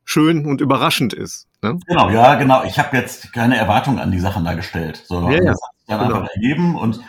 schön 0.05 0.45
und 0.45 0.61
überraschend 0.61 1.13
ist. 1.13 1.47
Ne? 1.61 1.79
Genau, 1.87 2.09
ja, 2.09 2.35
genau. 2.35 2.63
Ich 2.63 2.77
habe 2.77 2.95
jetzt 2.95 3.33
keine 3.33 3.57
Erwartung 3.57 3.99
an 3.99 4.11
die 4.11 4.19
Sachen 4.19 4.45
da 4.45 4.53
gestellt. 4.53 5.03
So, 5.05 5.29
ja, 5.29 5.39
das 5.39 5.61
hat 5.61 5.75
sich 5.77 5.87
dann 5.87 5.99
genau. 5.99 6.19
einfach 6.19 6.29
ergeben 6.35 6.75
und 6.75 7.01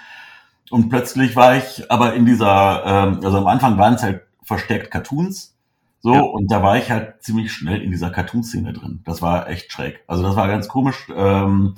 und 0.71 0.89
plötzlich 0.89 1.37
war 1.37 1.57
ich 1.57 1.91
aber 1.91 2.15
in 2.15 2.27
dieser, 2.27 2.85
ähm, 2.85 3.21
also 3.23 3.39
am 3.39 3.47
Anfang 3.47 3.79
waren 3.79 3.95
es 3.95 4.03
halt 4.03 4.23
verstärkt 4.43 4.91
Cartoons. 4.91 5.55
So, 6.01 6.15
ja. 6.15 6.21
und 6.21 6.51
da 6.51 6.63
war 6.63 6.77
ich 6.77 6.91
halt 6.91 7.23
ziemlich 7.23 7.53
schnell 7.53 7.83
in 7.83 7.91
dieser 7.91 8.11
Cartoon-Szene 8.11 8.73
drin. 8.73 9.01
Das 9.05 9.23
war 9.23 9.49
echt 9.49 9.73
schräg. 9.73 10.05
Also 10.07 10.23
das 10.23 10.37
war 10.37 10.47
ganz 10.47 10.69
komisch. 10.69 11.09
Ähm, 11.15 11.75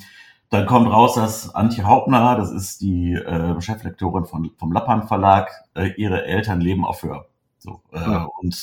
dann 0.50 0.66
kommt 0.66 0.90
raus, 0.90 1.14
dass 1.14 1.54
Antje 1.54 1.84
Hauptner, 1.84 2.36
das 2.36 2.50
ist 2.50 2.80
die 2.80 3.14
äh, 3.14 3.60
Cheflektorin 3.60 4.24
von, 4.24 4.50
vom 4.58 4.72
Lappan 4.72 5.06
Verlag, 5.06 5.50
äh, 5.74 5.92
ihre 5.96 6.24
Eltern 6.24 6.60
leben 6.60 6.84
auf 6.84 7.02
Hör. 7.02 7.26
So, 7.58 7.82
äh, 7.92 8.00
ja. 8.00 8.28
und 8.40 8.54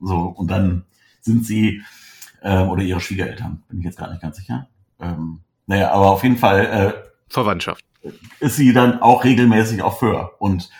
so, 0.00 0.16
und 0.36 0.50
dann 0.50 0.84
sind 1.20 1.44
sie, 1.44 1.82
äh, 2.42 2.62
oder 2.62 2.82
ihre 2.82 3.00
Schwiegereltern, 3.00 3.62
bin 3.68 3.78
ich 3.80 3.84
jetzt 3.84 3.98
gar 3.98 4.10
nicht 4.10 4.22
ganz 4.22 4.36
sicher. 4.36 4.68
Ähm, 5.00 5.40
naja, 5.66 5.92
aber 5.92 6.10
auf 6.10 6.22
jeden 6.22 6.36
Fall. 6.36 6.66
Äh, 6.66 6.92
Verwandtschaft 7.28 7.84
ist 8.40 8.56
sie 8.56 8.72
dann 8.72 9.00
auch 9.02 9.24
regelmäßig 9.24 9.82
auf 9.82 9.98
Föhr. 9.98 10.32
Und, 10.38 10.70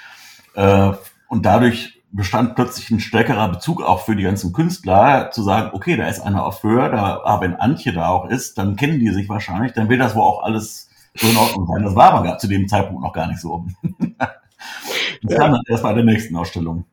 äh, 0.54 0.92
und 1.28 1.46
dadurch 1.46 2.00
bestand 2.12 2.56
plötzlich 2.56 2.90
ein 2.90 3.00
stärkerer 3.00 3.48
Bezug 3.48 3.82
auch 3.82 4.04
für 4.04 4.16
die 4.16 4.24
ganzen 4.24 4.52
Künstler, 4.52 5.30
zu 5.30 5.42
sagen, 5.42 5.70
okay, 5.72 5.96
da 5.96 6.08
ist 6.08 6.20
einer 6.20 6.44
auf 6.44 6.60
Föhr, 6.60 6.88
da, 6.88 7.22
aber 7.22 7.42
wenn 7.42 7.54
Antje 7.54 7.92
da 7.92 8.08
auch 8.08 8.28
ist, 8.28 8.58
dann 8.58 8.76
kennen 8.76 8.98
die 8.98 9.10
sich 9.10 9.28
wahrscheinlich, 9.28 9.72
dann 9.72 9.88
will 9.88 9.98
das 9.98 10.14
wohl 10.14 10.22
auch 10.22 10.42
alles 10.42 10.88
so 11.14 11.28
in 11.28 11.36
Ordnung 11.36 11.66
sein. 11.66 11.84
Das 11.84 11.94
war 11.94 12.14
aber 12.14 12.38
zu 12.38 12.48
dem 12.48 12.68
Zeitpunkt 12.68 13.02
noch 13.02 13.12
gar 13.12 13.28
nicht 13.28 13.40
so. 13.40 13.66
das 14.18 15.36
kam 15.36 15.52
dann 15.52 15.62
erst 15.68 15.82
bei 15.82 15.92
der 15.92 16.04
nächsten 16.04 16.34
Ausstellung. 16.36 16.84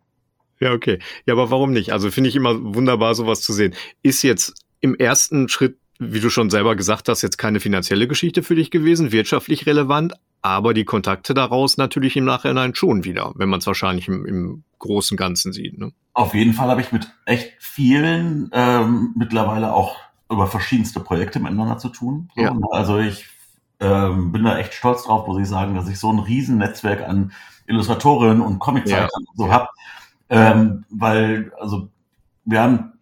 Ja, 0.59 0.73
okay. 0.73 0.99
Ja, 1.25 1.33
aber 1.33 1.51
warum 1.51 1.71
nicht? 1.71 1.93
Also 1.93 2.09
finde 2.09 2.29
ich 2.29 2.35
immer 2.35 2.75
wunderbar, 2.75 3.15
sowas 3.15 3.41
zu 3.41 3.53
sehen. 3.53 3.75
Ist 4.01 4.23
jetzt 4.23 4.53
im 4.81 4.95
ersten 4.95 5.49
Schritt 5.49 5.77
wie 5.99 6.19
du 6.19 6.29
schon 6.29 6.49
selber 6.49 6.75
gesagt 6.75 7.09
hast, 7.09 7.21
jetzt 7.21 7.37
keine 7.37 7.59
finanzielle 7.59 8.07
Geschichte 8.07 8.43
für 8.43 8.55
dich 8.55 8.71
gewesen, 8.71 9.11
wirtschaftlich 9.11 9.65
relevant, 9.65 10.13
aber 10.41 10.73
die 10.73 10.85
Kontakte 10.85 11.33
daraus 11.33 11.77
natürlich 11.77 12.15
im 12.15 12.25
Nachhinein 12.25 12.75
schon 12.75 13.03
wieder, 13.03 13.33
wenn 13.35 13.49
man 13.49 13.59
es 13.59 13.67
wahrscheinlich 13.67 14.07
im, 14.07 14.25
im 14.25 14.63
großen 14.79 15.17
Ganzen 15.17 15.53
sieht. 15.53 15.77
Ne? 15.77 15.91
Auf 16.13 16.33
jeden 16.33 16.53
Fall 16.53 16.69
habe 16.69 16.81
ich 16.81 16.91
mit 16.91 17.07
echt 17.25 17.53
vielen 17.59 18.49
ähm, 18.53 19.13
mittlerweile 19.15 19.73
auch 19.73 19.97
über 20.29 20.47
verschiedenste 20.47 20.99
Projekte 20.99 21.39
miteinander 21.39 21.77
zu 21.77 21.89
tun. 21.89 22.29
So, 22.35 22.41
ja. 22.41 22.53
Ne? 22.53 22.65
Also 22.71 22.99
ich 22.99 23.27
ähm, 23.79 24.31
bin 24.31 24.43
da 24.43 24.57
echt 24.57 24.73
stolz 24.73 25.03
drauf, 25.03 25.27
muss 25.27 25.41
ich 25.41 25.47
sagen, 25.47 25.75
dass 25.75 25.87
ich 25.87 25.99
so 25.99 26.11
ein 26.11 26.19
Riesennetzwerk 26.19 27.07
an 27.07 27.31
Illustratorinnen 27.67 28.41
und 28.41 28.59
Comiczeichnern 28.59 29.09
ja. 29.13 29.33
so 29.35 29.51
habe. 29.51 29.67
Ähm, 30.29 30.85
weil, 30.89 31.53
also 31.59 31.89
wir 32.43 32.61
haben 32.61 32.93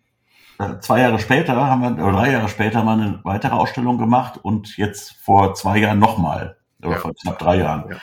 zwei 0.81 1.01
Jahre 1.01 1.19
später 1.19 1.55
haben 1.55 1.81
wir, 1.81 2.03
oder 2.03 2.17
drei 2.17 2.31
Jahre 2.31 2.47
später 2.47 2.79
haben 2.79 2.85
wir 2.85 2.93
eine 2.93 3.19
weitere 3.23 3.53
Ausstellung 3.53 3.97
gemacht 3.97 4.39
und 4.41 4.77
jetzt 4.77 5.13
vor 5.13 5.53
zwei 5.53 5.77
Jahren 5.77 5.99
nochmal, 5.99 6.57
oder 6.81 6.91
ja. 6.91 6.97
vor 6.97 7.13
knapp 7.13 7.39
drei 7.39 7.57
Jahren. 7.57 7.85
Ja. 7.89 7.97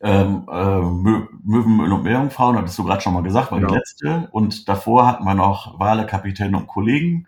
Ähm, 0.00 0.46
äh, 0.48 0.80
Möwen, 0.80 1.92
und 1.92 2.02
Meerjungfrauen, 2.04 2.56
hattest 2.56 2.78
du 2.78 2.84
gerade 2.84 3.00
schon 3.00 3.14
mal 3.14 3.22
gesagt, 3.22 3.50
war 3.50 3.58
genau. 3.58 3.72
die 3.72 3.78
letzte. 3.78 4.28
Und 4.30 4.68
davor 4.68 5.06
hatten 5.06 5.24
wir 5.24 5.34
noch 5.34 5.78
Wale, 5.80 6.06
Kapitän 6.06 6.54
und 6.54 6.68
Kollegen. 6.68 7.26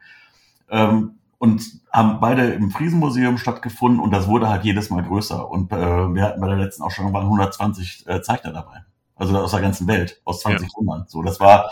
Ähm, 0.70 1.16
und 1.38 1.62
haben 1.90 2.20
beide 2.20 2.52
im 2.52 2.70
Friesenmuseum 2.70 3.38
stattgefunden 3.38 3.98
und 3.98 4.10
das 4.10 4.28
wurde 4.28 4.50
halt 4.50 4.62
jedes 4.62 4.90
Mal 4.90 5.02
größer. 5.02 5.50
Und 5.50 5.72
äh, 5.72 5.76
wir 5.76 6.22
hatten 6.22 6.40
bei 6.40 6.48
der 6.48 6.58
letzten 6.58 6.82
Ausstellung 6.82 7.14
waren 7.14 7.24
120 7.24 8.06
äh, 8.06 8.20
Zeichner 8.20 8.52
dabei. 8.52 8.84
Also 9.16 9.38
aus 9.38 9.50
der 9.50 9.62
ganzen 9.62 9.86
Welt, 9.86 10.20
aus 10.26 10.40
20 10.40 10.68
ja. 10.68 10.78
Ländern. 10.78 11.04
So, 11.08 11.22
das 11.22 11.40
war 11.40 11.70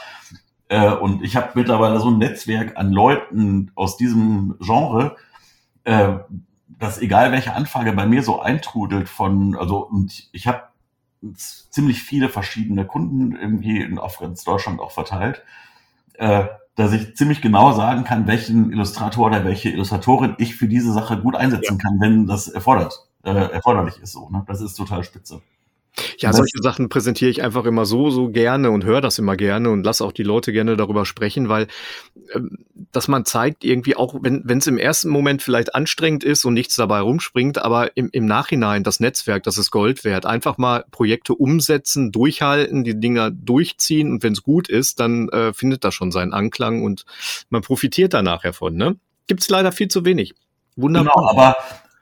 äh, 0.69 0.91
und 0.93 1.23
ich 1.23 1.37
habe 1.37 1.51
mittlerweile 1.55 2.01
so 2.01 2.11
ein 2.11 2.19
Netzwerk 2.19 2.77
an 2.77 2.93
Leuten 2.93 3.71
aus 3.75 3.97
diesem 3.97 4.57
Genre, 4.61 5.17
äh, 5.85 6.19
dass 6.67 7.01
egal 7.01 7.33
welche 7.33 7.55
Anfrage 7.55 7.93
bei 7.93 8.07
mir 8.07 8.23
so 8.23 8.41
eintrudelt 8.41 9.09
von, 9.09 9.57
also 9.57 9.79
und 9.79 10.29
ich 10.33 10.47
habe 10.47 10.65
ziemlich 11.35 12.03
viele 12.03 12.29
verschiedene 12.29 12.85
Kunden 12.87 13.35
irgendwie 13.35 13.81
in, 13.81 13.99
auf 13.99 14.19
ganz 14.19 14.45
Deutschland 14.45 14.81
auch 14.81 14.93
verteilt, 14.93 15.43
äh, 16.15 16.45
dass 16.77 16.93
ich 16.93 17.17
ziemlich 17.17 17.43
genau 17.43 17.73
sagen 17.73 18.05
kann, 18.05 18.29
welchen 18.29 18.71
Illustrator 18.71 19.27
oder 19.27 19.45
welche 19.45 19.71
Illustratorin 19.71 20.37
ich 20.39 20.55
für 20.55 20.69
diese 20.69 20.93
Sache 20.93 21.19
gut 21.19 21.35
einsetzen 21.35 21.79
ja. 21.79 21.83
kann, 21.83 22.01
wenn 22.01 22.27
das 22.27 22.47
erfordert, 22.47 23.09
äh, 23.25 23.31
erforderlich 23.31 23.99
ist. 24.01 24.13
So, 24.13 24.29
ne? 24.29 24.45
Das 24.47 24.61
ist 24.61 24.75
total 24.75 25.03
spitze. 25.03 25.43
Ja, 26.21 26.33
solche 26.33 26.61
Sachen 26.61 26.89
präsentiere 26.89 27.31
ich 27.31 27.43
einfach 27.45 27.65
immer 27.65 27.87
so, 27.87 28.11
so 28.11 28.29
gerne 28.29 28.71
und 28.73 28.85
höre 28.85 29.01
das 29.01 29.19
immer 29.21 29.37
gerne 29.37 29.71
und 29.71 29.85
lasse 29.85 30.05
auch 30.05 30.11
die 30.11 30.25
Leute 30.25 30.53
gerne 30.53 30.77
darüber 30.77 31.07
sprechen, 31.07 31.49
weil 31.49 31.69
ähm, 32.35 32.59
dass 32.91 33.07
man 33.07 33.25
zeigt 33.25 33.65
irgendwie 33.65 33.95
auch, 33.95 34.17
wenn 34.21 34.43
wenn 34.45 34.59
es 34.59 34.67
im 34.67 34.79
ersten 34.79 35.11
Moment 35.11 35.43
vielleicht 35.43 35.77
anstrengend 35.77 36.25
ist 36.25 36.45
und 36.45 36.55
nichts 36.55 36.75
dabei 36.75 37.01
rumspringt, 37.01 37.59
aber 37.59 37.97
im, 37.97 38.09
im 38.13 38.27
Nachhinein 38.27 38.83
das 38.83 38.99
Netzwerk, 38.99 39.45
das 39.45 39.59
ist 39.59 39.71
Gold 39.71 40.05
wert. 40.05 40.27
Einfach 40.27 40.59
mal 40.59 40.85
Projekte 40.91 41.35
umsetzen, 41.35 42.11
durchhalten, 42.11 42.83
die 42.83 42.99
Dinger 42.99 43.31
durchziehen 43.31 44.11
und 44.11 44.23
wenn 44.25 44.33
es 44.33 44.43
gut 44.43 44.69
ist, 44.69 44.99
dann 44.99 45.29
äh, 45.29 45.53
findet 45.53 45.85
das 45.85 45.95
schon 45.95 46.11
seinen 46.11 46.33
Anklang 46.33 46.83
und 46.83 47.05
man 47.49 47.63
profitiert 47.63 48.13
da 48.13 48.23
nachher 48.23 48.53
von. 48.53 48.75
Ne? 48.75 48.97
Gibt 49.29 49.43
es 49.43 49.51
leider 49.51 49.71
viel 49.71 49.89
zu 49.89 50.05
wenig. 50.05 50.35
Wunderbar. 50.75 51.13
Genau, 51.15 51.29
aber 51.29 51.57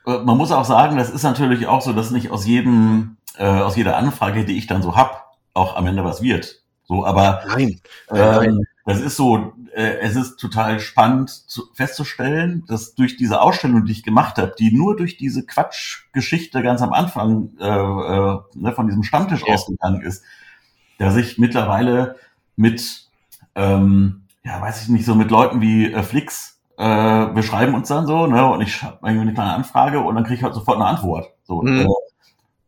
äh, 0.07 0.25
man 0.25 0.37
muss 0.39 0.53
auch 0.53 0.65
sagen, 0.65 0.97
das 0.97 1.11
ist 1.11 1.23
natürlich 1.23 1.67
auch 1.67 1.83
so, 1.83 1.93
dass 1.93 2.11
nicht 2.11 2.31
aus 2.31 2.47
jedem 2.47 3.17
äh, 3.39 3.45
aus 3.45 3.77
jeder 3.77 3.97
Anfrage, 3.97 4.45
die 4.45 4.57
ich 4.57 4.67
dann 4.67 4.83
so 4.83 4.97
hab, 4.97 5.37
auch 5.55 5.77
am 5.77 5.87
Ende 5.87 6.05
was 6.05 6.23
wird. 6.23 6.63
So, 6.85 7.05
aber 7.05 7.43
nein, 7.49 7.81
ähm, 8.11 8.65
das 8.85 9.01
ist 9.01 9.17
so, 9.17 9.53
äh, 9.75 9.99
es 9.99 10.15
ist 10.15 10.37
total 10.37 10.79
spannend 10.79 11.31
zu, 11.31 11.65
festzustellen, 11.75 12.65
dass 12.69 12.95
durch 12.95 13.17
diese 13.17 13.41
Ausstellung, 13.41 13.85
die 13.85 13.93
ich 13.93 14.05
gemacht 14.05 14.39
habe, 14.39 14.55
die 14.57 14.73
nur 14.73 14.97
durch 14.97 15.17
diese 15.17 15.45
Quatschgeschichte 15.45 16.63
ganz 16.63 16.83
am 16.83 16.93
Anfang 16.93 17.51
äh, 17.59 17.67
äh, 17.67 18.39
ne, 18.55 18.73
von 18.73 18.87
diesem 18.87 19.03
Stammtisch 19.03 19.43
ja. 19.45 19.55
ausgegangen 19.55 20.03
ist, 20.03 20.23
dass 20.99 21.17
ich 21.17 21.39
mittlerweile 21.39 22.17
mit, 22.55 23.09
ähm, 23.57 24.23
ja, 24.45 24.61
weiß 24.61 24.83
ich 24.83 24.89
nicht, 24.89 25.05
so 25.05 25.17
mit 25.17 25.33
Leuten 25.33 25.61
wie 25.61 25.93
äh, 25.93 26.05
Flix, 26.05 26.61
äh, 26.79 26.85
wir 26.85 27.43
schreiben 27.43 27.75
uns 27.75 27.89
dann 27.89 28.07
so, 28.07 28.29
ne, 28.29 28.47
und 28.47 28.61
ich 28.61 28.83
habe 28.85 28.99
irgendwie 29.03 29.23
eine 29.23 29.35
kleine 29.35 29.55
Anfrage 29.55 29.99
und 29.99 30.15
dann 30.15 30.23
kriege 30.23 30.37
ich 30.37 30.45
halt 30.45 30.55
sofort 30.55 30.77
eine 30.77 30.87
Antwort. 30.87 31.33
So, 31.43 31.63
mhm. 31.63 31.81
äh, 31.81 31.87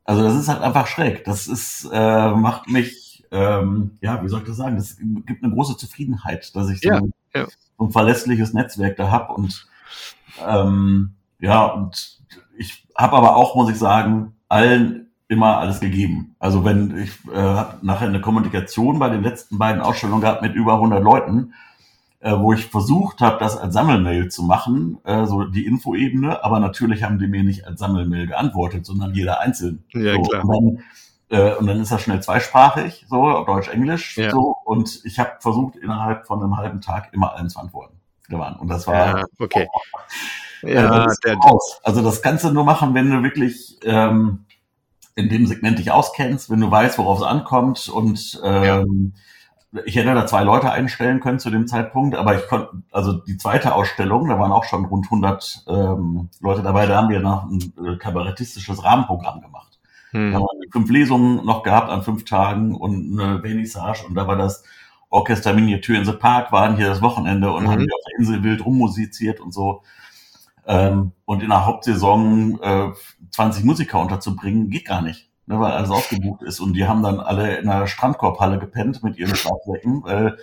also 0.09 0.23
das 0.23 0.37
ist 0.37 0.49
halt 0.49 0.63
einfach 0.63 0.87
schräg. 0.87 1.25
Das 1.25 1.47
ist, 1.47 1.87
äh, 1.93 2.31
macht 2.31 2.67
mich, 2.67 3.27
ähm, 3.31 3.99
ja, 4.01 4.25
wie 4.25 4.29
soll 4.29 4.41
ich 4.41 4.47
das 4.47 4.57
sagen? 4.57 4.77
Das 4.77 4.97
gibt 4.97 5.45
eine 5.45 5.53
große 5.53 5.77
Zufriedenheit, 5.77 6.57
dass 6.57 6.71
ich 6.71 6.81
so, 6.81 6.89
ja, 6.89 6.97
ein, 6.97 7.13
ja. 7.35 7.47
so 7.77 7.85
ein 7.85 7.91
verlässliches 7.91 8.55
Netzwerk 8.55 8.97
da 8.97 9.11
hab 9.11 9.29
und 9.29 9.69
ähm, 10.47 11.11
ja, 11.41 11.67
und 11.67 12.23
ich 12.57 12.87
habe 12.97 13.19
aber 13.19 13.37
auch, 13.37 13.55
muss 13.55 13.71
ich 13.71 13.79
sagen, 13.79 14.35
allen 14.49 15.11
immer 15.29 15.59
alles 15.59 15.79
gegeben. 15.79 16.35
Also 16.39 16.65
wenn 16.65 16.97
ich 16.97 17.13
äh, 17.31 17.37
habe 17.37 17.85
nachher 17.85 18.09
eine 18.09 18.23
Kommunikation 18.23 18.99
bei 18.99 19.11
den 19.11 19.23
letzten 19.23 19.59
beiden 19.59 19.83
Ausstellungen 19.83 20.23
gehabt 20.23 20.41
mit 20.41 20.55
über 20.55 20.77
100 20.77 21.03
Leuten 21.03 21.53
äh, 22.21 22.33
wo 22.37 22.53
ich 22.53 22.67
versucht 22.67 23.21
habe, 23.21 23.39
das 23.39 23.57
als 23.57 23.75
Sammelmail 23.75 24.29
zu 24.29 24.43
machen, 24.43 24.99
äh, 25.05 25.25
so 25.27 25.45
die 25.45 25.67
Infoebene, 25.67 26.43
aber 26.45 26.59
natürlich 26.61 27.03
haben 27.05 27.19
die 27.19 27.29
mir 27.29 27.45
nicht 27.45 27.67
als 27.67 27.79
Sammelmail 27.81 28.27
geantwortet, 28.27 28.85
sondern 28.87 29.15
jeder 29.15 29.41
einzeln. 29.41 29.85
Ja, 29.93 30.15
so, 30.15 30.23
klar. 30.23 30.45
Und 30.45 30.83
dann, 31.31 31.39
äh, 31.39 31.55
und 31.57 31.67
dann 31.69 31.81
ist 31.81 31.93
das 31.93 32.03
schnell 32.03 32.21
zweisprachig, 32.23 33.07
so 33.09 33.45
Deutsch, 33.45 33.69
Englisch, 33.69 34.17
Ja. 34.19 34.31
so 34.31 34.57
und 34.65 35.01
ich 35.05 35.19
habe 35.19 35.33
versucht 35.41 35.77
innerhalb 35.77 36.27
von 36.27 36.43
einem 36.43 36.57
halben 36.57 36.81
Tag 36.81 37.11
immer 37.13 37.35
allen 37.35 37.49
zu 37.49 37.61
antworten. 37.61 37.95
Und 38.61 38.69
das 38.69 38.87
war 38.87 39.19
Ja, 39.21 39.25
okay. 39.39 39.69
äh, 40.63 40.75
Ja, 40.75 41.05
das 41.05 41.13
ist 41.13 41.25
der, 41.25 41.37
raus. 41.37 41.81
also 41.85 42.03
das 42.03 42.21
kannst 42.21 42.45
du 42.45 42.51
nur 42.51 42.65
machen, 42.65 42.93
wenn 42.95 43.11
du 43.11 43.23
wirklich 43.23 43.79
ähm, 43.85 44.45
in 45.15 45.29
dem 45.29 45.47
Segment 45.47 45.79
dich 45.79 45.91
auskennst, 45.93 46.51
wenn 46.51 46.61
du 46.61 46.71
weißt, 46.71 46.99
worauf 46.99 47.19
es 47.21 47.25
ankommt 47.25 47.89
und 47.89 48.41
ähm, 48.45 49.15
ich 49.85 49.97
hätte 49.97 50.15
da 50.15 50.27
zwei 50.27 50.45
Leute 50.45 50.71
einstellen 50.71 51.21
können 51.21 51.39
zu 51.39 51.51
dem 51.51 51.67
Zeitpunkt, 51.67 52.17
aber 52.17 52.37
ich 52.37 52.47
konnte, 52.49 52.71
also 52.91 53.13
die 53.13 53.37
zweite 53.37 53.75
Ausstellung, 53.75 54.29
da 54.29 54.39
waren 54.39 54.53
auch 54.53 54.65
schon 54.65 54.87
rund 54.87 55.07
100 55.07 55.65
ähm, 55.69 56.31
Leute 56.41 56.63
dabei, 56.63 56.87
da 56.87 56.97
haben 56.97 57.11
wir 57.11 57.21
noch 57.21 57.45
ein 57.45 57.73
äh, 57.85 57.97
kabarettistisches 57.97 58.83
Rahmenprogramm 58.83 59.41
gemacht. 59.43 59.79
hm. 60.13 60.33
Da 60.33 60.39
haben 60.39 60.47
wir 60.61 60.69
fünf 60.73 60.91
Lesungen 60.91 61.45
noch 61.45 61.63
gehabt 61.63 61.91
an 61.91 62.03
fünf 62.03 62.25
Tagen 62.25 62.75
und 62.75 63.21
eine 63.21 63.41
Vernissage 63.41 64.07
und 64.07 64.15
da 64.15 64.27
war 64.27 64.37
das 64.37 64.65
Orchester 65.11 65.53
Miniatur 65.55 65.97
in 65.97 66.05
the 66.05 66.13
Park, 66.13 66.53
waren 66.53 66.77
hier 66.77 66.89
das 66.89 67.01
Wochenende 67.03 67.51
und 67.53 67.65
Mhm. 67.65 67.71
haben 67.71 67.81
hier 67.81 67.95
auf 67.95 68.05
der 68.11 68.19
Insel 68.19 68.43
wild 68.43 68.65
rummusiziert 68.65 69.41
und 69.41 69.53
so. 69.53 69.83
Ähm, 70.67 71.13
und 71.25 71.43
in 71.43 71.49
der 71.49 71.65
Hauptsaison 71.65 72.61
äh, 72.63 72.89
20 73.31 73.65
Musiker 73.65 74.01
unterzubringen, 74.01 74.69
geht 74.69 74.85
gar 74.87 75.01
nicht, 75.01 75.28
ne, 75.49 75.59
weil 75.59 75.73
alles 75.73 75.91
ausgebucht 75.91 76.43
ist. 76.43 76.61
Und 76.61 76.75
die 76.75 76.87
haben 76.87 77.03
dann 77.03 77.19
alle 77.21 77.57
in 77.59 77.69
einer 77.69 77.87
Strandkorbhalle 77.87 78.59
gepennt 78.59 79.03
mit 79.03 79.17
ihren 79.19 79.35
Schlafsäcken, 79.35 80.03
weil 80.05 80.39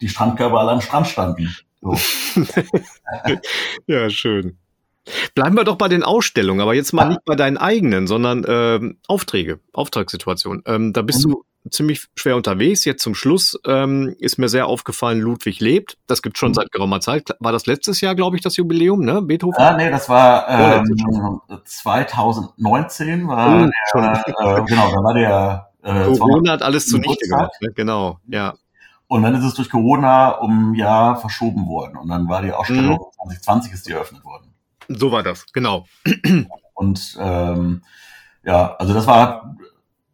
die 0.00 0.08
Strandkörper 0.08 0.58
alle 0.58 0.72
am 0.72 0.80
Strand 0.80 1.06
standen. 1.06 1.54
So. 1.80 1.96
ja, 3.86 4.10
schön. 4.10 4.56
Bleiben 5.34 5.56
wir 5.56 5.64
doch 5.64 5.76
bei 5.76 5.88
den 5.88 6.02
Ausstellungen, 6.02 6.60
aber 6.60 6.74
jetzt 6.74 6.92
mal 6.92 7.02
Ja. 7.02 7.08
nicht 7.10 7.24
bei 7.24 7.34
deinen 7.34 7.56
eigenen, 7.56 8.06
sondern 8.06 8.44
ähm, 8.46 8.98
Aufträge, 9.06 9.60
Auftragssituation. 9.72 10.62
Ähm, 10.66 10.92
da 10.92 11.02
bist 11.02 11.26
Mhm. 11.26 11.30
du 11.32 11.44
ziemlich 11.70 12.06
schwer 12.16 12.36
unterwegs. 12.36 12.84
Jetzt 12.84 13.02
zum 13.02 13.14
Schluss 13.14 13.58
ähm, 13.66 14.14
ist 14.18 14.38
mir 14.38 14.48
sehr 14.48 14.66
aufgefallen, 14.66 15.20
Ludwig 15.20 15.60
lebt. 15.60 15.96
Das 16.06 16.22
gibt 16.22 16.38
schon 16.38 16.50
Mhm. 16.50 16.54
seit 16.54 16.72
geraumer 16.72 17.00
Zeit. 17.00 17.30
War 17.40 17.52
das 17.52 17.66
letztes 17.66 18.00
Jahr, 18.00 18.14
glaube 18.14 18.36
ich, 18.36 18.42
das 18.42 18.56
Jubiläum, 18.56 19.04
ne? 19.04 19.20
Beethoven? 19.22 19.54
Ja, 19.62 19.76
nee, 19.76 19.90
das 19.90 20.08
war 20.08 20.48
ähm, 20.48 21.40
2019 21.64 23.28
war 23.28 23.70
schon. 23.90 24.02
der, 24.02 24.24
äh, 24.58 24.64
genau, 24.64 24.90
da 24.90 24.96
war 25.02 25.14
der 25.14 25.68
äh, 25.82 26.18
Corona 26.18 26.52
hat 26.52 26.62
alles 26.62 26.88
zunichte 26.88 27.26
gemacht. 27.28 27.52
Ne? 27.60 27.68
Genau, 27.74 28.18
ja. 28.28 28.54
Und 29.06 29.22
dann 29.22 29.34
ist 29.34 29.44
es 29.44 29.54
durch 29.54 29.70
Corona 29.70 30.30
um 30.32 30.72
ein 30.72 30.74
Jahr 30.74 31.16
verschoben 31.16 31.66
worden. 31.66 31.96
Und 31.96 32.08
dann 32.08 32.28
war 32.28 32.42
die 32.42 32.52
Ausstellung 32.52 32.92
Mhm. 32.96 32.98
2020 33.16 33.72
ist 33.72 33.86
die 33.88 33.92
eröffnet 33.92 34.24
worden. 34.24 34.52
So 34.88 35.12
war 35.12 35.22
das, 35.22 35.46
genau. 35.52 35.86
Und 36.74 37.16
ähm, 37.20 37.82
ja, 38.44 38.74
also 38.76 38.94
das 38.94 39.06
war 39.06 39.56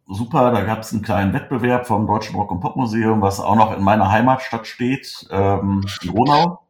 super. 0.07 0.51
Da 0.53 0.63
gab 0.65 0.81
es 0.81 0.93
einen 0.93 1.03
kleinen 1.03 1.33
Wettbewerb 1.33 1.87
vom 1.87 2.07
Deutschen 2.07 2.37
Rock- 2.37 2.51
und 2.51 2.61
Popmuseum, 2.61 3.21
was 3.21 3.41
auch 3.41 3.57
noch 3.57 3.77
in 3.77 3.83
meiner 3.83 4.11
Heimatstadt 4.11 4.67
steht, 4.67 5.27
ähm, 5.31 5.83
in 6.03 6.11
Gronau. 6.13 6.61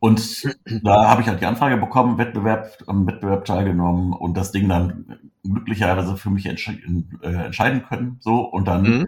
Und 0.00 0.44
da 0.82 1.08
habe 1.08 1.22
ich 1.22 1.28
halt 1.28 1.40
die 1.40 1.46
Anfrage 1.46 1.78
bekommen, 1.78 2.18
Wettbewerb, 2.18 2.76
am 2.86 3.06
Wettbewerb 3.06 3.46
teilgenommen 3.46 4.12
und 4.12 4.36
das 4.36 4.52
Ding 4.52 4.68
dann 4.68 5.30
glücklicherweise 5.42 6.16
für 6.16 6.28
mich 6.30 6.44
entsche 6.46 6.72
äh, 7.22 7.26
entscheiden 7.46 7.84
können. 7.86 8.18
So 8.20 8.40
und 8.40 8.66
dann 8.68 8.82
Mhm. 8.82 9.06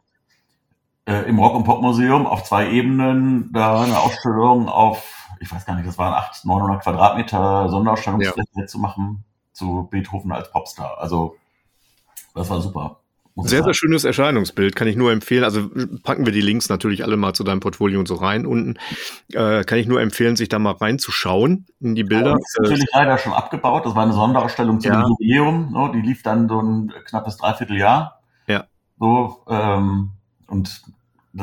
äh, 1.06 1.22
im 1.28 1.38
Rock- 1.38 1.54
und 1.54 1.64
Popmuseum 1.64 2.26
auf 2.26 2.44
zwei 2.44 2.70
Ebenen 2.70 3.52
da 3.52 3.82
eine 3.82 3.98
Ausstellung 3.98 4.68
auf, 4.68 5.28
ich 5.40 5.52
weiß 5.52 5.66
gar 5.66 5.74
nicht, 5.74 5.86
das 5.86 5.98
waren 5.98 6.14
800, 6.14 6.44
900 6.46 6.82
Quadratmeter 6.82 7.68
Sonderausstellungsfläche 7.68 8.66
zu 8.66 8.78
machen 8.78 9.24
zu 9.52 9.88
Beethoven 9.90 10.32
als 10.32 10.50
Popstar. 10.50 10.96
Also 10.98 11.36
das 12.36 12.48
war 12.50 12.60
super. 12.60 13.00
Sehr, 13.38 13.62
sehr 13.62 13.74
schönes 13.74 14.04
Erscheinungsbild, 14.04 14.74
kann 14.74 14.88
ich 14.88 14.96
nur 14.96 15.12
empfehlen. 15.12 15.44
Also 15.44 15.68
packen 16.02 16.24
wir 16.24 16.32
die 16.32 16.40
Links 16.40 16.70
natürlich 16.70 17.04
alle 17.04 17.18
mal 17.18 17.34
zu 17.34 17.44
deinem 17.44 17.60
Portfolio 17.60 18.00
und 18.00 18.08
so 18.08 18.14
rein 18.14 18.46
unten. 18.46 18.76
Äh, 19.30 19.62
kann 19.64 19.78
ich 19.78 19.86
nur 19.86 20.00
empfehlen, 20.00 20.36
sich 20.36 20.48
da 20.48 20.58
mal 20.58 20.72
reinzuschauen 20.72 21.66
in 21.80 21.94
die 21.94 22.04
Bilder. 22.04 22.34
Die 22.36 22.40
ist 22.40 22.58
natürlich 22.62 22.88
leider 22.94 23.18
schon 23.18 23.34
abgebaut. 23.34 23.84
Das 23.84 23.94
war 23.94 24.04
eine 24.04 24.14
Sonderausstellung 24.14 24.80
zum 24.80 24.90
Ja. 24.90 25.06
Jubiläum. 25.06 25.70
Ne? 25.70 25.92
Die 25.94 26.00
lief 26.00 26.22
dann 26.22 26.48
so 26.48 26.62
ein 26.62 26.90
knappes 27.04 27.36
Dreivierteljahr. 27.36 28.22
Ja. 28.46 28.64
So, 28.98 29.42
ähm, 29.48 30.12
und 30.46 30.82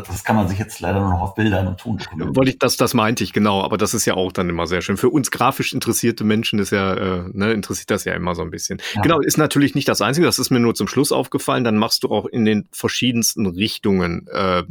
das 0.01 0.23
kann 0.23 0.35
man 0.35 0.47
sich 0.47 0.57
jetzt 0.57 0.79
leider 0.79 0.99
nur 0.99 1.09
noch 1.09 1.21
auf 1.21 1.35
Bildern 1.35 1.67
und 1.67 1.79
Ton. 1.79 1.99
Wollte 2.17 2.51
ich, 2.51 2.59
das, 2.59 2.77
das 2.77 2.93
meinte 2.93 3.23
ich, 3.23 3.33
genau, 3.33 3.61
aber 3.61 3.77
das 3.77 3.93
ist 3.93 4.05
ja 4.05 4.15
auch 4.15 4.31
dann 4.31 4.49
immer 4.49 4.65
sehr 4.65 4.81
schön. 4.81 4.97
Für 4.97 5.09
uns 5.09 5.29
grafisch 5.29 5.73
interessierte 5.73 6.23
Menschen 6.23 6.59
ist 6.59 6.71
ja, 6.71 6.93
äh, 6.93 7.23
ne, 7.31 7.53
interessiert 7.53 7.91
das 7.91 8.05
ja 8.05 8.13
immer 8.13 8.33
so 8.33 8.41
ein 8.41 8.49
bisschen. 8.49 8.81
Ja. 8.95 9.01
Genau, 9.01 9.19
ist 9.19 9.37
natürlich 9.37 9.75
nicht 9.75 9.87
das 9.87 10.01
Einzige, 10.01 10.25
das 10.25 10.39
ist 10.39 10.49
mir 10.49 10.59
nur 10.59 10.73
zum 10.73 10.87
Schluss 10.87 11.11
aufgefallen. 11.11 11.63
Dann 11.63 11.77
machst 11.77 12.03
du 12.03 12.09
auch 12.09 12.25
in 12.25 12.45
den 12.45 12.67
verschiedensten 12.71 13.45
Richtungen 13.45 14.27
äh, 14.27 14.63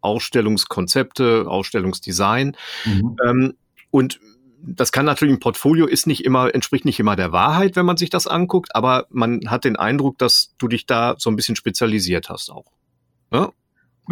Ausstellungskonzepte, 0.00 1.44
Ausstellungsdesign. 1.46 2.56
Mhm. 2.84 3.16
Ähm, 3.24 3.54
und 3.90 4.20
das 4.64 4.92
kann 4.92 5.04
natürlich 5.04 5.34
ein 5.34 5.40
Portfolio 5.40 5.86
ist 5.86 6.06
nicht 6.06 6.24
immer, 6.24 6.54
entspricht 6.54 6.84
nicht 6.84 7.00
immer 7.00 7.16
der 7.16 7.32
Wahrheit, 7.32 7.76
wenn 7.76 7.84
man 7.84 7.96
sich 7.96 8.10
das 8.10 8.26
anguckt, 8.26 8.74
aber 8.76 9.06
man 9.10 9.40
hat 9.48 9.64
den 9.64 9.76
Eindruck, 9.76 10.18
dass 10.18 10.54
du 10.58 10.68
dich 10.68 10.86
da 10.86 11.16
so 11.18 11.30
ein 11.30 11.36
bisschen 11.36 11.56
spezialisiert 11.56 12.28
hast 12.28 12.50
auch. 12.50 12.66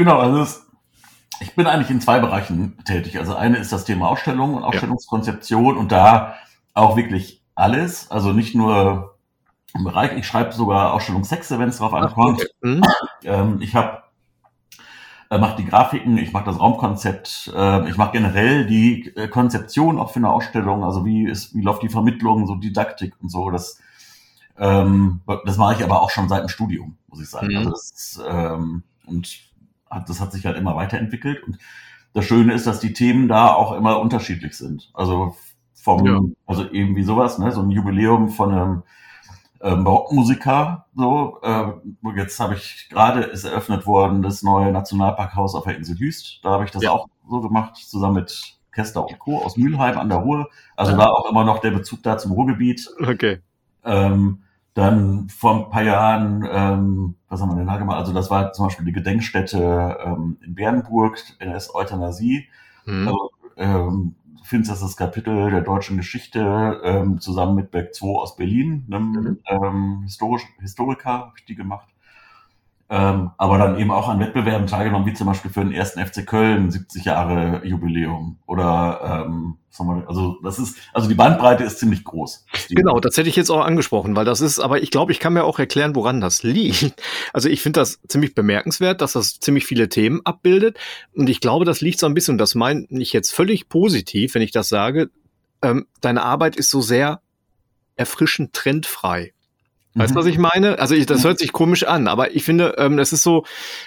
Genau, 0.00 0.18
also 0.18 0.40
es 0.40 0.66
ich 1.40 1.54
bin 1.54 1.66
eigentlich 1.66 1.90
in 1.90 2.00
zwei 2.00 2.20
Bereichen 2.20 2.78
tätig. 2.86 3.18
Also 3.18 3.34
eine 3.34 3.58
ist 3.58 3.70
das 3.70 3.84
Thema 3.84 4.08
Ausstellung 4.08 4.54
und 4.54 4.62
Ausstellungskonzeption 4.62 5.74
ja. 5.74 5.78
und 5.78 5.92
da 5.92 6.36
auch 6.72 6.96
wirklich 6.96 7.42
alles. 7.54 8.10
Also 8.10 8.32
nicht 8.32 8.54
nur 8.54 9.18
im 9.74 9.84
Bereich, 9.84 10.16
ich 10.16 10.26
schreibe 10.26 10.52
sogar 10.52 10.94
Ausstellungstexte, 10.94 11.58
wenn 11.58 11.68
es 11.68 11.76
drauf 11.76 11.92
ankommt. 11.92 12.40
Okay. 12.40 12.46
Mhm. 12.62 12.82
Ähm, 13.24 13.58
ich 13.60 13.74
habe 13.74 14.04
äh, 15.28 15.36
mache 15.36 15.56
die 15.56 15.66
Grafiken, 15.66 16.16
ich 16.16 16.32
mache 16.32 16.46
das 16.46 16.58
Raumkonzept, 16.58 17.52
äh, 17.54 17.90
ich 17.90 17.98
mache 17.98 18.12
generell 18.12 18.64
die 18.64 19.14
äh, 19.16 19.28
Konzeption 19.28 19.98
auch 19.98 20.12
für 20.12 20.20
eine 20.20 20.30
Ausstellung, 20.30 20.82
also 20.82 21.04
wie 21.04 21.26
ist, 21.26 21.54
wie 21.54 21.60
läuft 21.60 21.82
die 21.82 21.90
Vermittlung, 21.90 22.46
so 22.46 22.54
Didaktik 22.54 23.12
und 23.20 23.28
so. 23.28 23.50
Das, 23.50 23.78
ähm, 24.56 25.20
das 25.44 25.58
mache 25.58 25.74
ich 25.74 25.84
aber 25.84 26.00
auch 26.00 26.08
schon 26.08 26.30
seit 26.30 26.40
dem 26.40 26.48
Studium, 26.48 26.96
muss 27.08 27.20
ich 27.20 27.28
sagen. 27.28 27.48
Mhm. 27.48 27.56
Also 27.58 27.70
das, 27.72 28.22
ähm, 28.26 28.82
und 29.04 29.49
hat, 29.90 30.08
das 30.08 30.20
hat 30.20 30.32
sich 30.32 30.46
halt 30.46 30.56
immer 30.56 30.76
weiterentwickelt. 30.76 31.42
Und 31.44 31.58
das 32.12 32.24
Schöne 32.24 32.54
ist, 32.54 32.66
dass 32.66 32.80
die 32.80 32.92
Themen 32.92 33.28
da 33.28 33.52
auch 33.52 33.72
immer 33.72 34.00
unterschiedlich 34.00 34.56
sind. 34.56 34.90
Also 34.94 35.36
vom, 35.74 36.06
ja. 36.06 36.20
also 36.46 36.64
irgendwie 36.70 37.02
sowas, 37.02 37.38
ne, 37.38 37.52
so 37.52 37.62
ein 37.62 37.70
Jubiläum 37.70 38.28
von 38.28 38.52
einem 38.52 38.82
ähm, 39.62 39.84
Barockmusiker. 39.84 40.86
So, 40.94 41.38
äh, 41.42 41.72
jetzt 42.16 42.38
habe 42.40 42.54
ich 42.54 42.88
gerade 42.90 43.20
ist 43.20 43.44
eröffnet 43.44 43.86
worden 43.86 44.22
das 44.22 44.42
neue 44.42 44.72
Nationalparkhaus 44.72 45.54
auf 45.54 45.64
der 45.64 45.76
Insel 45.76 45.98
Hüst. 45.98 46.40
Da 46.42 46.50
habe 46.50 46.64
ich 46.64 46.70
das 46.70 46.82
ja. 46.82 46.90
auch 46.90 47.08
so 47.28 47.40
gemacht, 47.40 47.76
zusammen 47.76 48.14
mit 48.16 48.56
Kester 48.72 49.06
und 49.06 49.18
Co. 49.18 49.42
aus 49.42 49.56
Mülheim 49.56 49.98
an 49.98 50.08
der 50.08 50.18
Ruhr. 50.18 50.48
Also 50.76 50.92
ja. 50.92 50.98
da 50.98 51.06
auch 51.06 51.30
immer 51.30 51.44
noch 51.44 51.58
der 51.58 51.72
Bezug 51.72 52.02
da 52.02 52.18
zum 52.18 52.32
Ruhrgebiet. 52.32 52.88
Okay. 53.00 53.40
Ähm, 53.84 54.42
dann 54.74 55.28
vor 55.28 55.56
ein 55.56 55.70
paar 55.70 55.82
Jahren, 55.82 56.46
ähm, 56.50 57.14
was 57.28 57.40
haben 57.40 57.50
wir 57.50 57.56
denn 57.56 57.66
da 57.66 57.76
gemacht? 57.76 57.98
Also 57.98 58.12
das 58.12 58.30
war 58.30 58.52
zum 58.52 58.66
Beispiel 58.66 58.86
die 58.86 58.92
Gedenkstätte 58.92 59.98
ähm, 60.04 60.38
in 60.44 60.54
Bernburg, 60.54 61.18
NS 61.38 61.74
Euthanasie. 61.74 62.48
Mhm. 62.86 63.08
Also, 63.08 63.30
ähm, 63.56 64.14
finsterstes 64.42 64.96
Kapitel 64.96 65.50
der 65.50 65.60
deutschen 65.60 65.96
Geschichte, 65.96 66.80
ähm, 66.82 67.20
zusammen 67.20 67.54
mit 67.54 67.70
Beck 67.70 67.94
2 67.94 68.20
aus 68.20 68.36
Berlin, 68.36 68.84
einem 68.88 69.10
mhm. 69.10 69.38
ähm, 69.46 70.00
Historisch, 70.02 70.42
Historiker, 70.60 71.10
habe 71.10 71.32
ich 71.36 71.44
die 71.44 71.54
gemacht. 71.54 71.88
Ähm, 72.92 73.30
aber 73.38 73.56
dann 73.56 73.78
eben 73.78 73.92
auch 73.92 74.08
an 74.08 74.18
Wettbewerben 74.18 74.66
teilgenommen, 74.66 75.06
wie 75.06 75.14
zum 75.14 75.28
Beispiel 75.28 75.52
für 75.52 75.60
den 75.60 75.70
ersten 75.70 76.04
FC 76.04 76.26
Köln 76.26 76.72
70 76.72 77.04
Jahre 77.04 77.64
Jubiläum. 77.64 78.40
Oder 78.46 79.28
ähm, 79.28 79.58
also 79.78 80.38
das 80.42 80.58
ist, 80.58 80.76
also 80.92 81.08
die 81.08 81.14
Bandbreite 81.14 81.62
ist 81.62 81.78
ziemlich 81.78 82.02
groß. 82.02 82.44
Genau, 82.68 82.98
das 82.98 83.16
hätte 83.16 83.28
ich 83.28 83.36
jetzt 83.36 83.50
auch 83.50 83.64
angesprochen, 83.64 84.16
weil 84.16 84.24
das 84.24 84.40
ist, 84.40 84.58
aber 84.58 84.82
ich 84.82 84.90
glaube, 84.90 85.12
ich 85.12 85.20
kann 85.20 85.32
mir 85.32 85.44
auch 85.44 85.60
erklären, 85.60 85.94
woran 85.94 86.20
das 86.20 86.42
liegt. 86.42 87.00
Also 87.32 87.48
ich 87.48 87.62
finde 87.62 87.78
das 87.78 88.00
ziemlich 88.08 88.34
bemerkenswert, 88.34 89.00
dass 89.00 89.12
das 89.12 89.38
ziemlich 89.38 89.64
viele 89.64 89.88
Themen 89.88 90.20
abbildet. 90.24 90.76
Und 91.14 91.30
ich 91.30 91.40
glaube, 91.40 91.64
das 91.64 91.80
liegt 91.80 92.00
so 92.00 92.06
ein 92.06 92.14
bisschen, 92.14 92.38
das 92.38 92.56
meine 92.56 92.86
ich 92.90 93.12
jetzt 93.12 93.32
völlig 93.32 93.68
positiv, 93.68 94.34
wenn 94.34 94.42
ich 94.42 94.50
das 94.50 94.68
sage, 94.68 95.10
ähm, 95.62 95.86
deine 96.00 96.24
Arbeit 96.24 96.56
ist 96.56 96.70
so 96.70 96.80
sehr 96.80 97.20
erfrischend 97.94 98.52
trendfrei. 98.52 99.32
Weißt 99.94 100.12
du, 100.14 100.18
was 100.18 100.24
mhm. 100.24 100.30
ich 100.30 100.38
meine? 100.38 100.78
Also 100.78 100.94
ich, 100.94 101.06
das 101.06 101.24
hört 101.24 101.38
sich 101.38 101.52
komisch 101.52 101.84
an, 101.84 102.06
aber 102.06 102.34
ich 102.34 102.44
finde, 102.44 102.74
ähm, 102.78 102.98
es 102.98 103.12
ist 103.12 103.22
so, 103.22 103.44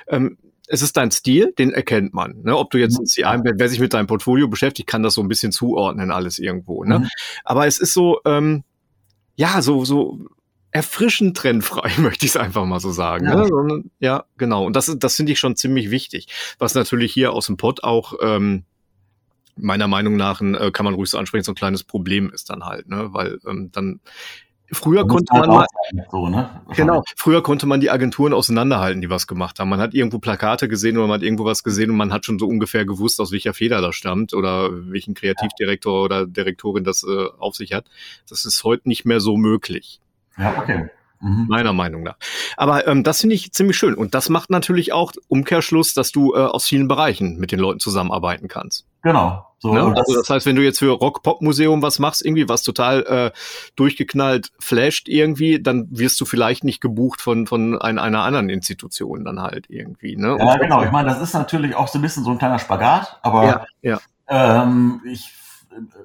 ähm, 0.07 0.37
es 0.67 0.81
ist 0.81 0.97
dein 0.97 1.11
Stil, 1.11 1.53
den 1.57 1.71
erkennt 1.71 2.13
man. 2.13 2.41
Ne? 2.43 2.57
Ob 2.57 2.71
du 2.71 2.77
jetzt 2.77 2.99
ein 2.99 3.05
CI, 3.05 3.23
wer 3.23 3.69
sich 3.69 3.79
mit 3.79 3.93
deinem 3.93 4.07
Portfolio 4.07 4.47
beschäftigt, 4.47 4.87
kann 4.87 5.03
das 5.03 5.13
so 5.13 5.21
ein 5.21 5.27
bisschen 5.27 5.51
zuordnen, 5.51 6.11
alles 6.11 6.39
irgendwo. 6.39 6.83
Ne? 6.83 6.99
Mhm. 6.99 7.09
Aber 7.43 7.67
es 7.67 7.79
ist 7.79 7.93
so, 7.93 8.19
ähm, 8.25 8.63
ja, 9.35 9.61
so, 9.61 9.85
so 9.85 10.19
erfrischend 10.71 11.37
trendfrei, 11.37 11.91
möchte 11.99 12.25
ich 12.25 12.31
es 12.31 12.37
einfach 12.37 12.65
mal 12.65 12.79
so 12.79 12.91
sagen. 12.91 13.25
Ja, 13.25 13.35
ne? 13.35 13.83
ja 13.99 14.25
genau. 14.37 14.65
Und 14.65 14.75
das, 14.75 14.93
das 14.97 15.15
finde 15.15 15.31
ich 15.31 15.39
schon 15.39 15.55
ziemlich 15.55 15.91
wichtig. 15.91 16.27
Was 16.59 16.75
natürlich 16.75 17.13
hier 17.13 17.33
aus 17.33 17.45
dem 17.45 17.57
Pod 17.57 17.83
auch 17.83 18.13
ähm, 18.21 18.63
meiner 19.55 19.87
Meinung 19.87 20.15
nach, 20.15 20.41
äh, 20.41 20.71
kann 20.71 20.85
man 20.85 20.95
ruhig 20.95 21.09
so 21.09 21.17
ansprechen, 21.17 21.43
so 21.43 21.51
ein 21.51 21.55
kleines 21.55 21.83
Problem 21.83 22.31
ist 22.33 22.49
dann 22.49 22.63
halt, 22.63 22.89
ne? 22.89 23.09
Weil 23.11 23.37
ähm, 23.47 23.69
dann 23.71 23.99
Früher 24.73 25.07
konnte 25.07 25.33
man 25.33 25.49
mal, 25.49 25.65
so, 26.11 26.27
ne? 26.27 26.61
genau, 26.75 27.03
früher 27.15 27.41
konnte 27.41 27.65
man 27.65 27.79
die 27.79 27.89
Agenturen 27.89 28.33
auseinanderhalten, 28.33 29.01
die 29.01 29.09
was 29.09 29.27
gemacht 29.27 29.59
haben. 29.59 29.69
Man 29.69 29.79
hat 29.79 29.93
irgendwo 29.93 30.19
Plakate 30.19 30.67
gesehen 30.67 30.97
oder 30.97 31.07
man 31.07 31.15
hat 31.15 31.23
irgendwo 31.23 31.45
was 31.45 31.63
gesehen 31.63 31.89
und 31.89 31.97
man 31.97 32.11
hat 32.11 32.25
schon 32.25 32.39
so 32.39 32.47
ungefähr 32.47 32.85
gewusst, 32.85 33.21
aus 33.21 33.31
welcher 33.31 33.53
Feder 33.53 33.81
das 33.81 33.95
stammt 33.95 34.33
oder 34.33 34.69
welchen 34.91 35.13
Kreativdirektor 35.13 36.03
oder 36.03 36.25
Direktorin 36.25 36.83
das 36.83 37.03
äh, 37.03 37.27
auf 37.37 37.55
sich 37.55 37.73
hat. 37.73 37.85
Das 38.29 38.45
ist 38.45 38.63
heute 38.63 38.87
nicht 38.89 39.05
mehr 39.05 39.19
so 39.19 39.37
möglich. 39.37 40.01
Ja, 40.37 40.57
okay. 40.57 40.89
Mhm. 41.23 41.45
Meiner 41.47 41.71
Meinung 41.71 42.03
nach. 42.03 42.17
Aber 42.57 42.85
ähm, 42.85 43.03
das 43.03 43.21
finde 43.21 43.35
ich 43.35 43.53
ziemlich 43.53 43.77
schön. 43.77 43.95
Und 43.95 44.13
das 44.13 44.27
macht 44.27 44.49
natürlich 44.49 44.91
auch 44.91 45.13
Umkehrschluss, 45.29 45.93
dass 45.93 46.11
du 46.11 46.33
äh, 46.33 46.39
aus 46.39 46.65
vielen 46.65 46.89
Bereichen 46.89 47.37
mit 47.37 47.53
den 47.53 47.59
Leuten 47.59 47.79
zusammenarbeiten 47.79 48.49
kannst. 48.49 48.85
Genau. 49.03 49.47
So, 49.59 49.73
ne? 49.73 49.95
also 49.95 50.15
das 50.15 50.29
heißt, 50.29 50.45
wenn 50.45 50.57
du 50.57 50.63
jetzt 50.63 50.79
für 50.79 50.91
Rock-Pop-Museum 50.91 51.81
was 51.81 51.97
machst, 51.97 52.25
irgendwie 52.25 52.49
was 52.49 52.63
total 52.63 53.03
äh, 53.03 53.31
durchgeknallt 53.77 54.51
flasht 54.59 55.07
irgendwie, 55.07 55.61
dann 55.61 55.87
wirst 55.91 56.19
du 56.19 56.25
vielleicht 56.25 56.65
nicht 56.65 56.81
gebucht 56.81 57.21
von, 57.21 57.47
von 57.47 57.81
ein, 57.81 57.99
einer 57.99 58.23
anderen 58.23 58.49
Institution 58.49 59.23
dann 59.23 59.41
halt 59.41 59.69
irgendwie. 59.69 60.17
Ne? 60.17 60.35
Ja, 60.37 60.57
genau. 60.57 60.83
Ich 60.83 60.91
meine, 60.91 61.07
das 61.07 61.21
ist 61.21 61.33
natürlich 61.33 61.75
auch 61.75 61.87
so 61.87 61.99
ein 61.99 62.01
bisschen 62.01 62.25
so 62.25 62.31
ein 62.31 62.37
kleiner 62.37 62.59
Spagat, 62.59 63.19
aber 63.21 63.45
ja, 63.45 63.65
ja. 63.81 63.99
Ähm, 64.27 65.01
ich 65.05 65.31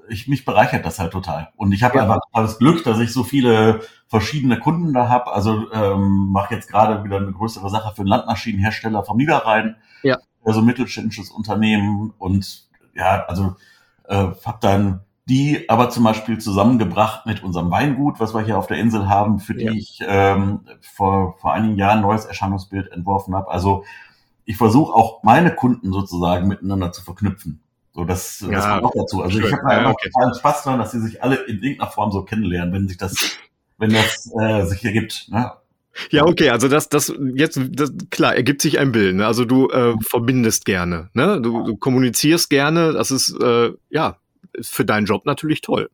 ich, 0.08 0.28
mich 0.28 0.44
bereichert 0.44 0.84
das 0.84 0.98
halt 0.98 1.12
total. 1.12 1.48
Und 1.56 1.72
ich 1.72 1.82
habe 1.82 1.96
ja. 1.96 2.02
einfach 2.02 2.20
das 2.34 2.58
Glück, 2.58 2.84
dass 2.84 2.98
ich 3.00 3.12
so 3.12 3.24
viele 3.24 3.80
verschiedene 4.06 4.58
Kunden 4.58 4.92
da 4.92 5.08
habe. 5.08 5.32
Also 5.32 5.70
ähm, 5.72 6.28
mache 6.30 6.54
jetzt 6.54 6.68
gerade 6.68 7.04
wieder 7.04 7.16
eine 7.16 7.32
größere 7.32 7.70
Sache 7.70 7.94
für 7.94 8.02
einen 8.02 8.08
Landmaschinenhersteller 8.08 9.04
vom 9.04 9.16
Niederrhein. 9.16 9.76
Ja. 10.02 10.18
Also 10.44 10.62
mittelständisches 10.62 11.30
Unternehmen. 11.30 12.12
Und 12.18 12.68
ja, 12.94 13.24
also 13.26 13.56
äh, 14.04 14.28
habe 14.44 14.58
dann 14.60 15.00
die 15.28 15.68
aber 15.68 15.90
zum 15.90 16.04
Beispiel 16.04 16.38
zusammengebracht 16.38 17.26
mit 17.26 17.42
unserem 17.42 17.70
Weingut, 17.70 18.18
was 18.18 18.34
wir 18.34 18.40
hier 18.40 18.56
auf 18.56 18.66
der 18.66 18.78
Insel 18.78 19.08
haben, 19.08 19.40
für 19.40 19.54
die 19.54 19.64
ja. 19.64 19.72
ich 19.72 20.00
ähm, 20.06 20.60
vor, 20.80 21.36
vor 21.38 21.52
einigen 21.52 21.76
Jahren 21.76 21.98
ein 21.98 22.02
neues 22.02 22.24
Erscheinungsbild 22.24 22.90
entworfen 22.92 23.34
habe. 23.34 23.50
Also 23.50 23.84
ich 24.46 24.56
versuche 24.56 24.94
auch 24.94 25.22
meine 25.22 25.54
Kunden 25.54 25.92
sozusagen 25.92 26.48
miteinander 26.48 26.92
zu 26.92 27.02
verknüpfen. 27.02 27.60
So, 27.98 28.04
das, 28.04 28.38
ja, 28.42 28.50
das 28.50 28.64
kommt 28.68 28.84
auch 28.84 28.92
dazu. 28.94 29.22
Also 29.22 29.40
schön. 29.40 29.48
ich 29.48 29.52
habe 29.52 29.62
da 29.68 29.82
ja, 29.82 29.90
okay. 29.90 30.08
totalen 30.12 30.34
Spaß 30.36 30.62
daran, 30.62 30.78
dass 30.78 30.92
sie 30.92 31.00
sich 31.00 31.20
alle 31.20 31.34
in 31.34 31.60
irgendeiner 31.60 31.90
Form 31.90 32.12
so 32.12 32.22
kennenlernen, 32.22 32.72
wenn 32.72 32.86
sich 32.86 32.96
das, 32.96 33.36
wenn 33.76 33.92
das 33.92 34.30
äh, 34.40 34.64
sich 34.66 34.84
ergibt. 34.84 35.26
Ne? 35.30 35.50
Ja, 36.10 36.24
okay, 36.24 36.50
also 36.50 36.68
das, 36.68 36.88
das 36.88 37.12
jetzt, 37.34 37.58
das, 37.72 37.92
klar, 38.10 38.36
ergibt 38.36 38.62
sich 38.62 38.78
ein 38.78 38.92
Bild. 38.92 39.16
Ne? 39.16 39.26
Also 39.26 39.44
du 39.44 39.68
äh, 39.70 39.96
verbindest 40.00 40.64
gerne, 40.64 41.10
ne? 41.12 41.40
Du, 41.42 41.64
du 41.64 41.76
kommunizierst 41.76 42.50
gerne. 42.50 42.92
Das 42.92 43.10
ist 43.10 43.36
äh, 43.42 43.72
ja 43.90 44.18
für 44.60 44.84
deinen 44.84 45.06
Job 45.06 45.26
natürlich 45.26 45.60
toll. 45.60 45.90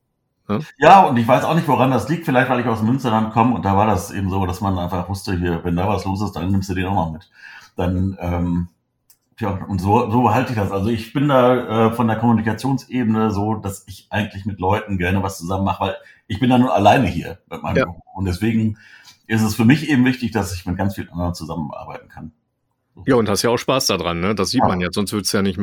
Ne? 0.46 0.60
Ja, 0.76 1.04
und 1.04 1.16
ich 1.16 1.26
weiß 1.26 1.44
auch 1.44 1.54
nicht, 1.54 1.68
woran 1.68 1.90
das 1.90 2.10
liegt. 2.10 2.26
Vielleicht, 2.26 2.50
weil 2.50 2.60
ich 2.60 2.66
aus 2.66 2.82
Münsterland 2.82 3.32
komme 3.32 3.54
und 3.54 3.64
da 3.64 3.78
war 3.78 3.86
das 3.86 4.10
eben 4.10 4.28
so, 4.28 4.44
dass 4.44 4.60
man 4.60 4.78
einfach 4.78 5.08
wusste, 5.08 5.38
hier, 5.38 5.64
wenn 5.64 5.76
da 5.76 5.88
was 5.88 6.04
los 6.04 6.20
ist, 6.20 6.32
dann 6.32 6.50
nimmst 6.50 6.68
du 6.68 6.74
den 6.74 6.84
auch 6.84 7.06
mal 7.06 7.12
mit. 7.12 7.30
Dann 7.76 8.18
ähm, 8.20 8.68
ja, 9.40 9.64
und 9.68 9.80
so, 9.80 10.10
so 10.10 10.32
halte 10.32 10.52
ich 10.52 10.58
das. 10.58 10.70
Also 10.70 10.90
ich 10.90 11.12
bin 11.12 11.28
da 11.28 11.88
äh, 11.88 11.92
von 11.92 12.06
der 12.06 12.16
Kommunikationsebene 12.16 13.30
so, 13.30 13.54
dass 13.54 13.84
ich 13.88 14.06
eigentlich 14.10 14.46
mit 14.46 14.60
Leuten 14.60 14.98
gerne 14.98 15.22
was 15.22 15.38
zusammen 15.38 15.64
mache, 15.64 15.80
weil 15.80 15.96
ich 16.26 16.40
bin 16.40 16.50
da 16.50 16.58
nur 16.58 16.74
alleine 16.74 17.08
hier 17.08 17.38
mit 17.50 17.62
meinem 17.62 17.76
ja. 17.76 17.86
Und 18.14 18.26
deswegen 18.26 18.78
ist 19.26 19.42
es 19.42 19.56
für 19.56 19.64
mich 19.64 19.88
eben 19.88 20.04
wichtig, 20.04 20.30
dass 20.30 20.54
ich 20.54 20.66
mit 20.66 20.76
ganz 20.76 20.94
vielen 20.94 21.10
anderen 21.10 21.34
zusammenarbeiten 21.34 22.08
kann. 22.08 22.32
Ja, 23.06 23.16
und 23.16 23.28
hast 23.28 23.42
ja 23.42 23.50
auch 23.50 23.58
Spaß 23.58 23.86
daran, 23.86 24.20
ne? 24.20 24.34
Das 24.34 24.50
sieht 24.50 24.60
ja. 24.60 24.68
man 24.68 24.80
ja, 24.80 24.88
sonst 24.92 25.12
wird's 25.12 25.32
ja 25.32 25.42
nicht, 25.42 25.58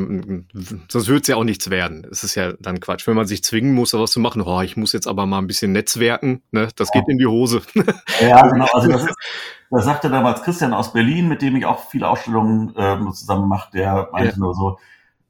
sonst 0.89 1.07
wird's 1.07 1.27
ja 1.29 1.37
auch 1.37 1.45
nichts 1.45 1.69
werden. 1.69 2.05
Es 2.11 2.23
ist 2.23 2.35
ja 2.35 2.53
dann 2.59 2.79
Quatsch. 2.81 3.07
Wenn 3.07 3.15
man 3.15 3.25
sich 3.25 3.43
zwingen 3.43 3.73
muss, 3.73 3.93
was 3.93 4.11
zu 4.11 4.19
machen, 4.19 4.41
oh, 4.41 4.61
ich 4.61 4.75
muss 4.75 4.91
jetzt 4.91 5.07
aber 5.07 5.25
mal 5.25 5.37
ein 5.37 5.47
bisschen 5.47 5.71
netzwerken, 5.71 6.43
ne? 6.51 6.67
Das 6.75 6.89
ja. 6.93 6.99
geht 6.99 7.09
in 7.09 7.17
die 7.17 7.27
Hose. 7.27 7.61
Ja, 8.21 8.47
genau. 8.47 8.67
Also 8.73 8.91
das, 8.91 9.03
ist, 9.03 9.15
das 9.69 9.85
sagte 9.85 10.09
damals 10.09 10.43
Christian 10.43 10.73
aus 10.73 10.91
Berlin, 10.93 11.27
mit 11.27 11.41
dem 11.41 11.55
ich 11.55 11.65
auch 11.65 11.89
viele 11.89 12.09
Ausstellungen 12.09 12.73
ähm, 12.77 13.11
zusammen 13.13 13.47
mache, 13.47 13.71
der 13.71 14.09
meinte 14.11 14.33
ja. 14.33 14.37
nur 14.37 14.53
so, 14.53 14.77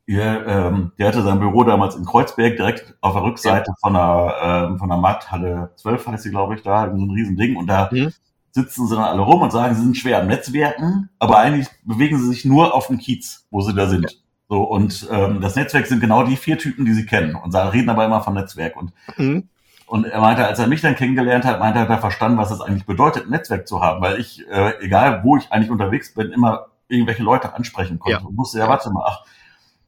ja, 0.08 0.68
ähm, 0.68 0.92
der 0.98 1.08
hatte 1.08 1.22
sein 1.22 1.40
Büro 1.40 1.64
damals 1.64 1.96
in 1.96 2.06
Kreuzberg, 2.06 2.58
direkt 2.58 2.96
auf 3.02 3.14
der 3.14 3.24
Rückseite 3.24 3.74
von 3.80 3.94
der, 3.94 4.36
ähm, 4.42 4.80
von 4.80 4.90
der 4.90 4.98
Markthalle 4.98 5.72
12 5.76 6.08
heißt 6.08 6.24
sie, 6.24 6.32
glaube 6.32 6.56
ich, 6.56 6.64
da, 6.64 6.90
so 6.90 6.98
ein 6.98 7.12
Riesending. 7.12 7.56
Und 7.56 7.68
da 7.68 7.90
mhm 7.92 8.12
sitzen 8.52 8.88
sie 8.88 8.96
dann 8.96 9.04
alle 9.04 9.22
rum 9.22 9.42
und 9.42 9.52
sagen, 9.52 9.76
sie 9.76 9.82
sind 9.82 9.98
schwer 9.98 10.20
am 10.20 10.28
Netzwerken, 10.28 11.10
aber 11.20 11.40
eigentlich 11.40 11.68
bewegen 11.84 12.20
sie 12.20 12.28
sich 12.28 12.46
nur 12.46 12.74
auf 12.74 12.88
dem 12.88 12.98
Kiez, 12.98 13.48
wo 13.50 13.62
sie 13.62 13.74
da 13.74 13.88
sind. 13.88 14.22
So, 14.50 14.64
und 14.64 15.08
ähm, 15.10 15.40
das 15.40 15.56
Netzwerk 15.56 15.88
sind 15.88 16.02
genau 16.02 16.24
die 16.24 16.36
vier 16.36 16.58
Typen, 16.58 16.86
die 16.86 16.94
sie 16.94 17.06
kennen 17.06 17.36
und 17.36 17.52
sagen, 17.52 17.70
reden 17.70 17.90
aber 17.90 18.06
immer 18.06 18.22
vom 18.22 18.34
Netzwerk. 18.34 18.76
Und, 18.76 18.92
mhm. 19.16 19.48
und 19.86 20.06
er 20.06 20.20
meinte, 20.20 20.46
als 20.46 20.60
er 20.60 20.68
mich 20.68 20.82
dann 20.82 20.96
kennengelernt 20.96 21.46
hat, 21.46 21.60
meinte 21.60 21.80
er, 21.80 21.84
hat 21.84 21.90
er 21.90 22.00
verstanden, 22.00 22.38
was 22.38 22.52
es 22.52 22.60
eigentlich 22.60 22.86
bedeutet, 22.86 23.26
ein 23.26 23.30
Netzwerk 23.30 23.66
zu 23.66 23.82
haben, 23.82 24.02
weil 24.02 24.20
ich, 24.20 24.46
äh, 24.50 24.74
egal 24.82 25.24
wo 25.24 25.38
ich 25.38 25.50
eigentlich 25.52 25.72
unterwegs 25.72 26.14
bin, 26.14 26.32
immer 26.32 26.68
irgendwelche 26.90 27.24
Leute 27.24 27.54
ansprechen 27.54 28.00
konnte. 28.00 28.20
Ja. 28.20 28.28
Und 28.28 28.38
wusste, 28.38 28.60
ja, 28.60 28.68
warte 28.68 28.92
mal, 28.92 29.06
ach, 29.06 29.24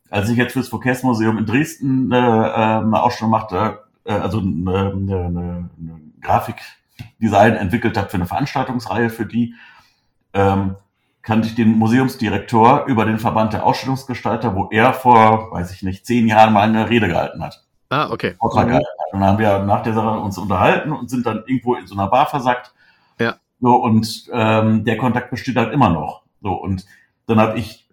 als 0.09 0.29
ich 0.29 0.37
jetzt 0.37 0.53
fürs 0.53 0.69
Verkehrsmuseum 0.69 1.39
in 1.39 1.45
Dresden 1.45 2.11
äh, 2.11 2.17
äh, 2.17 2.21
eine 2.21 3.01
Ausstellung 3.01 3.31
machte, 3.31 3.79
äh, 4.05 4.13
also 4.13 4.39
eine, 4.39 4.93
eine, 4.93 5.25
eine, 5.25 5.69
eine 5.77 6.01
Grafik 6.21 6.61
Design 7.19 7.55
entwickelt 7.55 7.97
habe 7.97 8.09
für 8.09 8.17
eine 8.17 8.25
Veranstaltungsreihe 8.25 9.09
für 9.09 9.25
die. 9.25 9.55
Ähm, 10.33 10.75
kannte 11.21 11.47
ich 11.47 11.55
den 11.55 11.77
Museumsdirektor 11.77 12.85
über 12.85 13.05
den 13.05 13.17
Verband 13.17 13.53
der 13.53 13.65
Ausstellungsgestalter, 13.65 14.55
wo 14.55 14.67
er 14.71 14.93
vor, 14.93 15.51
weiß 15.51 15.71
ich 15.71 15.81
nicht, 15.81 16.05
zehn 16.05 16.27
Jahren 16.27 16.53
mal 16.53 16.67
eine 16.67 16.89
Rede 16.89 17.07
gehalten 17.07 17.41
hat. 17.41 17.63
Ah, 17.89 18.09
okay. 18.11 18.35
Vortrag 18.39 18.67
mhm. 18.67 18.75
Und 18.75 19.21
dann 19.21 19.23
haben 19.23 19.37
wir 19.37 19.59
nach 19.59 19.83
der 19.83 19.93
Sache 19.93 20.19
uns 20.19 20.37
unterhalten 20.37 20.91
und 20.91 21.09
sind 21.09 21.25
dann 21.25 21.43
irgendwo 21.45 21.75
in 21.75 21.87
so 21.87 21.95
einer 21.95 22.07
Bar 22.07 22.25
versackt. 22.25 22.73
Ja. 23.19 23.35
So, 23.61 23.75
und 23.75 24.29
ähm, 24.33 24.83
der 24.83 24.97
Kontakt 24.97 25.29
besteht 25.29 25.55
halt 25.55 25.71
immer 25.71 25.89
noch. 25.89 26.23
So, 26.41 26.53
und 26.53 26.85
dann 27.27 27.39
habe 27.39 27.57
ich 27.57 27.87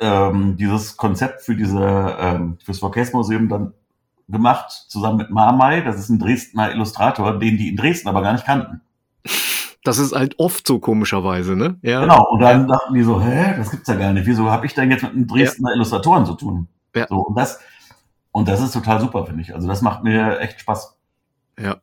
ähm, 0.00 0.56
dieses 0.56 0.96
Konzept 0.96 1.42
für 1.42 1.54
diese 1.54 2.16
ähm, 2.20 2.58
fürs 2.62 2.80
Verkehrsmuseum 2.80 3.48
dann 3.48 3.72
gemacht, 4.28 4.70
zusammen 4.88 5.18
mit 5.18 5.30
Marmai. 5.30 5.80
Das 5.80 5.98
ist 5.98 6.08
ein 6.08 6.18
Dresdner 6.18 6.72
Illustrator, 6.72 7.38
den 7.38 7.56
die 7.56 7.68
in 7.68 7.76
Dresden 7.76 8.08
aber 8.08 8.22
gar 8.22 8.32
nicht 8.32 8.44
kannten. 8.44 8.80
Das 9.84 9.98
ist 9.98 10.14
halt 10.14 10.38
oft 10.38 10.66
so 10.66 10.80
komischerweise, 10.80 11.56
ne? 11.56 11.78
Ja. 11.82 12.00
Genau. 12.00 12.26
Und 12.30 12.40
dann 12.40 12.68
dachten 12.68 12.94
die 12.94 13.02
so, 13.02 13.22
hä, 13.22 13.54
das 13.56 13.70
gibt's 13.70 13.88
ja 13.88 13.94
gar 13.94 14.12
nicht. 14.12 14.26
Wieso 14.26 14.50
habe 14.50 14.66
ich 14.66 14.74
denn 14.74 14.90
jetzt 14.90 15.02
mit 15.02 15.12
einem 15.12 15.26
Dresdner 15.26 15.70
ja. 15.70 15.76
Illustratoren 15.76 16.26
zu 16.26 16.34
tun? 16.34 16.68
Ja. 16.94 17.06
So, 17.08 17.16
und 17.16 17.36
das, 17.36 17.60
und 18.32 18.48
das 18.48 18.60
ist 18.60 18.72
total 18.72 19.00
super, 19.00 19.24
finde 19.24 19.42
ich. 19.42 19.54
Also 19.54 19.66
das 19.66 19.80
macht 19.80 20.04
mir 20.04 20.40
echt 20.40 20.60
Spaß. 20.60 20.96
Ja. 21.58 21.76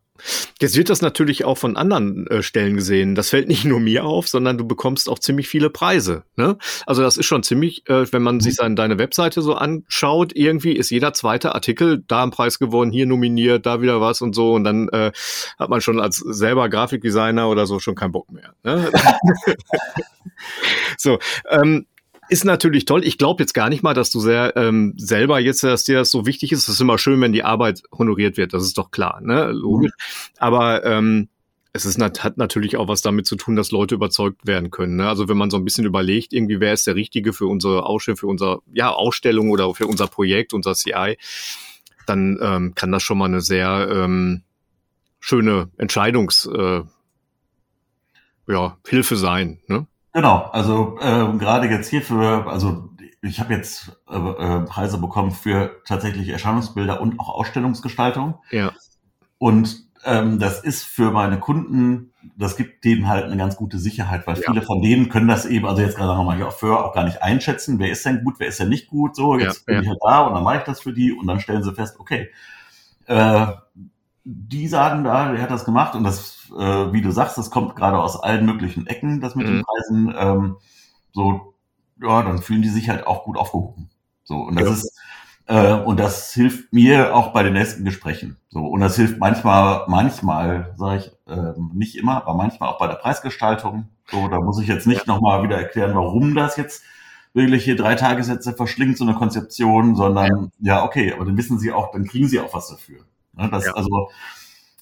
Jetzt 0.60 0.76
wird 0.76 0.90
das 0.90 1.02
natürlich 1.02 1.44
auch 1.44 1.58
von 1.58 1.76
anderen 1.76 2.26
äh, 2.28 2.42
Stellen 2.42 2.76
gesehen. 2.76 3.14
Das 3.14 3.30
fällt 3.30 3.48
nicht 3.48 3.64
nur 3.64 3.80
mir 3.80 4.04
auf, 4.04 4.28
sondern 4.28 4.58
du 4.58 4.66
bekommst 4.66 5.08
auch 5.08 5.18
ziemlich 5.18 5.48
viele 5.48 5.70
Preise. 5.70 6.24
Ne? 6.36 6.56
Also 6.86 7.02
das 7.02 7.16
ist 7.16 7.26
schon 7.26 7.42
ziemlich, 7.42 7.88
äh, 7.88 8.10
wenn 8.12 8.22
man 8.22 8.36
mhm. 8.36 8.40
sich 8.40 8.54
seine, 8.54 8.74
deine 8.74 8.98
Webseite 8.98 9.42
so 9.42 9.54
anschaut, 9.54 10.32
irgendwie 10.34 10.72
ist 10.72 10.90
jeder 10.90 11.12
zweite 11.12 11.54
Artikel 11.54 12.02
da 12.06 12.22
ein 12.22 12.30
Preis 12.30 12.58
gewonnen, 12.58 12.92
hier 12.92 13.06
nominiert, 13.06 13.66
da 13.66 13.80
wieder 13.82 14.00
was 14.00 14.22
und 14.22 14.34
so. 14.34 14.54
Und 14.54 14.64
dann 14.64 14.88
äh, 14.88 15.12
hat 15.58 15.70
man 15.70 15.80
schon 15.80 16.00
als 16.00 16.16
selber 16.16 16.68
Grafikdesigner 16.68 17.48
oder 17.48 17.66
so 17.66 17.78
schon 17.78 17.94
keinen 17.94 18.12
Bock 18.12 18.30
mehr. 18.30 18.54
Ne? 18.64 18.90
so, 20.98 21.18
ähm, 21.50 21.86
ist 22.28 22.44
natürlich 22.44 22.84
toll. 22.84 23.04
Ich 23.04 23.18
glaube 23.18 23.42
jetzt 23.42 23.54
gar 23.54 23.68
nicht 23.68 23.82
mal, 23.82 23.94
dass 23.94 24.10
du 24.10 24.20
sehr 24.20 24.56
ähm, 24.56 24.94
selber 24.96 25.40
jetzt, 25.40 25.62
dass 25.62 25.84
dir 25.84 25.98
das 25.98 26.10
so 26.10 26.26
wichtig 26.26 26.52
ist. 26.52 26.60
Es 26.60 26.68
ist 26.68 26.80
immer 26.80 26.98
schön, 26.98 27.20
wenn 27.20 27.32
die 27.32 27.44
Arbeit 27.44 27.82
honoriert 27.96 28.36
wird. 28.36 28.52
Das 28.52 28.62
ist 28.62 28.78
doch 28.78 28.90
klar, 28.90 29.20
ne? 29.20 29.52
Logisch. 29.52 29.92
Mhm. 29.92 30.34
Aber 30.38 30.84
ähm, 30.84 31.28
es 31.76 31.84
ist, 31.84 32.00
hat 32.00 32.38
natürlich 32.38 32.76
auch 32.76 32.88
was 32.88 33.02
damit 33.02 33.26
zu 33.26 33.36
tun, 33.36 33.54
dass 33.54 33.70
Leute 33.70 33.94
überzeugt 33.94 34.46
werden 34.46 34.70
können. 34.70 34.96
Ne? 34.96 35.08
Also 35.08 35.28
wenn 35.28 35.36
man 35.36 35.50
so 35.50 35.56
ein 35.56 35.64
bisschen 35.64 35.84
überlegt, 35.84 36.32
irgendwie 36.32 36.58
wer 36.58 36.72
ist 36.72 36.86
der 36.86 36.94
Richtige 36.94 37.32
für 37.32 37.46
unsere 37.46 37.84
Ausstellung, 37.84 38.16
für 38.16 38.26
unser 38.26 38.60
ja 38.72 38.90
Ausstellung 38.90 39.50
oder 39.50 39.72
für 39.74 39.86
unser 39.86 40.06
Projekt, 40.06 40.54
unser 40.54 40.74
CI, 40.74 41.18
dann 42.06 42.38
ähm, 42.40 42.74
kann 42.74 42.92
das 42.92 43.02
schon 43.02 43.18
mal 43.18 43.26
eine 43.26 43.40
sehr 43.40 43.88
ähm, 43.90 44.42
schöne 45.20 45.70
Entscheidungs 45.76 46.46
äh, 46.46 46.82
ja, 48.48 48.78
Hilfe 48.86 49.16
sein. 49.16 49.60
Ne? 49.66 49.86
Genau, 50.16 50.48
also 50.50 50.96
äh, 50.98 51.36
gerade 51.36 51.68
jetzt 51.68 51.90
hier 51.90 52.00
für, 52.00 52.46
also 52.46 52.88
ich 53.20 53.38
habe 53.38 53.52
jetzt 53.52 54.00
äh, 54.08 54.16
äh, 54.16 54.60
Preise 54.62 54.96
bekommen 54.96 55.30
für 55.30 55.82
tatsächlich 55.84 56.30
Erscheinungsbilder 56.30 57.02
und 57.02 57.20
auch 57.20 57.28
Ausstellungsgestaltung. 57.28 58.38
Ja. 58.50 58.72
Und 59.36 59.84
ähm, 60.06 60.38
das 60.38 60.64
ist 60.64 60.84
für 60.84 61.10
meine 61.10 61.38
Kunden, 61.38 62.14
das 62.34 62.56
gibt 62.56 62.86
denen 62.86 63.08
halt 63.08 63.24
eine 63.24 63.36
ganz 63.36 63.56
gute 63.56 63.78
Sicherheit, 63.78 64.26
weil 64.26 64.36
ja. 64.36 64.44
viele 64.46 64.62
von 64.62 64.80
denen 64.80 65.10
können 65.10 65.28
das 65.28 65.44
eben, 65.44 65.66
also 65.66 65.82
jetzt 65.82 65.98
gerade 65.98 66.16
nochmal 66.16 66.36
hier 66.36 66.48
auch 66.48 66.56
für, 66.56 66.82
auch 66.82 66.94
gar 66.94 67.04
nicht 67.04 67.22
einschätzen, 67.22 67.78
wer 67.78 67.90
ist 67.90 68.06
denn 68.06 68.24
gut, 68.24 68.36
wer 68.38 68.46
ist 68.46 68.58
denn 68.58 68.70
nicht 68.70 68.88
gut, 68.88 69.14
so, 69.16 69.38
jetzt 69.38 69.58
ja, 69.58 69.62
bin 69.66 69.74
ja. 69.74 69.82
ich 69.82 69.88
halt 69.88 69.98
da 70.02 70.20
und 70.22 70.32
dann 70.32 70.44
mache 70.44 70.56
ich 70.56 70.62
das 70.62 70.80
für 70.80 70.94
die 70.94 71.12
und 71.12 71.26
dann 71.26 71.40
stellen 71.40 71.62
sie 71.62 71.74
fest, 71.74 71.96
okay, 72.00 72.30
äh, 73.04 73.48
die 74.24 74.66
sagen 74.66 75.04
da, 75.04 75.30
der 75.30 75.42
hat 75.42 75.50
das 75.50 75.66
gemacht 75.66 75.94
und 75.94 76.04
das, 76.04 76.35
äh, 76.50 76.92
wie 76.92 77.02
du 77.02 77.10
sagst, 77.10 77.38
das 77.38 77.50
kommt 77.50 77.76
gerade 77.76 77.98
aus 77.98 78.22
allen 78.22 78.46
möglichen 78.46 78.86
Ecken, 78.86 79.20
das 79.20 79.34
mit 79.34 79.46
mhm. 79.46 79.50
den 79.50 79.64
Preisen. 79.64 80.14
Ähm, 80.16 80.56
so, 81.12 81.54
ja, 82.00 82.22
dann 82.22 82.42
fühlen 82.42 82.62
die 82.62 82.68
sich 82.68 82.88
halt 82.88 83.06
auch 83.06 83.24
gut 83.24 83.36
aufgehoben. 83.36 83.88
So, 84.24 84.36
und 84.36 84.56
das 84.56 84.68
ja. 84.68 84.72
ist, 84.74 84.98
äh, 85.46 85.72
und 85.84 85.98
das 85.98 86.32
hilft 86.32 86.72
mir 86.72 87.14
auch 87.14 87.32
bei 87.32 87.42
den 87.42 87.52
nächsten 87.52 87.84
Gesprächen. 87.84 88.36
So, 88.48 88.66
und 88.66 88.80
das 88.80 88.96
hilft 88.96 89.18
manchmal, 89.18 89.84
manchmal, 89.86 90.74
sage 90.76 90.98
ich, 90.98 91.32
äh, 91.32 91.52
nicht 91.72 91.96
immer, 91.96 92.16
aber 92.16 92.34
manchmal 92.34 92.70
auch 92.70 92.78
bei 92.78 92.88
der 92.88 92.96
Preisgestaltung. 92.96 93.88
So, 94.10 94.28
da 94.28 94.40
muss 94.40 94.60
ich 94.60 94.68
jetzt 94.68 94.86
nicht 94.86 95.06
ja. 95.06 95.14
nochmal 95.14 95.42
wieder 95.42 95.56
erklären, 95.56 95.94
warum 95.94 96.34
das 96.34 96.56
jetzt 96.56 96.82
wirklich 97.32 97.64
hier 97.64 97.76
drei 97.76 97.94
Tagessätze 97.94 98.54
verschlingt, 98.54 98.96
so 98.96 99.04
eine 99.04 99.14
Konzeption, 99.14 99.94
sondern 99.94 100.50
ja. 100.58 100.78
ja, 100.78 100.84
okay, 100.84 101.12
aber 101.12 101.24
dann 101.24 101.36
wissen 101.36 101.58
sie 101.58 101.70
auch, 101.70 101.92
dann 101.92 102.06
kriegen 102.06 102.28
sie 102.28 102.40
auch 102.40 102.52
was 102.54 102.68
dafür. 102.68 103.00
Ne, 103.34 103.48
das, 103.50 103.66
ja. 103.66 103.74
Also, 103.74 104.10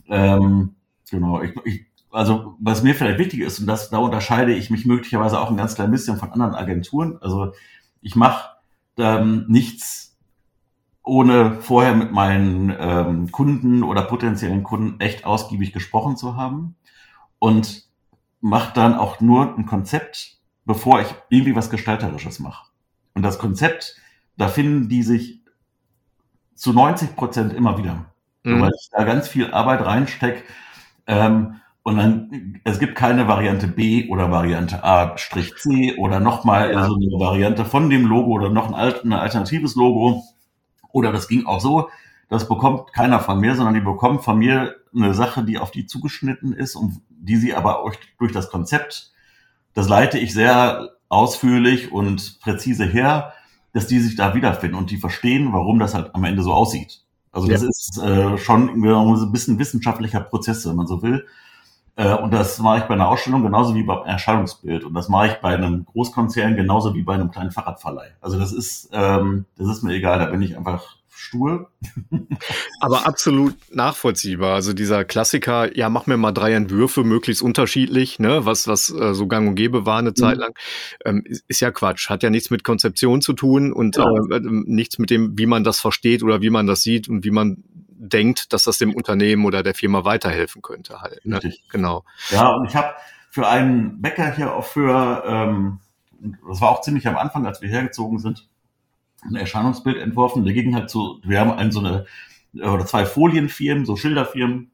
ähm, 0.08 0.76
genau, 1.14 1.40
ich, 1.40 1.52
ich, 1.64 1.86
also 2.10 2.56
was 2.60 2.82
mir 2.82 2.94
vielleicht 2.94 3.18
wichtig 3.18 3.40
ist, 3.40 3.60
und 3.60 3.66
das, 3.66 3.90
da 3.90 3.98
unterscheide 3.98 4.54
ich 4.54 4.70
mich 4.70 4.86
möglicherweise 4.86 5.40
auch 5.40 5.50
ein 5.50 5.56
ganz 5.56 5.74
klein 5.74 5.90
bisschen 5.90 6.16
von 6.16 6.32
anderen 6.32 6.54
Agenturen. 6.54 7.18
Also 7.20 7.52
ich 8.00 8.16
mache 8.16 8.50
ähm, 8.98 9.46
nichts, 9.48 10.16
ohne 11.02 11.60
vorher 11.60 11.94
mit 11.94 12.12
meinen 12.12 12.74
ähm, 12.78 13.32
Kunden 13.32 13.82
oder 13.82 14.02
potenziellen 14.02 14.62
Kunden 14.62 15.00
echt 15.00 15.24
ausgiebig 15.24 15.72
gesprochen 15.72 16.16
zu 16.16 16.36
haben. 16.36 16.76
Und 17.38 17.84
mache 18.40 18.72
dann 18.74 18.94
auch 18.94 19.20
nur 19.20 19.56
ein 19.56 19.66
Konzept, 19.66 20.38
bevor 20.64 21.00
ich 21.00 21.14
irgendwie 21.28 21.56
was 21.56 21.70
Gestalterisches 21.70 22.40
mache. 22.40 22.68
Und 23.14 23.22
das 23.22 23.38
Konzept, 23.38 23.96
da 24.36 24.48
finden 24.48 24.88
die 24.88 25.02
sich 25.02 25.40
zu 26.54 26.72
90 26.72 27.16
Prozent 27.16 27.52
immer 27.52 27.78
wieder 27.78 28.06
mhm. 28.44 28.60
weil 28.60 28.72
ich 28.78 28.88
da 28.90 29.04
ganz 29.04 29.28
viel 29.28 29.50
Arbeit 29.52 29.84
reinstecke. 29.84 30.44
Ähm, 31.06 31.60
und 31.82 31.98
dann, 31.98 32.60
es 32.64 32.78
gibt 32.78 32.96
keine 32.96 33.28
Variante 33.28 33.68
B 33.68 34.08
oder 34.08 34.30
Variante 34.30 34.82
A-C 34.82 35.96
oder 35.98 36.18
nochmal 36.18 36.72
ja. 36.72 36.86
so 36.86 36.94
eine 36.94 37.06
Variante 37.06 37.66
von 37.66 37.90
dem 37.90 38.06
Logo 38.06 38.30
oder 38.32 38.48
noch 38.48 38.68
ein, 38.68 38.74
alt, 38.74 39.04
ein 39.04 39.12
alternatives 39.12 39.74
Logo. 39.74 40.24
Oder 40.92 41.12
das 41.12 41.28
ging 41.28 41.44
auch 41.44 41.60
so, 41.60 41.90
das 42.30 42.48
bekommt 42.48 42.92
keiner 42.92 43.20
von 43.20 43.38
mir, 43.38 43.54
sondern 43.54 43.74
die 43.74 43.80
bekommen 43.80 44.20
von 44.20 44.38
mir 44.38 44.76
eine 44.94 45.12
Sache, 45.12 45.44
die 45.44 45.58
auf 45.58 45.70
die 45.70 45.86
zugeschnitten 45.86 46.52
ist 46.52 46.74
und 46.74 47.02
die 47.10 47.36
sie 47.36 47.54
aber 47.54 47.84
durch 48.18 48.32
das 48.32 48.50
Konzept, 48.50 49.12
das 49.74 49.88
leite 49.88 50.18
ich 50.18 50.32
sehr 50.32 50.90
ausführlich 51.08 51.92
und 51.92 52.40
präzise 52.40 52.86
her, 52.86 53.34
dass 53.72 53.86
die 53.86 53.98
sich 53.98 54.16
da 54.16 54.34
wiederfinden 54.34 54.78
und 54.78 54.90
die 54.90 54.96
verstehen, 54.96 55.52
warum 55.52 55.78
das 55.78 55.94
halt 55.94 56.14
am 56.14 56.24
Ende 56.24 56.42
so 56.42 56.52
aussieht. 56.52 57.03
Also 57.34 57.48
das 57.48 57.62
ja. 57.62 57.68
ist 57.68 57.98
äh, 58.02 58.38
schon 58.38 58.84
ein 58.84 59.32
bisschen 59.32 59.58
wissenschaftlicher 59.58 60.20
Prozess, 60.20 60.66
wenn 60.66 60.76
man 60.76 60.86
so 60.86 61.02
will. 61.02 61.26
Äh, 61.96 62.14
und 62.14 62.32
das 62.32 62.58
mache 62.60 62.78
ich 62.78 62.84
bei 62.84 62.94
einer 62.94 63.08
Ausstellung 63.08 63.42
genauso 63.42 63.74
wie 63.74 63.82
beim 63.82 64.04
Erscheinungsbild. 64.04 64.84
Und 64.84 64.94
das 64.94 65.08
mache 65.08 65.28
ich 65.28 65.34
bei 65.34 65.54
einem 65.54 65.84
Großkonzern 65.84 66.56
genauso 66.56 66.94
wie 66.94 67.02
bei 67.02 67.14
einem 67.14 67.30
kleinen 67.30 67.50
Fahrradverleih. 67.50 68.12
Also 68.20 68.38
das 68.38 68.52
ist, 68.52 68.88
ähm, 68.92 69.46
das 69.56 69.68
ist 69.68 69.82
mir 69.82 69.94
egal, 69.94 70.20
da 70.20 70.26
bin 70.26 70.42
ich 70.42 70.56
einfach 70.56 70.96
stur. 71.14 71.70
Aber 72.80 73.06
absolut 73.06 73.54
nachvollziehbar. 73.70 74.54
Also 74.54 74.72
dieser 74.72 75.04
Klassiker, 75.04 75.76
ja, 75.76 75.88
mach 75.88 76.06
mir 76.06 76.16
mal 76.16 76.32
drei 76.32 76.52
Entwürfe, 76.52 77.04
möglichst 77.04 77.42
unterschiedlich, 77.42 78.18
ne, 78.18 78.44
was, 78.44 78.68
was 78.68 78.90
äh, 78.90 79.14
so 79.14 79.26
gang 79.26 79.48
und 79.48 79.54
gäbe 79.54 79.86
war 79.86 79.98
eine 79.98 80.10
mhm. 80.10 80.16
Zeit 80.16 80.38
lang, 80.38 80.54
ähm, 81.04 81.22
ist, 81.24 81.44
ist, 81.48 81.60
ja 81.60 81.70
Quatsch. 81.70 82.08
Hat 82.10 82.22
ja 82.22 82.30
nichts 82.30 82.50
mit 82.50 82.64
Konzeption 82.64 83.20
zu 83.20 83.32
tun 83.32 83.72
und 83.72 83.96
ja. 83.96 84.04
äh, 84.04 84.40
nichts 84.42 84.98
mit 84.98 85.10
dem, 85.10 85.38
wie 85.38 85.46
man 85.46 85.64
das 85.64 85.80
versteht 85.80 86.22
oder 86.22 86.42
wie 86.42 86.50
man 86.50 86.66
das 86.66 86.82
sieht 86.82 87.08
und 87.08 87.24
wie 87.24 87.30
man 87.30 87.62
denkt, 87.96 88.52
dass 88.52 88.64
das 88.64 88.78
dem 88.78 88.94
Unternehmen 88.94 89.44
oder 89.44 89.62
der 89.62 89.74
Firma 89.74 90.04
weiterhelfen 90.04 90.62
könnte 90.62 91.00
halt. 91.00 91.24
Ne? 91.24 91.40
Genau. 91.70 92.04
Ja, 92.30 92.48
und 92.48 92.66
ich 92.66 92.76
habe 92.76 92.94
für 93.30 93.48
einen 93.48 94.00
Bäcker 94.00 94.32
hier 94.32 94.54
auch 94.54 94.66
für, 94.66 95.24
ähm, 95.26 95.80
das 96.48 96.60
war 96.60 96.70
auch 96.70 96.82
ziemlich 96.82 97.08
am 97.08 97.16
Anfang, 97.16 97.46
als 97.46 97.62
wir 97.62 97.68
hergezogen 97.68 98.18
sind, 98.18 98.48
ein 99.28 99.36
Erscheinungsbild 99.36 99.96
entworfen. 99.98 100.44
Der 100.44 100.54
ging 100.54 100.74
halt 100.74 100.90
so, 100.90 101.18
wir 101.22 101.40
haben 101.40 101.52
ein, 101.52 101.72
so 101.72 101.80
eine 101.80 102.06
oder 102.54 102.86
zwei 102.86 103.04
Folienfirmen, 103.04 103.84
so 103.84 103.96
Schilderfirmen. 103.96 104.70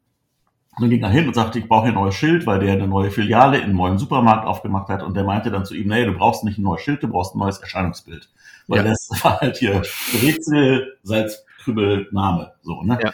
Und 0.77 0.83
dann 0.83 0.91
ging 0.91 1.03
er 1.03 1.11
hin 1.11 1.27
und 1.27 1.35
sagte, 1.35 1.59
ich 1.59 1.69
brauche 1.69 1.85
hier 1.85 1.93
ein 1.93 2.01
neues 2.01 2.15
Schild, 2.15 2.47
weil 2.47 2.61
der 2.61 2.73
eine 2.73 2.87
neue 2.87 3.11
Filiale 3.11 3.59
in 3.59 3.65
einem 3.65 3.77
neuen 3.77 3.99
Supermarkt 3.99 4.47
aufgemacht 4.47 4.89
hat. 4.89 5.03
Und 5.03 5.17
der 5.17 5.25
meinte 5.25 5.51
dann 5.51 5.65
zu 5.65 5.75
ihm, 5.75 5.89
nee, 5.89 6.05
du 6.05 6.13
brauchst 6.13 6.45
nicht 6.45 6.59
ein 6.59 6.63
neues 6.63 6.83
Schild, 6.83 7.03
du 7.03 7.09
brauchst 7.09 7.35
ein 7.35 7.39
neues 7.39 7.59
Erscheinungsbild. 7.59 8.31
Weil 8.69 8.79
ja. 8.79 8.85
das 8.85 9.09
war 9.23 9.41
halt 9.41 9.57
hier 9.57 9.83
Rätsel, 10.23 10.97
Salzkrübel, 11.03 12.09
Name. 12.13 12.53
So, 12.63 12.83
ne? 12.83 12.99
Ja. 13.03 13.13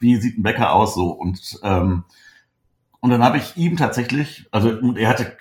Wie 0.00 0.16
sieht 0.16 0.38
ein 0.38 0.42
Bäcker 0.42 0.74
aus? 0.74 0.94
So. 0.94 1.10
Und, 1.10 1.58
ähm, 1.62 2.04
und 3.00 3.10
dann 3.10 3.24
habe 3.24 3.38
ich 3.38 3.56
ihm 3.56 3.76
tatsächlich, 3.76 4.46
also 4.50 4.94
er 4.94 5.08
hatte 5.08 5.36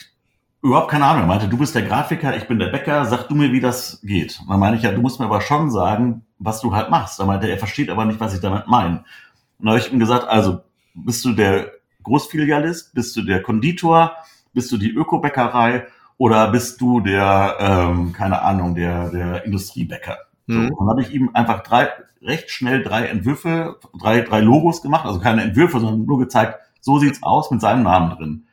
überhaupt 0.67 0.91
keine 0.91 1.05
Ahnung. 1.05 1.23
Er 1.23 1.27
meinte, 1.27 1.47
du 1.47 1.57
bist 1.57 1.75
der 1.75 1.83
Grafiker, 1.83 2.35
ich 2.35 2.47
bin 2.47 2.59
der 2.59 2.67
Bäcker, 2.67 3.05
sag 3.05 3.27
du 3.27 3.35
mir, 3.35 3.51
wie 3.51 3.59
das 3.59 4.01
geht. 4.03 4.39
Und 4.41 4.49
dann 4.49 4.59
meine 4.59 4.75
ich, 4.75 4.83
ja, 4.83 4.91
du 4.91 5.01
musst 5.01 5.19
mir 5.19 5.25
aber 5.25 5.41
schon 5.41 5.71
sagen, 5.71 6.25
was 6.39 6.61
du 6.61 6.75
halt 6.75 6.89
machst. 6.89 7.19
Da 7.19 7.25
meinte 7.25 7.47
er, 7.47 7.53
er 7.53 7.59
versteht 7.59 7.89
aber 7.89 8.05
nicht, 8.05 8.19
was 8.19 8.33
ich 8.33 8.41
damit 8.41 8.67
meine. 8.67 8.97
Und 8.97 9.65
dann 9.65 9.69
habe 9.69 9.79
ich 9.79 9.91
ihm 9.91 9.99
gesagt, 9.99 10.27
also 10.27 10.59
bist 10.93 11.23
du 11.25 11.33
der 11.33 11.71
Großfilialist, 12.03 12.93
bist 12.93 13.15
du 13.15 13.21
der 13.21 13.41
Konditor, 13.41 14.13
bist 14.53 14.71
du 14.71 14.77
die 14.77 14.91
Ökobäckerei 14.91 15.87
oder 16.17 16.51
bist 16.51 16.81
du 16.81 16.99
der, 16.99 17.57
ähm, 17.59 18.13
keine 18.13 18.41
Ahnung, 18.41 18.75
der, 18.75 19.09
der 19.09 19.45
Industriebäcker? 19.45 20.17
Mhm. 20.47 20.53
So, 20.53 20.75
und 20.75 20.79
dann 20.79 20.89
habe 20.89 21.01
ich 21.01 21.13
ihm 21.13 21.29
einfach 21.33 21.63
drei, 21.63 21.89
recht 22.21 22.49
schnell 22.49 22.83
drei 22.83 23.05
Entwürfe, 23.05 23.79
drei, 23.99 24.21
drei 24.21 24.41
Logos 24.41 24.81
gemacht, 24.81 25.05
also 25.05 25.19
keine 25.19 25.43
Entwürfe, 25.43 25.79
sondern 25.79 26.05
nur 26.05 26.19
gezeigt, 26.19 26.59
so 26.81 26.99
sieht's 26.99 27.23
aus 27.23 27.51
mit 27.51 27.61
seinem 27.61 27.83
Namen 27.83 28.17
drin. 28.17 28.46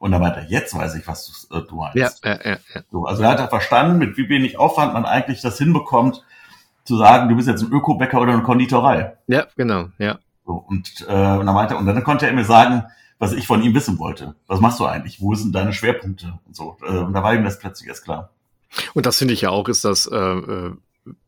Und 0.00 0.12
dann 0.12 0.22
meinte 0.22 0.40
er, 0.40 0.46
jetzt 0.46 0.74
weiß 0.74 0.94
ich, 0.94 1.06
was 1.06 1.46
du, 1.50 1.58
äh, 1.58 1.62
du 1.68 1.76
meinst. 1.76 1.96
Ja, 1.96 2.08
ja, 2.24 2.38
ja, 2.42 2.58
ja. 2.74 2.80
So, 2.90 3.04
also 3.04 3.22
er 3.22 3.28
hat 3.28 3.38
er 3.38 3.48
verstanden, 3.48 3.98
mit 3.98 4.16
wie 4.16 4.30
wenig 4.30 4.58
Aufwand 4.58 4.94
man 4.94 5.04
eigentlich 5.04 5.42
das 5.42 5.58
hinbekommt, 5.58 6.24
zu 6.84 6.96
sagen, 6.96 7.28
du 7.28 7.36
bist 7.36 7.48
jetzt 7.48 7.62
ein 7.62 7.70
Öko-Bäcker 7.70 8.18
oder 8.18 8.32
eine 8.32 8.42
Konditorei. 8.42 9.18
Ja, 9.26 9.46
genau, 9.56 9.88
ja. 9.98 10.18
So, 10.46 10.54
und, 10.54 11.04
äh, 11.06 11.12
und, 11.12 11.44
dann 11.44 11.54
meinte, 11.54 11.76
und 11.76 11.84
dann 11.84 12.02
konnte 12.02 12.26
er 12.26 12.32
mir 12.32 12.46
sagen, 12.46 12.84
was 13.18 13.32
ich 13.32 13.46
von 13.46 13.62
ihm 13.62 13.74
wissen 13.74 13.98
wollte. 13.98 14.34
Was 14.46 14.60
machst 14.60 14.80
du 14.80 14.86
eigentlich? 14.86 15.20
Wo 15.20 15.34
sind 15.34 15.54
deine 15.54 15.74
Schwerpunkte? 15.74 16.38
Und 16.46 16.56
so. 16.56 16.78
Äh, 16.82 16.96
und 16.96 17.12
da 17.12 17.22
war 17.22 17.34
ihm 17.34 17.44
das 17.44 17.58
plötzlich 17.58 17.86
erst 17.90 18.04
klar. 18.04 18.30
Und 18.94 19.04
das 19.04 19.18
finde 19.18 19.34
ich 19.34 19.42
ja 19.42 19.50
auch, 19.50 19.68
ist 19.68 19.84
das 19.84 20.06
äh, 20.06 20.16
äh, 20.16 20.72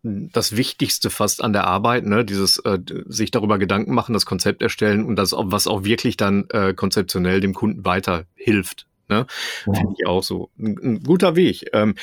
das 0.03 0.57
Wichtigste 0.57 1.11
fast 1.11 1.43
an 1.43 1.53
der 1.53 1.67
Arbeit, 1.67 2.05
ne? 2.05 2.25
Dieses 2.25 2.59
äh, 2.59 2.79
sich 3.07 3.31
darüber 3.31 3.59
Gedanken 3.59 3.95
machen, 3.95 4.13
das 4.13 4.27
Konzept 4.27 4.63
erstellen 4.63 5.05
und 5.05 5.17
das, 5.17 5.33
was 5.33 5.67
auch 5.67 5.85
wirklich 5.85 6.17
dann 6.17 6.47
äh, 6.51 6.75
konzeptionell 6.75 7.41
dem 7.41 7.55
Kunden 7.55 7.85
weiterhilft. 7.85 8.87
Ne? 9.09 9.27
Ja. 9.67 9.73
Finde 9.75 9.95
ich 9.99 10.07
auch 10.07 10.23
so. 10.23 10.51
Ein, 10.59 10.79
ein 10.83 11.03
guter 11.03 11.37
Weg. 11.37 11.67
Ähm, 11.73 11.95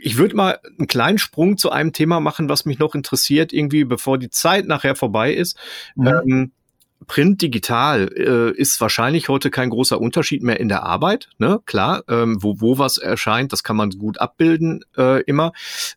ich 0.00 0.16
würde 0.16 0.36
mal 0.36 0.58
einen 0.78 0.86
kleinen 0.86 1.18
Sprung 1.18 1.58
zu 1.58 1.70
einem 1.70 1.92
Thema 1.92 2.20
machen, 2.20 2.48
was 2.48 2.64
mich 2.64 2.78
noch 2.78 2.94
interessiert, 2.94 3.52
irgendwie 3.52 3.84
bevor 3.84 4.18
die 4.18 4.30
Zeit 4.30 4.66
nachher 4.66 4.94
vorbei 4.94 5.32
ist. 5.32 5.56
Mhm. 5.96 6.06
Ähm, 6.06 6.52
Print 7.06 7.40
digital 7.42 8.10
äh, 8.16 8.50
ist 8.60 8.80
wahrscheinlich 8.80 9.28
heute 9.28 9.50
kein 9.50 9.70
großer 9.70 10.00
Unterschied 10.00 10.42
mehr 10.42 10.58
in 10.58 10.68
der 10.68 10.82
Arbeit. 10.82 11.28
Ne? 11.38 11.60
Klar, 11.64 12.02
ähm, 12.08 12.42
wo, 12.42 12.60
wo 12.60 12.78
was 12.78 12.98
erscheint, 12.98 13.52
das 13.52 13.62
kann 13.62 13.76
man 13.76 13.90
gut 13.90 14.20
abbilden 14.20 14.84
äh, 14.96 15.22
immer. 15.22 15.52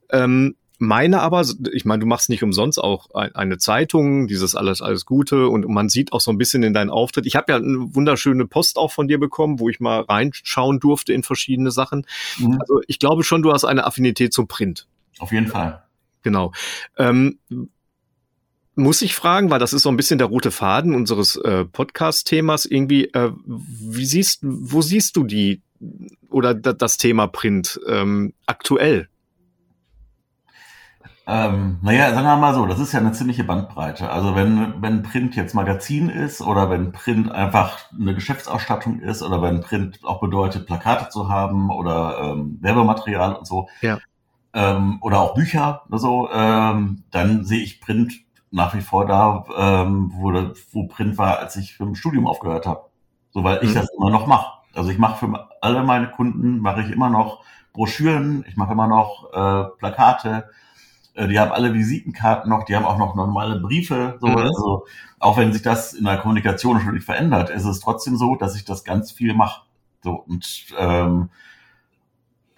Ähm, 0.10 0.56
meine 0.82 1.22
aber, 1.22 1.46
ich 1.72 1.86
meine, 1.86 2.00
du 2.00 2.08
machst 2.08 2.30
nicht 2.30 2.42
umsonst 2.42 2.84
auch 2.84 3.12
eine 3.14 3.60
Zeitung, 3.60 4.28
dieses 4.28 4.56
alles, 4.56 4.82
alles 4.82 5.06
Gute 5.06 5.48
und 5.48 5.68
man 5.68 5.90
sieht 5.90 6.12
auch 6.12 6.22
so 6.22 6.32
ein 6.32 6.40
bisschen 6.40 6.64
in 6.64 6.74
deinen 6.74 6.90
Auftritt. 6.90 7.28
Ich 7.28 7.36
habe 7.36 7.52
ja 7.52 7.58
eine 7.58 7.94
wunderschöne 7.94 8.48
Post 8.48 8.78
auch 8.78 8.92
von 8.92 9.08
dir 9.08 9.20
bekommen, 9.20 9.60
wo 9.60 9.70
ich 9.70 9.80
mal 9.80 10.02
reinschauen 10.02 10.80
durfte 10.80 11.14
in 11.14 11.22
verschiedene 11.22 11.70
Sachen. 11.70 12.08
Mhm. 12.40 12.58
Also 12.60 12.82
ich 12.88 12.98
glaube 12.98 13.24
schon, 13.24 13.44
du 13.44 13.54
hast 13.54 13.64
eine 13.64 13.86
Affinität 13.86 14.34
zum 14.34 14.48
Print. 14.48 14.88
Auf 15.20 15.32
jeden 15.32 15.48
Fall. 15.48 15.84
Genau. 16.24 16.52
Ähm, 16.98 17.38
muss 18.74 19.04
ich 19.04 19.14
fragen, 19.14 19.52
weil 19.52 19.60
das 19.60 19.74
ist 19.74 19.84
so 19.84 19.90
ein 19.90 19.98
bisschen 19.98 20.18
der 20.18 20.28
rote 20.28 20.50
Faden 20.50 20.96
unseres 20.96 21.36
äh, 21.36 21.64
Podcast-Themas 21.64 22.66
irgendwie, 22.66 23.06
äh, 23.14 23.32
wie 23.46 24.06
siehst, 24.06 24.40
wo 24.42 24.82
siehst 24.82 25.16
du 25.16 25.26
die 25.26 25.62
oder 26.30 26.56
das 26.56 26.98
Thema 26.98 27.28
Print 27.28 27.80
ähm, 27.88 28.34
aktuell? 28.48 29.10
Ähm, 31.28 31.78
naja, 31.82 32.14
sagen 32.14 32.26
wir 32.26 32.36
mal 32.36 32.54
so, 32.54 32.66
das 32.66 32.80
ist 32.80 32.94
ja 32.94 33.00
eine 33.00 33.12
ziemliche 33.12 33.44
Bandbreite. 33.44 34.10
Also 34.10 34.36
wenn, 34.36 34.82
wenn 34.82 35.04
Print 35.04 35.36
jetzt 35.36 35.54
Magazin 35.54 36.10
ist 36.10 36.42
oder 36.42 36.70
wenn 36.70 36.92
Print 36.92 37.32
einfach 37.32 37.78
eine 37.98 38.16
Geschäftsausstattung 38.16 39.00
ist 39.00 39.22
oder 39.22 39.42
wenn 39.42 39.62
Print 39.62 40.00
auch 40.04 40.20
bedeutet, 40.20 40.66
Plakate 40.66 41.10
zu 41.10 41.30
haben 41.30 41.70
oder 41.70 42.18
ähm, 42.22 42.58
Werbematerial 42.62 43.36
und 43.36 43.46
so, 43.46 43.70
ja. 43.82 44.00
ähm, 44.54 44.98
oder 45.02 45.20
auch 45.20 45.36
Bücher 45.36 45.84
oder 45.90 46.00
so, 46.00 46.30
ähm, 46.34 47.04
dann 47.12 47.46
sehe 47.46 47.62
ich 47.62 47.82
Print 47.82 48.14
nach 48.50 48.74
wie 48.74 48.82
vor 48.82 49.06
da, 49.06 49.46
ähm, 49.56 50.12
wo, 50.16 50.34
wo 50.74 50.88
Print 50.88 51.18
war, 51.18 51.40
als 51.40 51.56
ich 51.56 51.80
im 51.80 51.96
Studium 51.96 52.28
aufgehört 52.28 52.66
habe. 52.66 52.86
So, 53.32 53.44
weil 53.44 53.60
ich 53.62 53.70
mhm. 53.70 53.76
das 53.76 53.90
immer 53.98 54.10
noch 54.10 54.28
mache. 54.28 54.52
Also 54.74 54.90
ich 54.90 54.98
mache 54.98 55.26
für 55.26 55.48
alle 55.62 55.84
meine 55.84 56.10
Kunden, 56.10 56.60
mache 56.60 56.82
ich 56.82 56.92
immer 56.92 57.10
noch 57.10 57.44
Broschüren, 57.74 58.44
ich 58.48 58.58
mache 58.58 58.74
immer 58.74 58.88
noch 58.88 59.32
äh, 59.32 59.78
Plakate, 59.78 60.50
äh, 61.14 61.28
die 61.28 61.40
haben 61.40 61.52
alle 61.52 61.74
Visitenkarten 61.74 62.50
noch, 62.50 62.64
die 62.64 62.76
haben 62.76 62.86
auch 62.86 62.98
noch 62.98 63.16
normale 63.16 63.60
Briefe. 63.60 64.18
So, 64.22 64.28
mhm. 64.28 64.38
Also 64.38 64.86
auch 65.20 65.38
wenn 65.38 65.54
sich 65.54 65.62
das 65.62 65.94
in 65.94 66.06
der 66.06 66.18
Kommunikation 66.18 66.78
natürlich 66.78 67.04
verändert, 67.04 67.50
ist 67.50 67.66
es 67.66 67.80
trotzdem 67.80 68.16
so, 68.18 68.36
dass 68.36 68.56
ich 68.56 68.66
das 68.66 68.84
ganz 68.84 69.12
viel 69.12 69.34
mache. 69.34 69.64
So 70.04 70.14
und 70.14 70.68
ähm, 70.78 71.30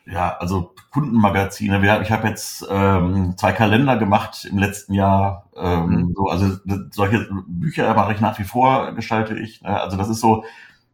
ja, 0.05 0.35
also 0.37 0.73
Kundenmagazine. 0.91 1.81
Wir, 1.81 2.01
ich 2.01 2.11
habe 2.11 2.27
jetzt 2.27 2.65
ähm, 2.69 3.35
zwei 3.37 3.53
Kalender 3.53 3.97
gemacht 3.97 4.45
im 4.45 4.57
letzten 4.57 4.93
Jahr. 4.93 5.49
Ähm, 5.55 5.87
mhm. 5.87 6.13
so, 6.15 6.27
also 6.27 6.57
solche 6.91 7.27
Bücher 7.47 7.93
mache 7.93 8.13
ich 8.13 8.19
nach 8.19 8.37
wie 8.37 8.43
vor, 8.43 8.93
gestalte 8.93 9.37
ich. 9.37 9.61
Ne? 9.61 9.79
Also 9.79 9.97
das 9.97 10.09
ist 10.09 10.19
so, 10.19 10.43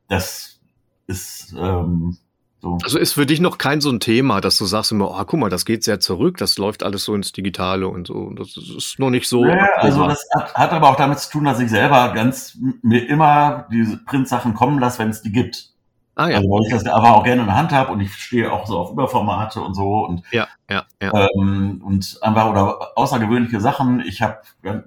das 0.08 0.60
ist 1.08 1.56
ähm, 1.58 2.18
so. 2.62 2.78
Also 2.84 2.98
ist 2.98 3.14
für 3.14 3.26
dich 3.26 3.40
noch 3.40 3.58
kein 3.58 3.80
so 3.80 3.90
ein 3.90 4.02
Thema, 4.02 4.42
dass 4.42 4.58
du 4.58 4.66
sagst 4.66 4.92
immer, 4.92 5.12
oh, 5.12 5.24
guck 5.26 5.40
mal, 5.40 5.50
das 5.50 5.66
geht 5.66 5.84
sehr 5.84 6.00
zurück, 6.00 6.38
das 6.38 6.58
läuft 6.58 6.84
alles 6.84 7.06
so 7.06 7.16
ins 7.16 7.32
Digitale 7.32 7.88
und 7.88 8.08
so. 8.08 8.32
Das 8.32 8.58
ist 8.58 9.00
noch 9.00 9.10
nicht 9.10 9.30
so. 9.30 9.46
Ja, 9.46 9.68
also 9.78 10.06
das 10.08 10.26
hat, 10.36 10.54
hat, 10.56 10.72
aber 10.74 10.90
auch 10.90 10.98
damit 10.98 11.20
zu 11.20 11.32
tun, 11.32 11.46
dass 11.46 11.60
ich 11.60 11.70
selber 11.70 12.12
ganz 12.14 12.58
mir 12.82 13.08
immer 13.08 13.68
diese 13.72 13.98
Printsachen 13.98 14.54
kommen 14.54 14.80
lasse, 14.80 15.00
wenn 15.00 15.10
es 15.10 15.22
die 15.22 15.32
gibt. 15.32 15.70
Ah, 16.16 16.28
ja. 16.28 16.38
Also 16.38 16.50
weil 16.50 16.68
ich 16.68 16.74
das 16.74 16.86
aber 16.86 17.16
auch 17.16 17.24
gerne 17.24 17.44
in 17.44 17.48
der 17.48 17.56
Hand 17.56 17.72
habe 17.72 17.94
und 17.94 18.02
ich 18.02 18.14
stehe 18.14 18.52
auch 18.52 18.68
so 18.68 18.78
auf 18.78 18.92
Überformate 18.92 19.62
und 19.62 19.74
so 19.74 20.06
und 20.06 20.24
ja, 20.32 20.50
ja, 20.70 20.84
ja. 21.02 21.14
Ähm, 21.14 21.82
und 21.82 22.20
einfach 22.22 22.50
oder 22.50 22.98
außergewöhnliche 22.98 23.62
Sachen. 23.62 24.02
Ich 24.02 24.22
habe 24.22 24.40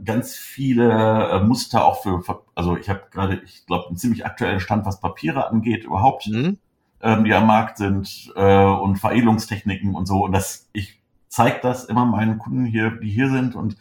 ganz 0.05 0.37
viele 0.37 1.31
äh, 1.31 1.41
Muster 1.41 1.87
auch 1.87 2.03
für, 2.03 2.23
also 2.55 2.77
ich 2.77 2.91
habe 2.91 3.05
gerade, 3.11 3.41
ich 3.47 3.65
glaube, 3.65 3.87
einen 3.87 3.97
ziemlich 3.97 4.27
aktuellen 4.27 4.61
Stand, 4.61 4.85
was 4.85 5.01
Papiere 5.01 5.49
angeht 5.49 5.85
überhaupt. 5.85 6.27
Mhm 6.27 6.59
ähm, 7.03 7.25
die 7.25 7.35
am 7.35 7.47
Markt 7.47 7.79
sind 7.79 8.33
äh, 8.37 8.65
und 8.65 8.97
Veredelungstechniken 8.97 9.95
und 9.95 10.07
so. 10.07 10.25
Und 10.25 10.33
das, 10.33 10.69
ich 10.73 11.01
zeige 11.29 11.59
das 11.63 11.85
immer 11.85 12.07
meinen 12.07 12.39
Kunden 12.39 12.65
hier, 12.65 12.93
die 12.93 13.11
hier 13.11 13.29
sind 13.29 13.55
und 13.57 13.77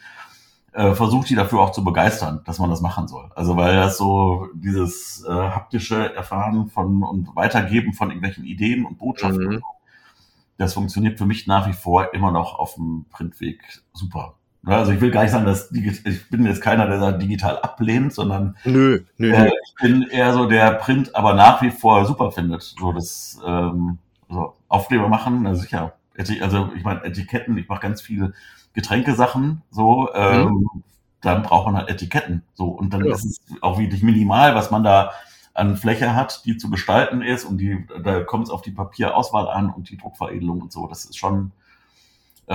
äh, 0.73 0.93
versuche 0.93 1.27
die 1.27 1.35
dafür 1.35 1.59
auch 1.59 1.71
zu 1.71 1.83
begeistern, 1.83 2.41
dass 2.45 2.59
man 2.59 2.69
das 2.69 2.81
machen 2.81 3.07
soll. 3.07 3.29
Also 3.35 3.57
weil 3.57 3.75
das 3.75 3.97
so 3.97 4.47
dieses 4.53 5.23
äh, 5.25 5.31
haptische 5.31 6.15
Erfahren 6.15 6.69
von 6.69 7.03
und 7.03 7.35
Weitergeben 7.35 7.93
von 7.93 8.09
irgendwelchen 8.09 8.45
Ideen 8.45 8.85
und 8.85 8.97
Botschaften, 8.97 9.55
mhm. 9.55 9.63
das 10.57 10.73
funktioniert 10.73 11.17
für 11.17 11.25
mich 11.25 11.45
nach 11.45 11.67
wie 11.67 11.73
vor 11.73 12.13
immer 12.13 12.31
noch 12.31 12.57
auf 12.57 12.75
dem 12.75 13.05
Printweg 13.09 13.61
super. 13.93 14.35
Also 14.63 14.91
ich 14.91 15.01
will 15.01 15.09
gar 15.09 15.23
nicht 15.23 15.31
sagen, 15.31 15.45
dass 15.45 15.71
ich 15.71 16.29
bin 16.29 16.45
jetzt 16.45 16.61
keiner, 16.61 16.85
der 16.85 16.99
sagt, 16.99 17.21
digital 17.21 17.57
ablehnt, 17.59 18.13
sondern 18.13 18.55
nö, 18.63 19.03
nö, 19.17 19.31
äh, 19.31 19.47
ich 19.47 19.75
bin 19.81 20.03
eher 20.03 20.33
so 20.33 20.45
der 20.45 20.73
Print, 20.73 21.15
aber 21.15 21.33
nach 21.33 21.61
wie 21.63 21.71
vor 21.71 22.05
super 22.05 22.31
findet. 22.31 22.61
So 22.61 22.91
das 22.91 23.39
ähm, 23.45 23.97
so 24.29 24.53
Aufkleber 24.67 25.07
machen, 25.09 25.47
also 25.47 25.61
sicher. 25.61 25.93
Also 26.41 26.69
ich 26.75 26.83
meine 26.83 27.03
Etiketten, 27.03 27.57
ich 27.57 27.67
mache 27.67 27.81
ganz 27.81 28.01
viele 28.01 28.33
Getränkesachen, 28.73 29.63
so 29.71 30.09
ähm, 30.13 30.49
mhm. 30.49 30.83
dann 31.21 31.41
braucht 31.41 31.65
man 31.65 31.77
halt 31.77 31.89
Etiketten. 31.89 32.43
So 32.53 32.67
und 32.67 32.93
dann 32.93 33.03
ja. 33.03 33.13
ist 33.13 33.25
es 33.25 33.41
auch 33.61 33.79
wirklich 33.79 34.03
minimal, 34.03 34.53
was 34.53 34.69
man 34.69 34.83
da 34.83 35.11
an 35.55 35.75
Fläche 35.75 36.15
hat, 36.15 36.45
die 36.45 36.57
zu 36.57 36.69
gestalten 36.69 37.23
ist 37.23 37.45
und 37.45 37.57
die 37.57 37.85
da 38.03 38.21
kommt 38.21 38.45
es 38.45 38.51
auf 38.51 38.61
die 38.61 38.71
Papierauswahl 38.71 39.47
an 39.47 39.71
und 39.71 39.89
die 39.89 39.97
Druckveredelung 39.97 40.61
und 40.61 40.71
so. 40.71 40.85
Das 40.87 41.05
ist 41.05 41.17
schon 41.17 41.51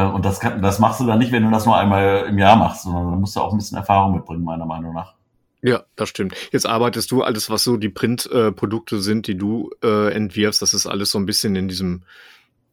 und 0.05 0.25
das, 0.25 0.41
kann, 0.41 0.63
das 0.63 0.79
machst 0.79 1.01
du 1.01 1.07
dann 1.07 1.19
nicht, 1.19 1.33
wenn 1.33 1.43
du 1.43 1.51
das 1.51 1.67
nur 1.67 1.77
einmal 1.77 2.27
im 2.29 2.39
Jahr 2.39 2.57
machst, 2.57 2.83
sondern 2.83 3.11
da 3.11 3.17
musst 3.17 3.37
du 3.37 3.41
auch 3.41 3.53
ein 3.53 3.59
bisschen 3.59 3.79
Erfahrung 3.79 4.15
mitbringen, 4.15 4.45
meiner 4.45 4.67
Meinung 4.67 4.95
nach. 4.95 5.15
Ja, 5.63 5.85
das 5.97 6.09
stimmt. 6.11 6.35
Jetzt 6.53 6.67
arbeitest 6.67 7.11
du 7.11 7.23
alles, 7.23 7.51
was 7.51 7.65
so 7.65 7.77
die 7.77 7.89
Printprodukte 7.89 8.97
äh, 8.97 9.01
sind, 9.01 9.27
die 9.27 9.37
du 9.37 9.71
äh, 9.83 10.13
entwirfst, 10.13 10.63
das 10.63 10.75
ist 10.75 10.87
alles 10.87 11.11
so 11.11 11.19
ein 11.19 11.27
bisschen 11.27 11.57
in 11.57 11.67
diesem, 11.67 12.03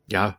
ja, 0.07 0.37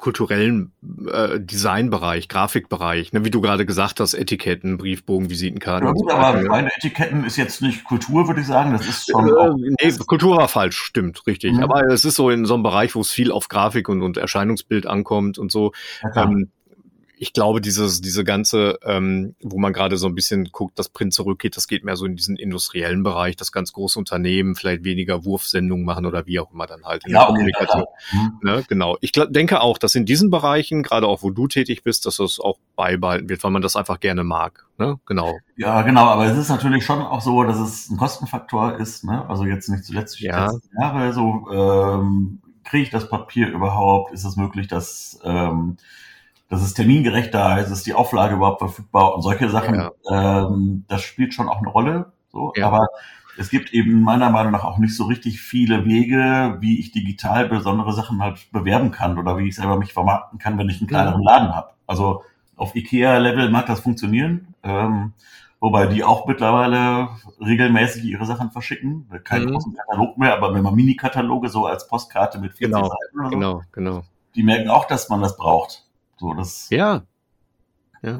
kulturellen 0.00 0.72
äh, 1.12 1.38
Designbereich, 1.38 2.28
Grafikbereich, 2.28 3.12
ne, 3.12 3.24
wie 3.24 3.30
du 3.30 3.40
gerade 3.40 3.66
gesagt 3.66 4.00
hast, 4.00 4.14
Etiketten, 4.14 4.78
Briefbogen, 4.78 5.30
Visitenkarten. 5.30 5.86
Ja, 5.86 5.92
gut, 5.92 6.10
so 6.10 6.16
aber 6.16 6.42
meine 6.48 6.70
Etiketten 6.76 7.24
ist 7.24 7.36
jetzt 7.36 7.62
nicht 7.62 7.84
Kultur, 7.84 8.26
würde 8.26 8.40
ich 8.40 8.46
sagen. 8.46 8.72
Das 8.72 8.86
ist 8.86 9.10
schon. 9.10 9.28
Äh, 9.28 9.74
nee, 9.82 9.92
Kultur 10.06 10.38
war 10.38 10.48
falsch, 10.48 10.78
stimmt, 10.78 11.26
richtig. 11.26 11.52
Mhm. 11.52 11.62
Aber 11.62 11.86
es 11.86 12.04
ist 12.04 12.16
so 12.16 12.30
in 12.30 12.46
so 12.46 12.54
einem 12.54 12.62
Bereich, 12.62 12.94
wo 12.94 13.00
es 13.00 13.12
viel 13.12 13.30
auf 13.30 13.48
Grafik 13.48 13.88
und, 13.88 14.02
und 14.02 14.16
Erscheinungsbild 14.16 14.86
ankommt 14.86 15.38
und 15.38 15.52
so. 15.52 15.72
Ja, 16.14 16.24
ähm, 16.24 16.50
ich 17.22 17.34
glaube, 17.34 17.60
dieses, 17.60 18.00
diese 18.00 18.24
ganze, 18.24 18.78
ähm, 18.82 19.34
wo 19.42 19.58
man 19.58 19.74
gerade 19.74 19.98
so 19.98 20.06
ein 20.06 20.14
bisschen 20.14 20.46
guckt, 20.52 20.78
dass 20.78 20.88
Print 20.88 21.12
zurückgeht, 21.12 21.54
das 21.54 21.68
geht 21.68 21.84
mehr 21.84 21.94
so 21.94 22.06
in 22.06 22.16
diesen 22.16 22.34
industriellen 22.34 23.02
Bereich, 23.02 23.36
dass 23.36 23.52
ganz 23.52 23.74
große 23.74 23.98
Unternehmen 23.98 24.54
vielleicht 24.54 24.84
weniger 24.84 25.22
Wurfsendungen 25.26 25.84
machen 25.84 26.06
oder 26.06 26.24
wie 26.24 26.40
auch 26.40 26.50
immer 26.50 26.66
dann 26.66 26.82
halt 26.86 27.04
in 27.04 27.12
ja, 27.12 27.18
der 27.18 27.26
Kommunikation. 27.26 27.84
Mhm. 28.12 28.38
Ne, 28.42 28.64
genau. 28.66 28.96
Ich 29.02 29.12
denke 29.12 29.60
auch, 29.60 29.76
dass 29.76 29.94
in 29.94 30.06
diesen 30.06 30.30
Bereichen, 30.30 30.82
gerade 30.82 31.06
auch 31.06 31.22
wo 31.22 31.28
du 31.28 31.46
tätig 31.46 31.84
bist, 31.84 32.06
dass 32.06 32.16
das 32.16 32.40
auch 32.40 32.56
beibehalten 32.74 33.28
wird, 33.28 33.44
weil 33.44 33.50
man 33.50 33.60
das 33.60 33.76
einfach 33.76 34.00
gerne 34.00 34.24
mag. 34.24 34.66
Ne? 34.78 34.98
Genau. 35.04 35.36
Ja, 35.58 35.82
genau, 35.82 36.06
aber 36.06 36.24
es 36.24 36.38
ist 36.38 36.48
natürlich 36.48 36.86
schon 36.86 37.02
auch 37.02 37.20
so, 37.20 37.44
dass 37.44 37.58
es 37.58 37.90
ein 37.90 37.98
Kostenfaktor 37.98 38.78
ist, 38.78 39.04
ne? 39.04 39.28
Also 39.28 39.44
jetzt 39.44 39.68
nicht 39.68 39.84
zuletzt 39.84 40.20
die 40.20 40.24
ja. 40.24 40.50
Jahre 40.80 41.12
so, 41.12 41.46
ähm, 41.52 42.40
kriege 42.64 42.84
ich 42.84 42.90
das 42.90 43.10
Papier 43.10 43.48
überhaupt? 43.48 44.14
Ist 44.14 44.24
es 44.24 44.36
möglich, 44.36 44.68
dass 44.68 45.20
ähm, 45.22 45.76
das 46.50 46.62
ist 46.62 46.74
termingerecht 46.74 47.32
da, 47.32 47.58
ist 47.58 47.70
es 47.70 47.84
die 47.84 47.94
Auflage 47.94 48.34
überhaupt 48.34 48.58
verfügbar 48.58 49.14
und 49.14 49.22
solche 49.22 49.48
Sachen, 49.48 49.76
ja. 49.76 49.92
ähm, 50.10 50.84
das 50.88 51.00
spielt 51.02 51.32
schon 51.32 51.48
auch 51.48 51.58
eine 51.58 51.68
Rolle. 51.68 52.12
So, 52.32 52.52
ja. 52.56 52.66
aber 52.66 52.88
es 53.38 53.50
gibt 53.50 53.72
eben 53.72 54.02
meiner 54.02 54.30
Meinung 54.30 54.52
nach 54.52 54.64
auch 54.64 54.78
nicht 54.78 54.96
so 54.96 55.04
richtig 55.04 55.40
viele 55.40 55.84
Wege, 55.84 56.58
wie 56.60 56.80
ich 56.80 56.90
digital 56.90 57.48
besondere 57.48 57.92
Sachen 57.92 58.20
halt 58.20 58.50
bewerben 58.52 58.90
kann 58.90 59.16
oder 59.16 59.38
wie 59.38 59.48
ich 59.48 59.54
selber 59.54 59.78
mich 59.78 59.92
vermarkten 59.92 60.40
kann, 60.40 60.58
wenn 60.58 60.68
ich 60.68 60.80
einen 60.80 60.88
kleineren 60.88 61.22
Laden 61.22 61.54
habe. 61.54 61.70
Also 61.86 62.24
auf 62.56 62.74
IKEA-Level 62.74 63.48
mag 63.50 63.66
das 63.66 63.80
funktionieren. 63.80 64.54
Ähm, 64.64 65.12
wobei 65.60 65.86
die 65.86 66.02
auch 66.02 66.26
mittlerweile 66.26 67.10
regelmäßig 67.40 68.04
ihre 68.04 68.26
Sachen 68.26 68.50
verschicken. 68.50 69.08
Kein 69.22 69.44
mhm. 69.44 69.52
großen 69.52 69.74
Katalog 69.74 70.18
mehr, 70.18 70.34
aber 70.34 70.52
wenn 70.52 70.62
man 70.64 70.74
Mini-Kataloge 70.74 71.48
so 71.48 71.66
als 71.66 71.86
Postkarte 71.86 72.40
mit 72.40 72.54
40 72.54 72.74
genau, 72.74 72.88
Seiten 72.88 73.20
oder 73.20 73.30
so, 73.30 73.30
genau, 73.30 73.62
genau. 73.70 74.02
die 74.34 74.42
merken 74.42 74.68
auch, 74.68 74.86
dass 74.86 75.08
man 75.08 75.22
das 75.22 75.36
braucht. 75.36 75.86
So, 76.20 76.34
das, 76.34 76.68
ja. 76.68 77.02
Ja. 78.02 78.18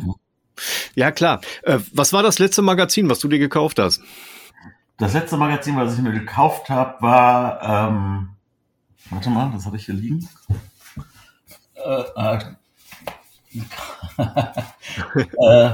Ja, 0.95 1.11
klar. 1.11 1.43
Äh, 1.63 1.81
was 1.93 2.15
war 2.15 2.23
das 2.23 2.39
letzte 2.39 2.63
Magazin, 2.63 3.11
was 3.11 3.19
du 3.19 3.29
dir 3.29 3.39
gekauft 3.39 3.79
hast? 3.79 4.01
Das 4.97 5.13
letzte 5.13 5.37
Magazin, 5.37 5.77
was 5.77 5.95
ich 5.95 6.01
mir 6.01 6.13
gekauft 6.13 6.71
habe, 6.71 7.03
war, 7.03 7.63
ähm, 7.63 8.31
warte 9.11 9.29
mal, 9.29 9.51
das 9.53 9.67
habe 9.67 9.77
ich 9.77 9.85
hier 9.85 9.95
liegen. 9.95 10.27
Äh, 11.75 12.05
äh, 12.17 12.39
äh, 15.47 15.71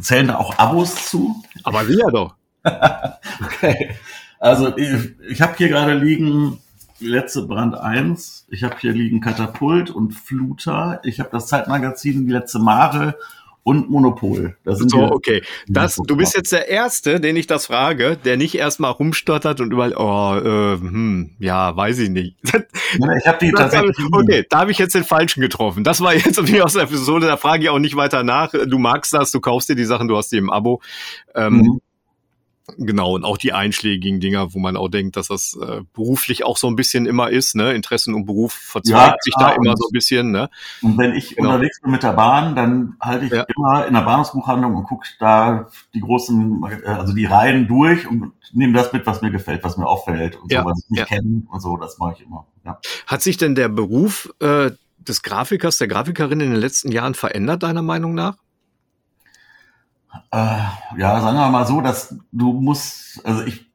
zählen 0.00 0.26
da 0.26 0.38
auch 0.38 0.58
Abos 0.58 1.08
zu? 1.08 1.40
Aber 1.62 1.86
wir 1.86 2.06
doch. 2.10 2.34
okay. 3.44 3.96
Also 4.40 4.76
ich, 4.76 5.20
ich 5.20 5.40
habe 5.40 5.54
hier 5.56 5.68
gerade 5.68 5.94
liegen 5.94 6.58
letzte 7.08 7.42
Brand 7.46 7.74
1, 7.74 8.46
ich 8.48 8.64
habe 8.64 8.76
hier 8.78 8.92
liegen 8.92 9.20
Katapult 9.20 9.90
und 9.90 10.12
Fluter, 10.12 11.00
ich 11.04 11.20
habe 11.20 11.30
das 11.32 11.46
Zeitmagazin, 11.46 12.26
die 12.26 12.32
letzte 12.32 12.58
Mare 12.58 13.16
und 13.64 13.88
Monopol. 13.88 14.56
Das 14.62 14.78
sind 14.78 14.90
so, 14.90 15.00
okay. 15.00 15.42
Das, 15.66 15.96
du 15.96 16.16
bist 16.16 16.36
jetzt 16.36 16.52
der 16.52 16.68
Erste, 16.68 17.18
den 17.18 17.34
ich 17.34 17.46
das 17.46 17.66
frage, 17.66 18.16
der 18.22 18.36
nicht 18.36 18.54
erstmal 18.54 18.90
rumstottert 18.90 19.60
und 19.60 19.72
überall, 19.72 19.94
oh, 19.96 20.36
äh, 20.36 20.78
hm, 20.78 21.30
ja, 21.38 21.74
weiß 21.74 21.98
ich 22.00 22.10
nicht. 22.10 22.36
ich 22.44 23.26
habe 23.26 23.38
die 23.40 23.52
tatsächlich. 23.52 23.96
okay, 24.12 24.44
da 24.48 24.60
habe 24.60 24.70
ich 24.70 24.78
jetzt 24.78 24.94
den 24.94 25.04
Falschen 25.04 25.40
getroffen. 25.40 25.82
Das 25.82 26.02
war 26.02 26.14
jetzt 26.14 26.46
wie 26.46 26.60
aus 26.62 26.74
der 26.74 26.82
Episode, 26.82 27.26
da 27.26 27.38
frage 27.38 27.64
ich 27.64 27.70
auch 27.70 27.78
nicht 27.78 27.96
weiter 27.96 28.22
nach. 28.22 28.52
Du 28.52 28.78
magst 28.78 29.14
das, 29.14 29.30
du 29.30 29.40
kaufst 29.40 29.70
dir 29.70 29.76
die 29.76 29.84
Sachen, 29.84 30.08
du 30.08 30.16
hast 30.16 30.30
die 30.30 30.36
im 30.36 30.50
Abo. 30.50 30.82
Ähm, 31.34 31.56
mhm. 31.56 31.80
Genau, 32.78 33.14
und 33.14 33.24
auch 33.24 33.36
die 33.36 33.52
einschlägigen 33.52 34.20
Dinger, 34.20 34.54
wo 34.54 34.58
man 34.58 34.78
auch 34.78 34.88
denkt, 34.88 35.16
dass 35.16 35.28
das 35.28 35.54
äh, 35.60 35.82
beruflich 35.92 36.44
auch 36.44 36.56
so 36.56 36.66
ein 36.66 36.76
bisschen 36.76 37.04
immer 37.04 37.28
ist, 37.28 37.54
ne? 37.54 37.74
Interessen 37.74 38.14
und 38.14 38.24
Beruf 38.24 38.54
verzweigt 38.54 39.12
ja, 39.12 39.16
sich 39.20 39.34
da 39.38 39.50
immer 39.50 39.76
so 39.76 39.86
ein 39.86 39.92
bisschen, 39.92 40.30
ne? 40.30 40.48
Und 40.80 40.96
wenn 40.96 41.14
ich 41.14 41.36
genau. 41.36 41.50
unterwegs 41.50 41.82
bin 41.82 41.90
mit 41.90 42.02
der 42.02 42.14
Bahn, 42.14 42.56
dann 42.56 42.96
halte 43.00 43.26
ich 43.26 43.32
ja. 43.32 43.44
immer 43.54 43.86
in 43.86 43.92
der 43.92 44.00
Bahnhofsbuchhandlung 44.00 44.76
und 44.76 44.84
gucke 44.84 45.06
da 45.18 45.68
die 45.92 46.00
großen, 46.00 46.64
äh, 46.84 46.88
also 46.88 47.12
die 47.12 47.26
Reihen 47.26 47.68
durch 47.68 48.06
und 48.08 48.32
nehme 48.54 48.72
das 48.72 48.94
mit, 48.94 49.04
was 49.04 49.20
mir 49.20 49.30
gefällt, 49.30 49.62
was 49.62 49.76
mir 49.76 49.86
auffällt 49.86 50.36
und 50.36 50.50
ja. 50.50 50.62
so, 50.62 50.70
was 50.70 50.84
ich 50.84 50.90
nicht 50.90 51.00
ja. 51.00 51.04
kenne 51.04 51.42
und 51.50 51.60
so, 51.60 51.76
das 51.76 51.98
mache 51.98 52.14
ich 52.16 52.24
immer. 52.24 52.46
Ja. 52.64 52.80
Hat 53.06 53.20
sich 53.20 53.36
denn 53.36 53.54
der 53.54 53.68
Beruf 53.68 54.32
äh, 54.40 54.70
des 54.96 55.22
Grafikers, 55.22 55.76
der 55.76 55.88
Grafikerin 55.88 56.40
in 56.40 56.52
den 56.52 56.60
letzten 56.60 56.90
Jahren 56.90 57.14
verändert, 57.14 57.62
deiner 57.62 57.82
Meinung 57.82 58.14
nach? 58.14 58.38
Äh, 60.30 60.36
ja, 60.96 61.20
sagen 61.20 61.36
wir 61.36 61.48
mal 61.48 61.66
so, 61.66 61.80
dass 61.80 62.16
du 62.32 62.52
musst, 62.52 63.24
also 63.24 63.42
ich, 63.44 63.66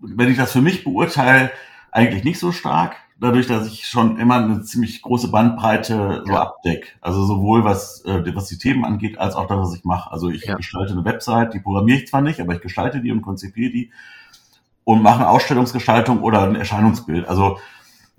wenn 0.00 0.30
ich 0.30 0.36
das 0.36 0.52
für 0.52 0.62
mich 0.62 0.84
beurteile, 0.84 1.50
eigentlich 1.90 2.24
nicht 2.24 2.38
so 2.38 2.52
stark, 2.52 2.96
dadurch, 3.18 3.46
dass 3.46 3.66
ich 3.66 3.86
schon 3.86 4.18
immer 4.18 4.36
eine 4.36 4.62
ziemlich 4.62 5.00
große 5.02 5.30
Bandbreite 5.30 6.22
so 6.26 6.32
ja. 6.32 6.42
abdeck. 6.42 6.98
Also 7.00 7.24
sowohl 7.24 7.64
was, 7.64 8.04
äh, 8.04 8.22
was 8.34 8.46
die 8.48 8.58
Themen 8.58 8.84
angeht, 8.84 9.18
als 9.18 9.34
auch 9.34 9.46
das, 9.46 9.58
was 9.58 9.74
ich 9.74 9.84
mache. 9.84 10.10
Also 10.10 10.28
ich 10.28 10.44
ja. 10.44 10.56
gestalte 10.56 10.92
eine 10.92 11.04
Website, 11.04 11.54
die 11.54 11.60
programmiere 11.60 11.98
ich 11.98 12.08
zwar 12.08 12.20
nicht, 12.20 12.40
aber 12.40 12.54
ich 12.54 12.60
gestalte 12.60 13.00
die 13.00 13.12
und 13.12 13.22
konzipiere 13.22 13.72
die 13.72 13.92
und 14.84 15.02
mache 15.02 15.20
eine 15.20 15.28
Ausstellungsgestaltung 15.28 16.22
oder 16.22 16.42
ein 16.42 16.56
Erscheinungsbild. 16.56 17.26
Also 17.26 17.58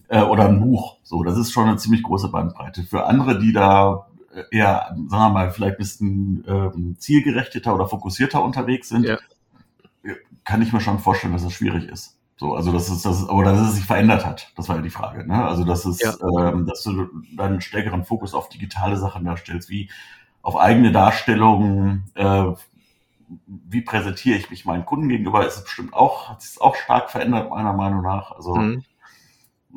äh, 0.09 0.21
oder 0.21 0.47
ein 0.47 0.59
Buch. 0.59 0.97
So, 1.03 1.23
das 1.23 1.37
ist 1.37 1.51
schon 1.51 1.67
eine 1.67 1.77
ziemlich 1.77 2.03
große 2.03 2.29
Bandbreite. 2.29 2.83
Für 2.83 3.05
andere, 3.05 3.39
die 3.39 3.53
da 3.53 4.07
eher, 4.51 4.95
sagen 5.07 5.09
wir 5.09 5.29
mal, 5.29 5.51
vielleicht 5.51 5.75
ein 5.75 5.77
bisschen 5.77 6.43
ähm, 6.47 6.95
zielgerichteter 6.97 7.73
oder 7.73 7.87
fokussierter 7.87 8.43
unterwegs 8.43 8.89
sind, 8.89 9.05
ja. 9.05 9.17
kann 10.43 10.61
ich 10.61 10.73
mir 10.73 10.81
schon 10.81 10.99
vorstellen, 10.99 11.33
dass 11.33 11.43
es 11.43 11.53
schwierig 11.53 11.87
ist. 11.87 12.17
So, 12.37 12.53
also 12.53 12.71
dass 12.71 12.89
es, 12.89 13.01
dass 13.01 13.23
es, 13.23 13.29
oder 13.29 13.53
dass 13.53 13.69
es 13.69 13.75
sich 13.75 13.85
verändert 13.85 14.25
hat. 14.25 14.51
Das 14.55 14.69
war 14.69 14.75
ja 14.75 14.81
die 14.83 14.91
Frage. 14.91 15.27
Ne? 15.27 15.43
Also 15.43 15.63
dass 15.63 15.85
es, 15.85 15.99
ja. 15.99 16.13
ähm, 16.39 16.67
dass 16.67 16.83
du 16.83 17.07
dann 17.35 17.53
einen 17.53 17.61
stärkeren 17.61 18.05
Fokus 18.05 18.35
auf 18.35 18.49
digitale 18.49 18.97
Sachen 18.97 19.25
darstellst, 19.25 19.69
wie 19.69 19.89
auf 20.43 20.55
eigene 20.55 20.91
Darstellungen, 20.91 22.03
äh, 22.13 22.45
wie 23.47 23.81
präsentiere 23.81 24.37
ich 24.37 24.51
mich 24.51 24.65
meinen 24.65 24.85
Kunden 24.85 25.09
gegenüber, 25.09 25.45
ist 25.45 25.57
es 25.57 25.63
bestimmt 25.63 25.93
auch, 25.93 26.29
hat 26.29 26.41
sich 26.43 26.61
auch 26.61 26.75
stark 26.75 27.09
verändert, 27.09 27.49
meiner 27.49 27.73
Meinung 27.73 28.03
nach. 28.03 28.31
Also 28.31 28.55
mhm 28.55 28.83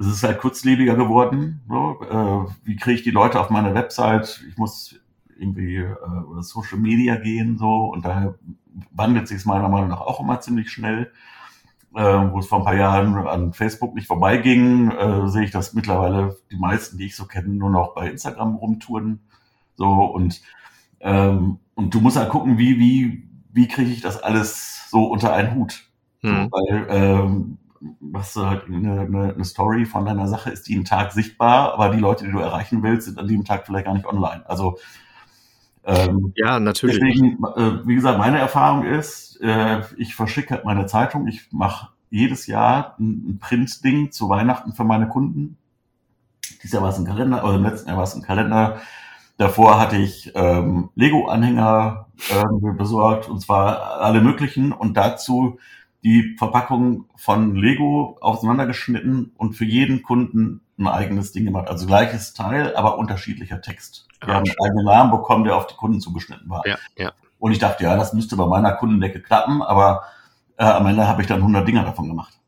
es 0.01 0.07
ist 0.07 0.22
halt 0.22 0.38
kurzlebiger 0.38 0.96
geworden. 0.96 1.61
So. 1.68 2.01
Äh, 2.03 2.53
wie 2.64 2.76
kriege 2.76 2.96
ich 2.96 3.03
die 3.03 3.11
Leute 3.11 3.38
auf 3.38 3.51
meine 3.51 3.74
Website? 3.74 4.42
Ich 4.48 4.57
muss 4.57 4.98
irgendwie 5.38 5.76
äh, 5.76 5.94
oder 6.28 6.42
Social 6.42 6.78
Media 6.78 7.16
gehen 7.16 7.59
so 7.59 7.86
und 7.86 8.05
daher 8.05 8.34
wandelt 8.92 9.28
sich 9.28 9.38
es 9.38 9.44
meiner 9.44 9.68
Meinung 9.68 9.88
nach 9.88 10.01
auch 10.01 10.20
immer 10.20 10.40
ziemlich 10.40 10.70
schnell. 10.70 11.12
Äh, 11.92 12.03
wo 12.03 12.38
es 12.38 12.46
vor 12.46 12.59
ein 12.59 12.64
paar 12.64 12.76
Jahren 12.76 13.16
an 13.26 13.53
Facebook 13.53 13.96
nicht 13.96 14.07
vorbeiging, 14.07 14.92
äh, 14.92 15.28
sehe 15.28 15.42
ich, 15.42 15.51
dass 15.51 15.74
mittlerweile 15.74 16.36
die 16.53 16.57
meisten, 16.57 16.98
die 16.98 17.07
ich 17.07 17.16
so 17.16 17.24
kenne, 17.24 17.48
nur 17.48 17.70
noch 17.70 17.96
bei 17.96 18.09
Instagram 18.09 18.55
rumtouren. 18.55 19.20
So 19.74 20.05
und 20.05 20.40
ähm, 21.01 21.59
und 21.74 21.92
du 21.92 22.01
musst 22.01 22.16
halt 22.16 22.28
gucken, 22.28 22.59
wie 22.59 22.78
wie 22.78 23.28
wie 23.53 23.66
kriege 23.66 23.90
ich 23.90 24.01
das 24.03 24.22
alles 24.22 24.88
so 24.88 25.05
unter 25.05 25.32
einen 25.32 25.57
Hut? 25.57 25.84
Hm. 26.20 26.30
So, 26.30 26.51
weil 26.53 26.86
ähm, 26.90 27.59
was 28.01 28.37
halt 28.37 28.66
eine, 28.66 29.01
eine, 29.01 29.35
eine 29.35 29.45
Story 29.45 29.87
von 29.87 30.05
deiner 30.05 30.28
Sache 30.28 30.51
ist, 30.51 30.68
die 30.68 30.74
einen 30.74 30.85
Tag 30.85 31.12
sichtbar, 31.12 31.74
aber 31.74 31.89
die 31.91 32.01
Leute, 32.01 32.24
die 32.24 32.33
du 32.33 32.39
erreichen 32.39 32.83
willst, 32.83 33.07
sind 33.07 33.18
an 33.18 33.28
dem 33.28 33.45
Tag 33.45 33.66
vielleicht 33.66 33.87
gar 33.87 33.95
nicht 33.95 34.07
online. 34.07 34.43
Also 34.49 34.78
ähm, 35.85 36.33
ja, 36.37 36.61
natürlich. 36.61 36.99
Deswegen, 36.99 37.43
äh, 37.57 37.87
wie 37.87 37.95
gesagt, 37.95 38.18
meine 38.18 38.39
Erfahrung 38.39 38.85
ist, 38.85 39.41
äh, 39.41 39.81
ich 39.97 40.14
verschicke 40.14 40.55
halt 40.55 40.64
meine 40.64 40.87
Zeitung, 40.87 41.26
ich 41.26 41.49
mache 41.53 41.89
jedes 42.11 42.47
Jahr 42.47 42.97
ein, 42.99 43.31
ein 43.31 43.39
Print-Ding 43.41 44.11
zu 44.11 44.28
Weihnachten 44.28 44.72
für 44.72 44.85
meine 44.85 45.09
Kunden. 45.09 45.57
Dieses 46.59 46.72
Jahr 46.72 46.83
war 46.83 46.91
es 46.91 46.99
ein 46.99 47.07
Kalender, 47.07 47.45
oder 47.45 47.55
im 47.55 47.62
letzten 47.62 47.89
Jahr 47.89 47.97
war 47.97 48.05
es 48.05 48.14
ein 48.14 48.22
Kalender. 48.22 48.81
Davor 49.39 49.81
hatte 49.81 49.97
ich 49.97 50.33
ähm, 50.35 50.91
Lego-Anhänger 50.97 52.09
äh, 52.28 52.72
besorgt, 52.72 53.28
und 53.28 53.41
zwar 53.41 54.01
alle 54.01 54.20
möglichen. 54.20 54.72
Und 54.72 54.99
dazu 54.99 55.59
die 56.03 56.36
Verpackung 56.38 57.07
von 57.16 57.55
Lego 57.57 58.16
auseinandergeschnitten 58.20 59.32
und 59.36 59.55
für 59.55 59.64
jeden 59.64 60.03
Kunden 60.03 60.62
ein 60.78 60.86
eigenes 60.86 61.32
Ding 61.32 61.44
gemacht. 61.44 61.68
Also 61.68 61.86
gleiches 61.86 62.32
Teil, 62.32 62.74
aber 62.74 62.98
unterschiedlicher 62.98 63.61
Text. 63.61 64.09
Die 64.22 64.28
ja, 64.28 64.34
haben 64.34 64.46
einen 64.46 64.57
eigenen 64.64 64.84
Namen 64.86 65.11
bekommen, 65.11 65.44
der 65.44 65.57
auf 65.57 65.66
die 65.66 65.76
Kunden 65.76 66.01
zugeschnitten 66.01 66.48
war. 66.48 66.66
Ja, 66.66 66.78
ja. 66.96 67.12
Und 67.38 67.53
ich 67.53 67.59
dachte, 67.59 67.84
ja, 67.84 67.96
das 67.96 68.12
müsste 68.12 68.36
bei 68.36 68.46
meiner 68.46 68.72
Kundendecke 68.72 69.20
klappen, 69.20 69.62
aber 69.62 70.05
äh, 70.57 70.64
am 70.64 70.86
Ende 70.86 71.07
habe 71.07 71.22
ich 71.22 71.28
dann 71.28 71.40
100 71.40 71.66
Dinger 71.66 71.84
davon 71.84 72.09
gemacht. 72.09 72.38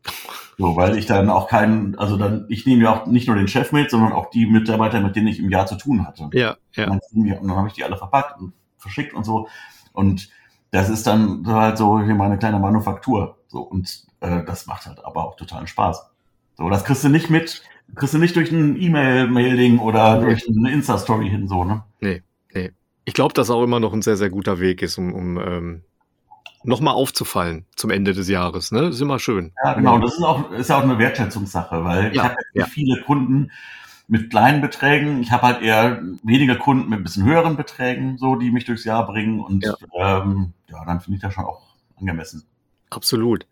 So, 0.59 0.77
weil 0.77 0.99
ich 0.99 1.07
dann 1.07 1.31
auch 1.31 1.49
keinen, 1.49 1.99
also 1.99 2.17
dann, 2.17 2.45
ich 2.49 2.67
nehme 2.67 2.85
ja 2.85 2.93
auch 2.93 3.07
nicht 3.07 3.27
nur 3.27 3.37
den 3.37 3.49
Chef 3.49 3.73
mit, 3.73 3.91
sondern 3.91 4.13
auch 4.13 4.31
die 4.31 4.47
Mitarbeiter, 4.47 5.01
mit 5.01 5.17
denen 5.17 5.29
ich 5.29 5.39
im 5.39 5.51
Jahr 5.51 5.67
zu 5.67 5.77
tun 5.77 6.07
hatte. 6.07 6.29
Ja, 6.33 6.57
ja. 6.75 6.91
Und 6.91 7.01
dann, 7.13 7.47
dann 7.47 7.57
habe 7.57 7.69
ich 7.69 7.75
die 7.75 7.85
alle 7.85 7.97
verpackt 7.97 8.39
und 8.39 8.53
verschickt 8.77 9.15
und 9.15 9.25
so. 9.25 9.49
Und 9.93 10.29
das 10.71 10.89
ist 10.89 11.07
dann 11.07 11.47
halt 11.47 11.79
so 11.79 12.07
wie 12.07 12.13
meine 12.13 12.39
kleine 12.39 12.59
Manufaktur. 12.59 13.39
So, 13.53 13.61
und 13.61 14.07
äh, 14.21 14.43
das 14.45 14.67
macht 14.67 14.87
halt 14.87 15.05
aber 15.05 15.27
auch 15.27 15.37
totalen 15.37 15.67
Spaß. 15.67 16.11
So, 16.57 16.71
das 16.71 16.85
kriegst 16.85 17.05
du 17.05 17.11
nicht 17.11 17.29
mit, 17.29 17.63
kriegst 17.95 18.15
du 18.15 18.19
nicht 18.19 18.35
durch 18.35 18.51
ein 18.51 18.81
E-Mail-Mailing 18.81 19.79
oder 19.79 20.19
nee. 20.19 20.25
durch 20.25 20.49
eine 20.49 20.73
Insta-Story 20.73 21.29
hin, 21.29 21.49
so, 21.49 21.63
ne? 21.63 21.83
Nee, 22.01 22.23
nee. 22.55 22.71
Ich 23.05 23.13
glaube, 23.13 23.35
dass 23.35 23.51
auch 23.51 23.63
immer 23.63 23.79
noch 23.79 23.93
ein 23.93 24.01
sehr, 24.01 24.17
sehr 24.17 24.31
guter 24.31 24.59
Weg 24.59 24.81
ist, 24.81 24.97
um, 24.97 25.13
um 25.13 25.39
ähm, 25.39 25.83
nochmal 26.63 26.95
aufzufallen 26.95 27.67
zum 27.77 27.91
Ende 27.91 28.15
des 28.15 28.27
Jahres, 28.27 28.73
ne? 28.73 28.81
Das 28.81 28.95
ist 28.95 29.03
immer 29.03 29.19
schön. 29.19 29.53
Ja, 29.63 29.75
genau. 29.75 29.99
Das 29.99 30.15
ist 30.15 30.23
auch, 30.23 30.51
ist 30.53 30.71
ja 30.71 30.79
auch 30.79 30.85
eine 30.85 30.99
Wertschätzungssache, 30.99 31.85
weil 31.85 32.05
ja, 32.05 32.11
ich 32.13 32.23
habe 32.23 32.37
ja 32.55 32.65
viele 32.65 33.03
Kunden, 33.03 33.51
mit 34.09 34.31
kleinen 34.31 34.61
Beträgen. 34.63 35.21
Ich 35.21 35.31
habe 35.31 35.43
halt 35.43 35.63
eher 35.63 36.03
weniger 36.23 36.57
Kunden 36.57 36.89
mit 36.89 37.01
ein 37.01 37.03
bisschen 37.03 37.25
höheren 37.25 37.57
Beträgen, 37.57 38.19
so 38.19 38.37
die 38.37 38.51
mich 38.51 38.65
durchs 38.65 38.85
Jahr 38.85 39.07
bringen. 39.07 39.41
Und 39.41 39.63
ja, 39.65 39.75
ähm, 39.95 40.53
ja 40.71 40.85
dann 40.85 41.01
finde 41.01 41.17
ich 41.17 41.23
das 41.23 41.35
schon 41.35 41.45
auch 41.45 41.63
angemessen. 41.99 42.45
Absolut. 42.93 43.47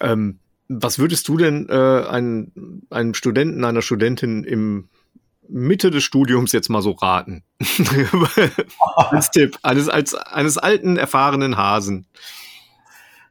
Ähm, 0.00 0.38
was 0.68 0.98
würdest 0.98 1.28
du 1.28 1.36
denn 1.36 1.68
äh, 1.68 2.06
einem, 2.08 2.82
einem 2.90 3.14
Studenten, 3.14 3.64
einer 3.64 3.82
Studentin 3.82 4.44
im 4.44 4.88
Mitte 5.48 5.90
des 5.90 6.02
Studiums 6.02 6.52
jetzt 6.52 6.68
mal 6.68 6.82
so 6.82 6.92
raten? 6.92 7.44
als 8.96 9.30
Tipp, 9.30 9.58
eines, 9.62 9.88
als 9.88 10.14
eines 10.14 10.58
alten, 10.58 10.96
erfahrenen 10.96 11.56
Hasen. 11.56 12.06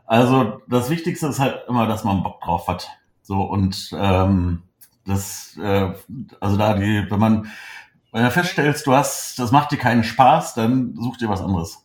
Also 0.06 0.62
das 0.68 0.90
Wichtigste 0.90 1.28
ist 1.28 1.40
halt 1.40 1.68
immer, 1.68 1.88
dass 1.88 2.04
man 2.04 2.24
Bock 2.24 2.42
drauf 2.42 2.68
hat. 2.68 2.88
So 3.22 3.42
und 3.42 3.90
ähm, 3.94 4.62
das, 5.06 5.58
äh, 5.62 5.94
also 6.40 6.58
da 6.58 6.76
die, 6.76 7.06
wenn 7.10 7.20
man, 7.20 7.52
wenn 8.12 8.24
du 8.24 8.32
feststellst, 8.32 8.88
du 8.88 8.94
hast, 8.94 9.40
das 9.40 9.52
macht 9.52 9.72
dir 9.72 9.78
keinen 9.78 10.04
Spaß, 10.04 10.54
dann 10.54 10.96
such 10.96 11.18
dir 11.18 11.28
was 11.28 11.42
anderes. 11.42 11.85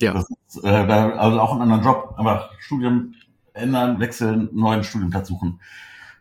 Ja. 0.00 0.12
Das 0.14 0.26
ist, 0.30 0.64
äh, 0.64 0.68
also 0.68 1.40
auch 1.40 1.52
einen 1.52 1.62
anderen 1.62 1.84
Job, 1.84 2.14
aber 2.16 2.50
Studium 2.60 3.14
ändern, 3.54 4.00
wechseln, 4.00 4.48
neuen 4.52 4.84
Studienplatz 4.84 5.28
suchen. 5.28 5.60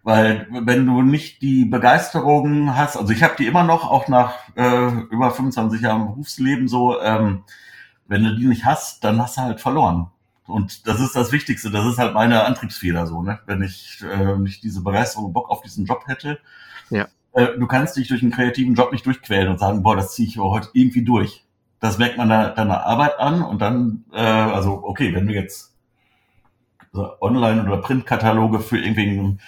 Weil 0.03 0.47
wenn 0.51 0.85
du 0.85 1.01
nicht 1.01 1.41
die 1.41 1.65
Begeisterung 1.65 2.75
hast, 2.75 2.97
also 2.97 3.11
ich 3.13 3.23
habe 3.23 3.35
die 3.37 3.45
immer 3.47 3.63
noch, 3.63 3.89
auch 3.89 4.07
nach 4.07 4.35
äh, 4.55 4.89
über 5.11 5.31
25 5.31 5.81
Jahren 5.81 6.07
Berufsleben 6.07 6.67
so, 6.67 6.99
ähm, 7.01 7.43
Wenn 8.07 8.23
du 8.23 8.35
die 8.35 8.47
nicht 8.47 8.65
hast, 8.65 9.03
dann 9.03 9.21
hast 9.21 9.37
du 9.37 9.41
halt 9.41 9.61
verloren. 9.61 10.11
Und 10.47 10.87
das 10.87 11.01
ist 11.01 11.15
das 11.15 11.31
Wichtigste, 11.33 11.71
das 11.71 11.85
ist 11.87 11.97
halt 11.99 12.13
meine 12.13 12.45
Antriebsfeder 12.45 13.07
so, 13.07 13.21
ne? 13.23 13.39
Wenn 13.47 13.61
ich 13.63 14.01
äh, 14.03 14.37
nicht 14.37 14.63
diese 14.63 14.81
Begeisterung, 14.83 15.33
Bock 15.33 15.49
auf 15.49 15.61
diesen 15.61 15.85
Job 15.85 16.03
hätte. 16.07 16.39
Ja. 16.89 17.07
Äh, 17.33 17.57
du 17.59 17.67
kannst 17.67 17.97
dich 17.97 18.07
durch 18.09 18.21
einen 18.23 18.31
kreativen 18.31 18.75
Job 18.75 18.91
nicht 18.93 19.05
durchquälen 19.05 19.49
und 19.49 19.59
sagen, 19.59 19.83
boah, 19.83 19.95
das 19.97 20.15
ziehe 20.15 20.27
ich 20.27 20.37
heute 20.39 20.69
irgendwie 20.73 21.03
durch. 21.03 21.45
Das 21.79 21.97
merkt 21.97 22.17
man 22.17 22.29
da 22.29 22.49
deiner 22.49 22.85
Arbeit 22.85 23.19
an 23.19 23.43
und 23.43 23.61
dann, 23.61 24.05
äh, 24.11 24.19
also 24.19 24.81
okay, 24.83 25.13
wenn 25.13 25.27
du 25.27 25.33
jetzt 25.33 25.75
Online- 26.93 27.65
oder 27.65 27.77
Printkataloge 27.77 28.59
für 28.59 28.79
irgendwie 28.79 29.09
einen 29.09 29.39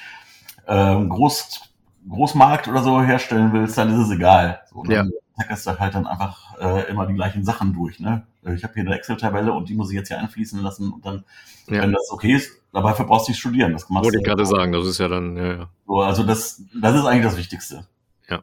äh, 0.68 1.08
Groß, 1.08 1.62
Großmarkt 2.08 2.68
oder 2.68 2.84
so 2.84 3.02
herstellen 3.02 3.52
willst, 3.54 3.78
dann 3.78 3.90
ist 3.94 4.08
es 4.08 4.12
egal. 4.12 4.62
So, 4.72 4.84
dann 4.84 4.92
ja. 4.92 5.06
tackerst 5.38 5.68
du 5.68 5.80
halt 5.80 5.96
dann 5.96 6.08
einfach 6.08 6.60
äh, 6.60 6.90
immer 6.90 7.08
die 7.08 7.16
gleichen 7.16 7.44
Sachen 7.44 7.74
durch. 7.74 8.00
Ne? 8.00 8.24
Ich 8.54 8.64
habe 8.64 8.74
hier 8.74 8.84
eine 8.84 8.96
Excel-Tabelle 8.96 9.52
und 9.52 9.70
die 9.70 9.76
muss 9.76 9.90
ich 9.90 9.96
jetzt 9.96 10.08
hier 10.08 10.20
einfließen 10.20 10.62
lassen 10.62 10.92
und 10.92 11.06
dann, 11.06 11.24
ja. 11.68 11.82
wenn 11.82 11.92
das 11.92 12.10
okay 12.12 12.34
ist, 12.34 12.52
dabei 12.72 12.94
brauchst 12.94 13.28
du 13.28 13.32
nicht 13.32 13.40
studieren. 13.40 13.74
Das 13.74 13.90
machst 13.90 14.06
Wollte 14.06 14.20
ich 14.20 14.24
gerade 14.24 14.46
sagen, 14.46 14.72
das 14.72 14.88
ist 14.88 14.98
ja 14.98 15.08
dann, 15.08 15.36
ja, 15.36 15.54
ja. 15.54 15.70
So, 15.88 16.02
also 16.02 16.24
das, 16.24 16.62
das 16.80 16.96
ist 16.96 17.06
eigentlich 17.06 17.26
das 17.26 17.38
Wichtigste. 17.38 17.88
Ja. 18.30 18.42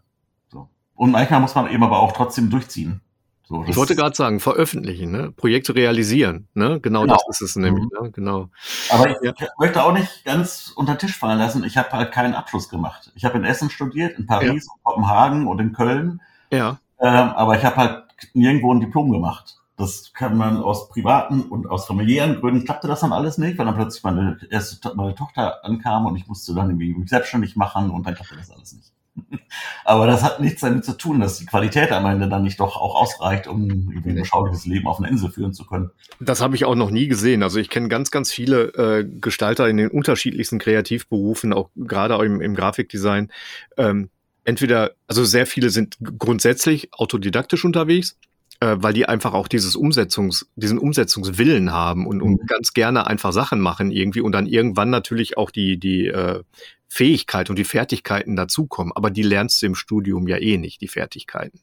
So. 0.48 0.68
Und 0.94 1.12
manchmal 1.12 1.40
muss 1.40 1.54
man 1.54 1.70
eben 1.70 1.82
aber 1.82 2.00
auch 2.00 2.12
trotzdem 2.12 2.50
durchziehen. 2.50 3.00
So, 3.48 3.64
ich 3.64 3.76
wollte 3.76 3.94
gerade 3.94 4.16
sagen, 4.16 4.40
veröffentlichen, 4.40 5.12
ne? 5.12 5.30
Projekte 5.30 5.76
realisieren, 5.76 6.48
ne? 6.54 6.80
Genau, 6.80 7.02
genau. 7.02 7.14
das 7.14 7.40
ist 7.40 7.50
es 7.50 7.56
nämlich, 7.56 7.84
mhm. 7.84 8.06
ne? 8.06 8.10
genau. 8.10 8.48
Aber 8.90 9.08
ich 9.08 9.16
ja. 9.22 9.32
möchte 9.56 9.84
auch 9.84 9.92
nicht 9.92 10.24
ganz 10.24 10.72
unter 10.74 10.98
Tisch 10.98 11.16
fallen 11.16 11.38
lassen, 11.38 11.62
ich 11.62 11.76
habe 11.76 11.90
halt 11.92 12.10
keinen 12.10 12.34
Abschluss 12.34 12.68
gemacht. 12.68 13.12
Ich 13.14 13.24
habe 13.24 13.38
in 13.38 13.44
Essen 13.44 13.70
studiert, 13.70 14.18
in 14.18 14.26
Paris, 14.26 14.48
ja. 14.48 14.72
in 14.74 14.82
Kopenhagen 14.82 15.46
und 15.46 15.60
in 15.60 15.72
Köln. 15.72 16.20
Ja. 16.50 16.78
Ähm, 16.98 17.30
aber 17.30 17.56
ich 17.56 17.64
habe 17.64 17.76
halt 17.76 18.04
nirgendwo 18.34 18.74
ein 18.74 18.80
Diplom 18.80 19.12
gemacht. 19.12 19.58
Das 19.76 20.12
kann 20.12 20.36
man 20.36 20.56
aus 20.56 20.88
privaten 20.88 21.42
und 21.42 21.68
aus 21.68 21.86
familiären 21.86 22.40
Gründen 22.40 22.64
klappte 22.64 22.88
das 22.88 23.00
dann 23.00 23.12
alles 23.12 23.38
nicht, 23.38 23.58
weil 23.58 23.66
dann 23.66 23.76
plötzlich 23.76 24.02
meine 24.02 24.38
erste 24.50 24.92
meine 24.96 25.14
Tochter 25.14 25.64
ankam 25.64 26.06
und 26.06 26.16
ich 26.16 26.26
musste 26.26 26.52
dann 26.52 26.70
irgendwie 26.70 26.94
mich 26.94 27.10
selbstständig 27.10 27.54
machen 27.54 27.90
und 27.90 28.06
dann 28.06 28.14
klappte 28.16 28.34
das 28.36 28.50
alles 28.50 28.72
nicht. 28.72 28.95
Aber 29.84 30.06
das 30.06 30.22
hat 30.22 30.40
nichts 30.40 30.60
damit 30.60 30.84
zu 30.84 30.96
tun, 30.96 31.20
dass 31.20 31.38
die 31.38 31.46
Qualität 31.46 31.92
am 31.92 32.06
Ende 32.06 32.28
dann 32.28 32.42
nicht 32.42 32.60
doch 32.60 32.76
auch 32.76 32.94
ausreicht, 32.94 33.46
um 33.46 33.68
irgendwie 33.90 34.10
ein 34.10 34.16
beschauliches 34.16 34.66
Leben 34.66 34.86
auf 34.86 34.98
einer 34.98 35.08
Insel 35.08 35.30
führen 35.30 35.52
zu 35.52 35.64
können. 35.64 35.90
Das 36.20 36.40
habe 36.40 36.56
ich 36.56 36.64
auch 36.64 36.74
noch 36.74 36.90
nie 36.90 37.08
gesehen. 37.08 37.42
Also 37.42 37.58
ich 37.58 37.70
kenne 37.70 37.88
ganz, 37.88 38.10
ganz 38.10 38.32
viele 38.32 38.66
äh, 38.74 39.04
Gestalter 39.04 39.68
in 39.68 39.76
den 39.76 39.88
unterschiedlichsten 39.88 40.58
Kreativberufen, 40.58 41.52
auch 41.52 41.70
gerade 41.76 42.14
im, 42.24 42.40
im 42.40 42.54
Grafikdesign. 42.54 43.30
Ähm, 43.76 44.10
entweder, 44.44 44.92
also 45.06 45.24
sehr 45.24 45.46
viele 45.46 45.70
sind 45.70 45.96
grundsätzlich 46.18 46.92
autodidaktisch 46.92 47.64
unterwegs 47.64 48.16
äh, 48.60 48.76
weil 48.78 48.92
die 48.92 49.06
einfach 49.06 49.34
auch 49.34 49.48
dieses 49.48 49.76
Umsetzungs, 49.76 50.48
diesen 50.56 50.78
Umsetzungswillen 50.78 51.72
haben 51.72 52.06
und, 52.06 52.22
und 52.22 52.42
mhm. 52.42 52.46
ganz 52.46 52.72
gerne 52.72 53.06
einfach 53.06 53.32
Sachen 53.32 53.60
machen 53.60 53.90
irgendwie 53.90 54.20
und 54.20 54.32
dann 54.32 54.46
irgendwann 54.46 54.90
natürlich 54.90 55.36
auch 55.36 55.50
die, 55.50 55.78
die 55.78 56.06
äh, 56.06 56.42
Fähigkeit 56.88 57.50
und 57.50 57.58
die 57.58 57.64
Fertigkeiten 57.64 58.36
dazukommen. 58.36 58.92
Aber 58.94 59.10
die 59.10 59.22
lernst 59.22 59.60
du 59.60 59.66
im 59.66 59.74
Studium 59.74 60.28
ja 60.28 60.36
eh 60.36 60.56
nicht, 60.56 60.80
die 60.80 60.88
Fertigkeiten. 60.88 61.60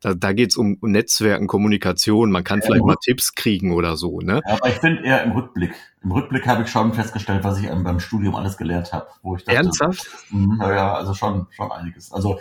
Da, 0.00 0.14
da 0.14 0.32
geht 0.32 0.50
es 0.50 0.56
um, 0.56 0.78
Netzwerken, 0.82 1.46
Kommunikation, 1.46 2.30
man 2.30 2.44
kann 2.44 2.60
ja, 2.60 2.66
vielleicht 2.66 2.84
mal 2.84 2.96
Tipps 3.02 3.34
kriegen 3.34 3.74
oder 3.74 3.96
so. 3.96 4.20
Ne? 4.20 4.40
Ja, 4.46 4.54
aber 4.54 4.68
ich 4.68 4.76
finde 4.76 5.02
eher 5.04 5.22
im 5.24 5.32
Rückblick. 5.32 5.74
Im 6.02 6.12
Rückblick 6.12 6.46
habe 6.46 6.62
ich 6.62 6.68
schon 6.68 6.92
festgestellt, 6.94 7.42
was 7.44 7.58
ich 7.60 7.68
beim 7.68 8.00
Studium 8.00 8.34
alles 8.36 8.56
gelernt 8.56 8.92
habe. 8.92 9.08
Wo 9.22 9.36
ich 9.36 9.44
dachte, 9.44 9.56
Ernsthaft? 9.56 10.06
Mh, 10.30 10.74
ja, 10.74 10.94
also 10.94 11.14
schon, 11.14 11.46
schon 11.50 11.72
einiges. 11.72 12.12
Also 12.12 12.38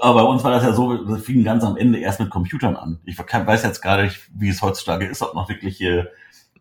aber 0.00 0.22
bei 0.22 0.28
uns 0.28 0.42
war 0.42 0.52
das 0.52 0.62
ja 0.62 0.72
so, 0.72 1.04
das 1.04 1.22
fing 1.22 1.44
ganz 1.44 1.64
am 1.64 1.76
Ende 1.76 1.98
erst 1.98 2.20
mit 2.20 2.30
Computern 2.30 2.76
an. 2.76 3.00
Ich 3.04 3.18
weiß 3.18 3.62
jetzt 3.62 3.82
gar 3.82 4.00
nicht, 4.00 4.20
wie 4.34 4.48
es 4.48 4.62
heutzutage 4.62 5.06
ist, 5.06 5.22
ob 5.22 5.34
noch 5.34 5.48
wirklich 5.48 5.76
hier 5.76 6.10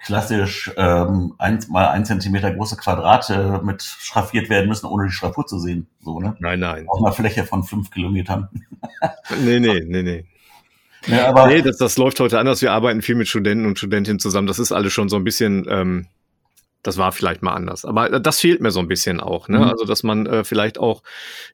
klassisch 0.05 0.71
ähm, 0.77 1.35
ein, 1.37 1.59
mal 1.69 1.89
ein 1.89 2.05
Zentimeter 2.05 2.51
große 2.51 2.77
Quadrate 2.77 3.61
mit 3.63 3.81
schraffiert 3.83 4.49
werden 4.49 4.67
müssen, 4.67 4.87
ohne 4.87 5.07
die 5.07 5.13
Schraffur 5.13 5.45
zu 5.45 5.59
sehen. 5.59 5.87
So, 6.01 6.19
ne? 6.19 6.35
Nein, 6.39 6.59
nein. 6.59 6.85
Auf 6.87 7.03
einer 7.03 7.13
Fläche 7.13 7.43
von 7.43 7.63
fünf 7.63 7.91
Kilometern. 7.91 8.49
nee, 9.43 9.59
nee, 9.59 9.81
nee, 9.85 10.03
nee. 10.03 10.25
Ja, 11.07 11.29
aber 11.29 11.47
nee, 11.47 11.61
das, 11.61 11.77
das 11.77 11.97
läuft 11.97 12.19
heute 12.19 12.39
anders. 12.39 12.61
Wir 12.61 12.71
arbeiten 12.71 13.01
viel 13.01 13.15
mit 13.15 13.27
Studenten 13.27 13.65
und 13.65 13.77
Studentinnen 13.77 14.19
zusammen. 14.19 14.47
Das 14.47 14.59
ist 14.59 14.71
alles 14.71 14.93
schon 14.93 15.09
so 15.09 15.15
ein 15.15 15.23
bisschen 15.23 15.65
ähm, 15.69 16.07
das 16.83 16.97
war 16.97 17.11
vielleicht 17.11 17.41
mal 17.41 17.53
anders. 17.53 17.85
Aber 17.85 18.19
das 18.19 18.39
fehlt 18.39 18.61
mir 18.61 18.71
so 18.71 18.79
ein 18.79 18.87
bisschen 18.87 19.19
auch. 19.19 19.47
Ne? 19.47 19.59
Mhm. 19.59 19.63
Also, 19.65 19.85
dass 19.85 20.03
man 20.03 20.25
äh, 20.25 20.43
vielleicht 20.43 20.79
auch 20.79 21.03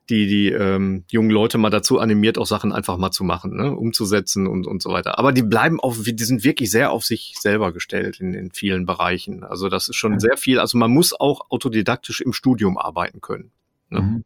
die, 0.08 0.26
die 0.26 0.48
ähm, 0.48 1.04
jungen 1.08 1.30
Leute 1.30 1.58
mal 1.58 1.70
dazu 1.70 1.98
animiert, 1.98 2.38
auch 2.38 2.46
Sachen 2.46 2.72
einfach 2.72 2.96
mal 2.96 3.10
zu 3.10 3.24
machen, 3.24 3.56
ne? 3.56 3.74
umzusetzen 3.74 4.46
und, 4.46 4.66
und 4.66 4.82
so 4.82 4.90
weiter. 4.90 5.18
Aber 5.18 5.32
die 5.32 5.42
bleiben 5.42 5.80
auf, 5.80 5.98
die 6.02 6.24
sind 6.24 6.44
wirklich 6.44 6.70
sehr 6.70 6.90
auf 6.90 7.04
sich 7.04 7.34
selber 7.38 7.72
gestellt 7.72 8.20
in, 8.20 8.34
in 8.34 8.50
vielen 8.50 8.86
Bereichen. 8.86 9.44
Also, 9.44 9.68
das 9.68 9.88
ist 9.88 9.96
schon 9.96 10.12
mhm. 10.12 10.20
sehr 10.20 10.36
viel. 10.36 10.58
Also, 10.58 10.78
man 10.78 10.90
muss 10.90 11.18
auch 11.18 11.50
autodidaktisch 11.50 12.20
im 12.20 12.32
Studium 12.32 12.78
arbeiten 12.78 13.20
können. 13.20 13.50
Ne? 13.90 14.00
Mhm. 14.00 14.24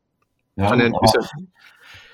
Ja, 0.57 0.71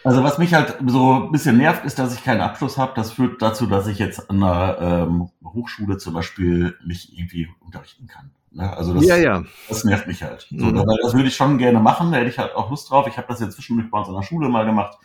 also 0.04 0.22
was 0.22 0.38
mich 0.38 0.54
halt 0.54 0.76
so 0.86 1.24
ein 1.24 1.32
bisschen 1.32 1.58
nervt, 1.58 1.84
ist, 1.84 1.98
dass 1.98 2.14
ich 2.14 2.24
keinen 2.24 2.40
Abschluss 2.40 2.78
habe. 2.78 2.92
Das 2.94 3.12
führt 3.12 3.42
dazu, 3.42 3.66
dass 3.66 3.86
ich 3.88 3.98
jetzt 3.98 4.30
an 4.30 4.42
einer 4.42 4.78
ähm, 4.80 5.30
Hochschule 5.44 5.98
zum 5.98 6.14
Beispiel 6.14 6.76
nicht 6.84 7.12
irgendwie 7.12 7.48
unterrichten 7.60 8.06
kann. 8.06 8.30
Ne? 8.50 8.76
Also 8.76 8.94
das, 8.94 9.06
ja, 9.06 9.16
ja. 9.16 9.44
das 9.68 9.84
nervt 9.84 10.06
mich 10.06 10.22
halt. 10.22 10.46
So, 10.50 10.66
mhm. 10.66 10.84
Das 11.02 11.14
würde 11.14 11.28
ich 11.28 11.36
schon 11.36 11.58
gerne 11.58 11.80
machen, 11.80 12.10
da 12.10 12.18
hätte 12.18 12.30
ich 12.30 12.38
halt 12.38 12.54
auch 12.54 12.70
Lust 12.70 12.90
drauf. 12.90 13.06
Ich 13.06 13.16
habe 13.16 13.28
das 13.28 13.40
jetzt 13.40 13.54
zwischendurch 13.54 13.90
bei 13.90 13.98
uns 13.98 14.08
an 14.08 14.14
der 14.14 14.22
Schule 14.22 14.48
mal 14.48 14.64
gemacht. 14.64 14.98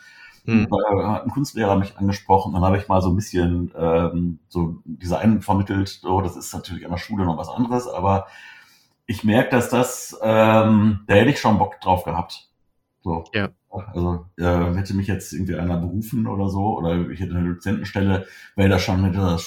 Mhm. 0.46 0.68
Da 0.70 1.14
hat 1.14 1.24
ein 1.24 1.32
Kunstlehrer 1.32 1.76
mich 1.78 1.98
angesprochen, 1.98 2.54
dann 2.54 2.64
habe 2.64 2.78
ich 2.78 2.88
mal 2.88 3.02
so 3.02 3.10
ein 3.10 3.16
bisschen 3.16 3.72
ähm, 3.78 4.40
so 4.50 4.78
Design 4.86 5.42
vermittelt. 5.42 5.88
So, 5.88 6.22
das 6.22 6.36
ist 6.36 6.54
natürlich 6.54 6.86
an 6.86 6.92
der 6.92 6.98
Schule 6.98 7.26
noch 7.26 7.38
was 7.38 7.50
anderes, 7.50 7.88
aber 7.88 8.28
ich 9.06 9.24
merke, 9.24 9.52
dass 9.52 9.70
das, 9.70 10.18
ähm, 10.22 11.02
da 11.08 11.14
hätte 11.14 11.30
ich 11.30 11.40
schon 11.40 11.58
Bock 11.58 11.80
drauf 11.82 12.04
gehabt. 12.04 12.50
So. 13.04 13.26
Ja. 13.34 13.50
Also 13.70 14.26
äh, 14.38 14.76
hätte 14.76 14.94
mich 14.94 15.08
jetzt 15.08 15.34
irgendwie 15.34 15.56
einer 15.56 15.78
berufen 15.78 16.28
oder 16.28 16.48
so, 16.50 16.78
oder 16.78 17.10
ich 17.10 17.20
hätte 17.20 17.36
eine 17.36 17.54
Dozentenstelle, 17.54 18.28
wäre 18.56 18.70
das 18.70 18.84
schon, 18.84 19.04
hätte 19.04 19.18
das 19.18 19.42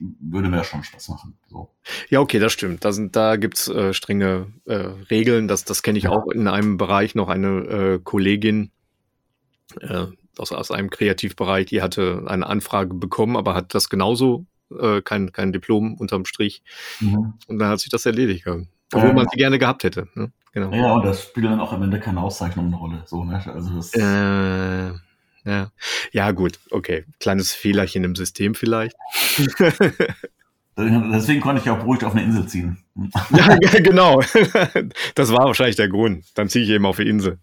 würde 0.00 0.48
mir 0.48 0.64
schon 0.64 0.82
Spaß 0.82 1.08
machen. 1.10 1.36
So. 1.48 1.70
Ja, 2.08 2.20
okay, 2.20 2.38
das 2.38 2.52
stimmt. 2.52 2.84
Da, 2.84 2.92
sind, 2.92 3.14
da 3.16 3.36
gibt's 3.36 3.68
äh, 3.68 3.92
strenge 3.92 4.46
äh, 4.64 4.74
Regeln. 5.10 5.46
Das, 5.46 5.64
das 5.64 5.82
kenne 5.82 5.98
ich 5.98 6.04
ja. 6.04 6.10
auch 6.10 6.26
in 6.28 6.48
einem 6.48 6.76
Bereich 6.78 7.14
noch 7.14 7.28
eine 7.28 7.48
äh, 7.48 8.00
Kollegin 8.02 8.70
äh, 9.80 10.06
aus, 10.38 10.52
aus 10.52 10.70
einem 10.70 10.90
Kreativbereich, 10.90 11.66
die 11.66 11.82
hatte 11.82 12.24
eine 12.26 12.46
Anfrage 12.46 12.94
bekommen, 12.94 13.36
aber 13.36 13.54
hat 13.54 13.74
das 13.74 13.88
genauso, 13.88 14.46
äh, 14.78 15.02
kein, 15.02 15.32
kein 15.32 15.52
Diplom 15.52 15.94
unterm 15.94 16.24
Strich. 16.24 16.62
Mhm. 17.00 17.34
Und 17.46 17.58
dann 17.58 17.68
hat 17.68 17.80
sich 17.80 17.90
das 17.90 18.06
erledigt. 18.06 18.46
Obwohl 18.92 19.12
man 19.12 19.28
sie 19.30 19.36
gerne 19.36 19.58
gehabt 19.58 19.84
hätte. 19.84 20.08
Ne? 20.14 20.32
Genau. 20.52 20.72
Ja, 20.72 20.94
und 20.94 21.04
das 21.04 21.22
spielt 21.22 21.46
dann 21.46 21.60
auch 21.60 21.72
am 21.72 21.82
Ende 21.82 22.00
keine 22.00 22.20
Auszeichnung 22.20 22.66
eine 22.66 22.76
Rolle. 22.76 23.02
So, 23.06 23.24
ne? 23.24 23.40
Also 23.46 23.76
das 23.76 23.94
äh, 23.94 24.92
ja. 25.44 25.70
ja, 26.12 26.30
gut, 26.32 26.58
okay. 26.70 27.04
Kleines 27.18 27.52
Fehlerchen 27.52 28.04
im 28.04 28.16
System 28.16 28.54
vielleicht. 28.54 28.96
Deswegen 30.78 31.40
konnte 31.40 31.62
ich 31.62 31.68
auch 31.68 31.78
beruhigt 31.78 32.04
auf 32.04 32.12
eine 32.12 32.22
Insel 32.22 32.46
ziehen. 32.46 32.78
ja, 33.30 33.58
genau. 33.80 34.22
Das 35.14 35.30
war 35.30 35.46
wahrscheinlich 35.46 35.76
der 35.76 35.88
Grund. 35.88 36.24
Dann 36.34 36.48
ziehe 36.48 36.64
ich 36.64 36.70
eben 36.70 36.86
auf 36.86 36.96
die 36.96 37.08
Insel. 37.08 37.38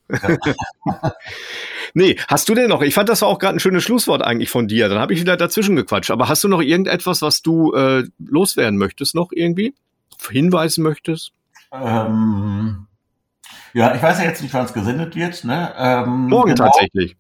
nee, 1.94 2.18
hast 2.28 2.50
du 2.50 2.56
denn 2.56 2.70
noch? 2.70 2.82
Ich 2.82 2.94
fand 2.94 3.10
das 3.10 3.22
war 3.22 3.28
auch 3.28 3.38
gerade 3.38 3.58
ein 3.58 3.60
schönes 3.60 3.84
Schlusswort 3.84 4.24
eigentlich 4.24 4.50
von 4.50 4.68
dir. 4.68 4.90
Dann 4.90 4.98
habe 5.00 5.14
ich 5.14 5.20
wieder 5.20 5.38
dazwischen 5.38 5.76
gequatscht. 5.76 6.10
Aber 6.10 6.30
hast 6.30 6.44
du 6.44 6.48
noch 6.48 6.62
irgendetwas, 6.62 7.22
was 7.22 7.42
du 7.42 7.74
äh, 7.74 8.06
loswerden 8.18 8.80
möchtest 8.80 9.14
noch 9.14 9.32
irgendwie? 9.32 9.76
Hinweisen 10.32 10.84
möchtest? 10.84 11.32
Ähm, 11.72 12.88
ja, 13.74 13.94
ich 13.94 14.02
weiß 14.02 14.20
ja 14.20 14.26
jetzt 14.26 14.42
nicht, 14.42 14.54
wann 14.54 14.66
es 14.66 14.74
gesendet 14.74 15.16
wird. 15.16 15.44
Ne? 15.44 15.74
Ähm, 15.78 16.28
Morgen 16.28 16.56
genau. 16.56 16.66
tatsächlich. 16.66 17.16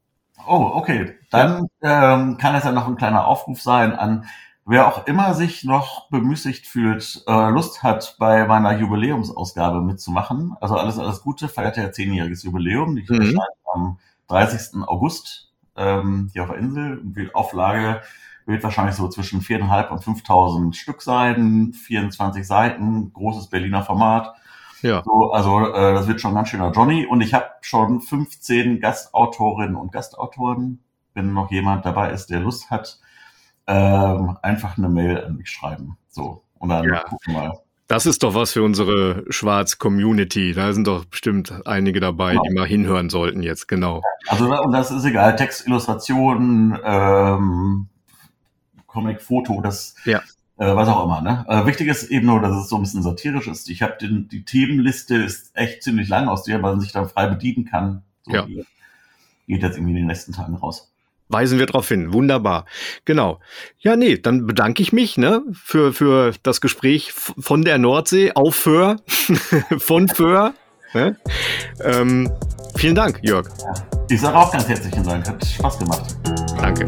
Oh, 0.46 0.72
okay. 0.74 1.16
Dann 1.32 1.68
ähm, 1.82 2.38
kann 2.38 2.56
es 2.56 2.64
ja 2.64 2.72
noch 2.72 2.88
ein 2.88 2.96
kleiner 2.96 3.28
Aufruf 3.28 3.62
sein 3.62 3.94
an 3.94 4.28
wer 4.68 4.88
auch 4.88 5.08
immer 5.08 5.34
sich 5.34 5.64
noch 5.64 6.10
bemüßigt 6.10 6.68
fühlt, 6.68 7.24
äh, 7.26 7.50
Lust 7.50 7.84
hat, 7.84 8.18
bei 8.20 8.46
meiner 8.46 8.78
Jubiläumsausgabe 8.78 9.82
mitzumachen. 9.82 10.56
Also 10.60 10.76
alles, 10.76 11.00
alles 11.00 11.22
Gute, 11.22 11.48
feiert 11.48 11.78
ja 11.78 11.92
zehnjähriges 11.92 12.44
Jubiläum. 12.44 12.96
Die 12.96 13.06
mhm. 13.08 13.40
am 13.74 13.98
30. 14.28 14.82
August 14.86 15.54
ähm, 15.78 16.30
hier 16.34 16.44
auf 16.44 16.50
der 16.50 16.60
Insel. 16.60 17.00
Die 17.02 17.34
Auflage 17.34 18.02
wird 18.46 18.64
wahrscheinlich 18.64 18.96
so 18.96 19.08
zwischen 19.08 19.42
4.500 19.42 19.88
und 19.88 20.04
5.000 20.04 20.74
Stück 20.74 21.02
sein, 21.02 21.74
24 21.74 22.46
Seiten, 22.46 23.14
großes 23.14 23.50
Berliner 23.50 23.84
Format. 23.84 24.36
Ja. 24.82 25.04
So, 25.04 25.32
also 25.32 25.74
äh, 25.74 25.94
das 25.94 26.08
wird 26.08 26.22
schon 26.22 26.36
ganz 26.36 26.50
schöner 26.50 26.72
Johnny. 26.72 27.06
Und 27.06 27.22
ich 27.22 27.34
habe 27.34 27.46
schon 27.62 28.02
15 28.02 28.80
Gastautorinnen 28.80 29.76
und 29.76 29.92
Gastautoren. 29.92 30.84
Wenn 31.14 31.34
noch 31.34 31.52
jemand 31.52 31.86
dabei 31.86 32.12
ist, 32.12 32.28
der 32.30 32.40
Lust 32.40 32.70
hat, 32.70 33.00
ähm, 33.66 34.38
einfach 34.42 34.78
eine 34.78 34.90
Mail 34.90 35.24
an 35.24 35.38
mich 35.38 35.50
schreiben. 35.50 35.98
So. 36.10 36.44
Und 36.60 36.70
dann 36.70 36.86
ja. 36.86 37.00
gucken 37.02 37.18
wir 37.26 37.34
mal. 37.34 37.60
Das 37.88 38.06
ist 38.06 38.22
doch 38.24 38.34
was 38.34 38.52
für 38.52 38.64
unsere 38.64 39.24
Schwarz-Community. 39.30 40.54
Da 40.54 40.74
sind 40.74 40.88
doch 40.88 41.06
bestimmt 41.06 41.54
einige 41.66 42.02
dabei, 42.02 42.32
genau. 42.32 42.44
die 42.44 42.54
mal 42.54 42.68
hinhören 42.68 43.10
sollten 43.10 43.42
jetzt, 43.42 43.68
genau. 43.70 44.02
Also 44.28 44.54
und 44.62 44.74
das 44.74 44.92
ist 44.92 45.06
egal, 45.06 45.38
Text, 45.38 45.66
Illustrationen, 45.66 46.78
ähm, 46.84 47.88
Comic, 48.88 49.22
Foto, 49.22 49.62
das 49.62 49.96
ja. 50.04 50.22
Äh, 50.58 50.76
was 50.76 50.88
auch 50.90 51.04
immer, 51.04 51.22
ne? 51.22 51.46
Äh, 51.48 51.66
wichtig 51.66 51.88
ist 51.88 52.04
eben 52.06 52.26
nur, 52.26 52.42
dass 52.42 52.56
es 52.56 52.70
so 52.70 52.78
ein 52.78 52.82
bisschen 52.82 53.04
satirisch 53.04 53.48
ist. 53.48 53.70
Ich 53.70 53.82
habe 53.82 53.98
die 54.00 54.44
Themenliste 54.44 55.16
ist 55.16 55.56
echt 55.56 55.84
ziemlich 55.84 56.10
lang, 56.10 56.28
aus 56.28 56.44
der 56.44 56.60
man 56.60 56.80
sich 56.80 56.92
dann 56.92 57.08
frei 57.08 57.28
bedienen 57.28 57.66
kann. 57.66 58.04
So 58.24 58.34
ja. 58.34 58.46
Geht 59.48 59.64
jetzt 59.64 59.78
irgendwie 59.78 59.92
in 59.92 59.98
den 59.98 60.08
nächsten 60.08 60.34
Tagen 60.34 60.56
raus 60.56 60.92
weisen 61.30 61.60
wir 61.60 61.66
darauf 61.66 61.88
hin. 61.88 62.14
Wunderbar. 62.14 62.66
Genau. 63.06 63.40
Ja, 63.80 63.96
nee, 63.96 64.18
dann 64.18 64.46
bedanke 64.46 64.82
ich 64.82 64.94
mich 64.94 65.18
ne, 65.18 65.44
für, 65.54 65.94
für 65.94 66.34
das 66.44 66.62
Gespräch 66.62 67.12
von 67.12 67.64
der 67.64 67.78
Nordsee 67.78 68.32
auf 68.34 68.56
Föhr, 68.56 68.98
von 69.78 70.08
Föhr. 70.08 70.54
Ne? 70.94 71.18
Ähm, 71.84 72.32
vielen 72.76 72.96
Dank, 72.96 73.20
Jörg. 73.22 73.50
Ich 74.10 74.22
sage 74.22 74.38
auch 74.38 74.52
ganz 74.52 74.68
herzlichen 74.68 75.04
Dank. 75.04 75.28
Hat 75.28 75.46
Spaß 75.46 75.80
gemacht. 75.80 76.16
Danke. 76.58 76.86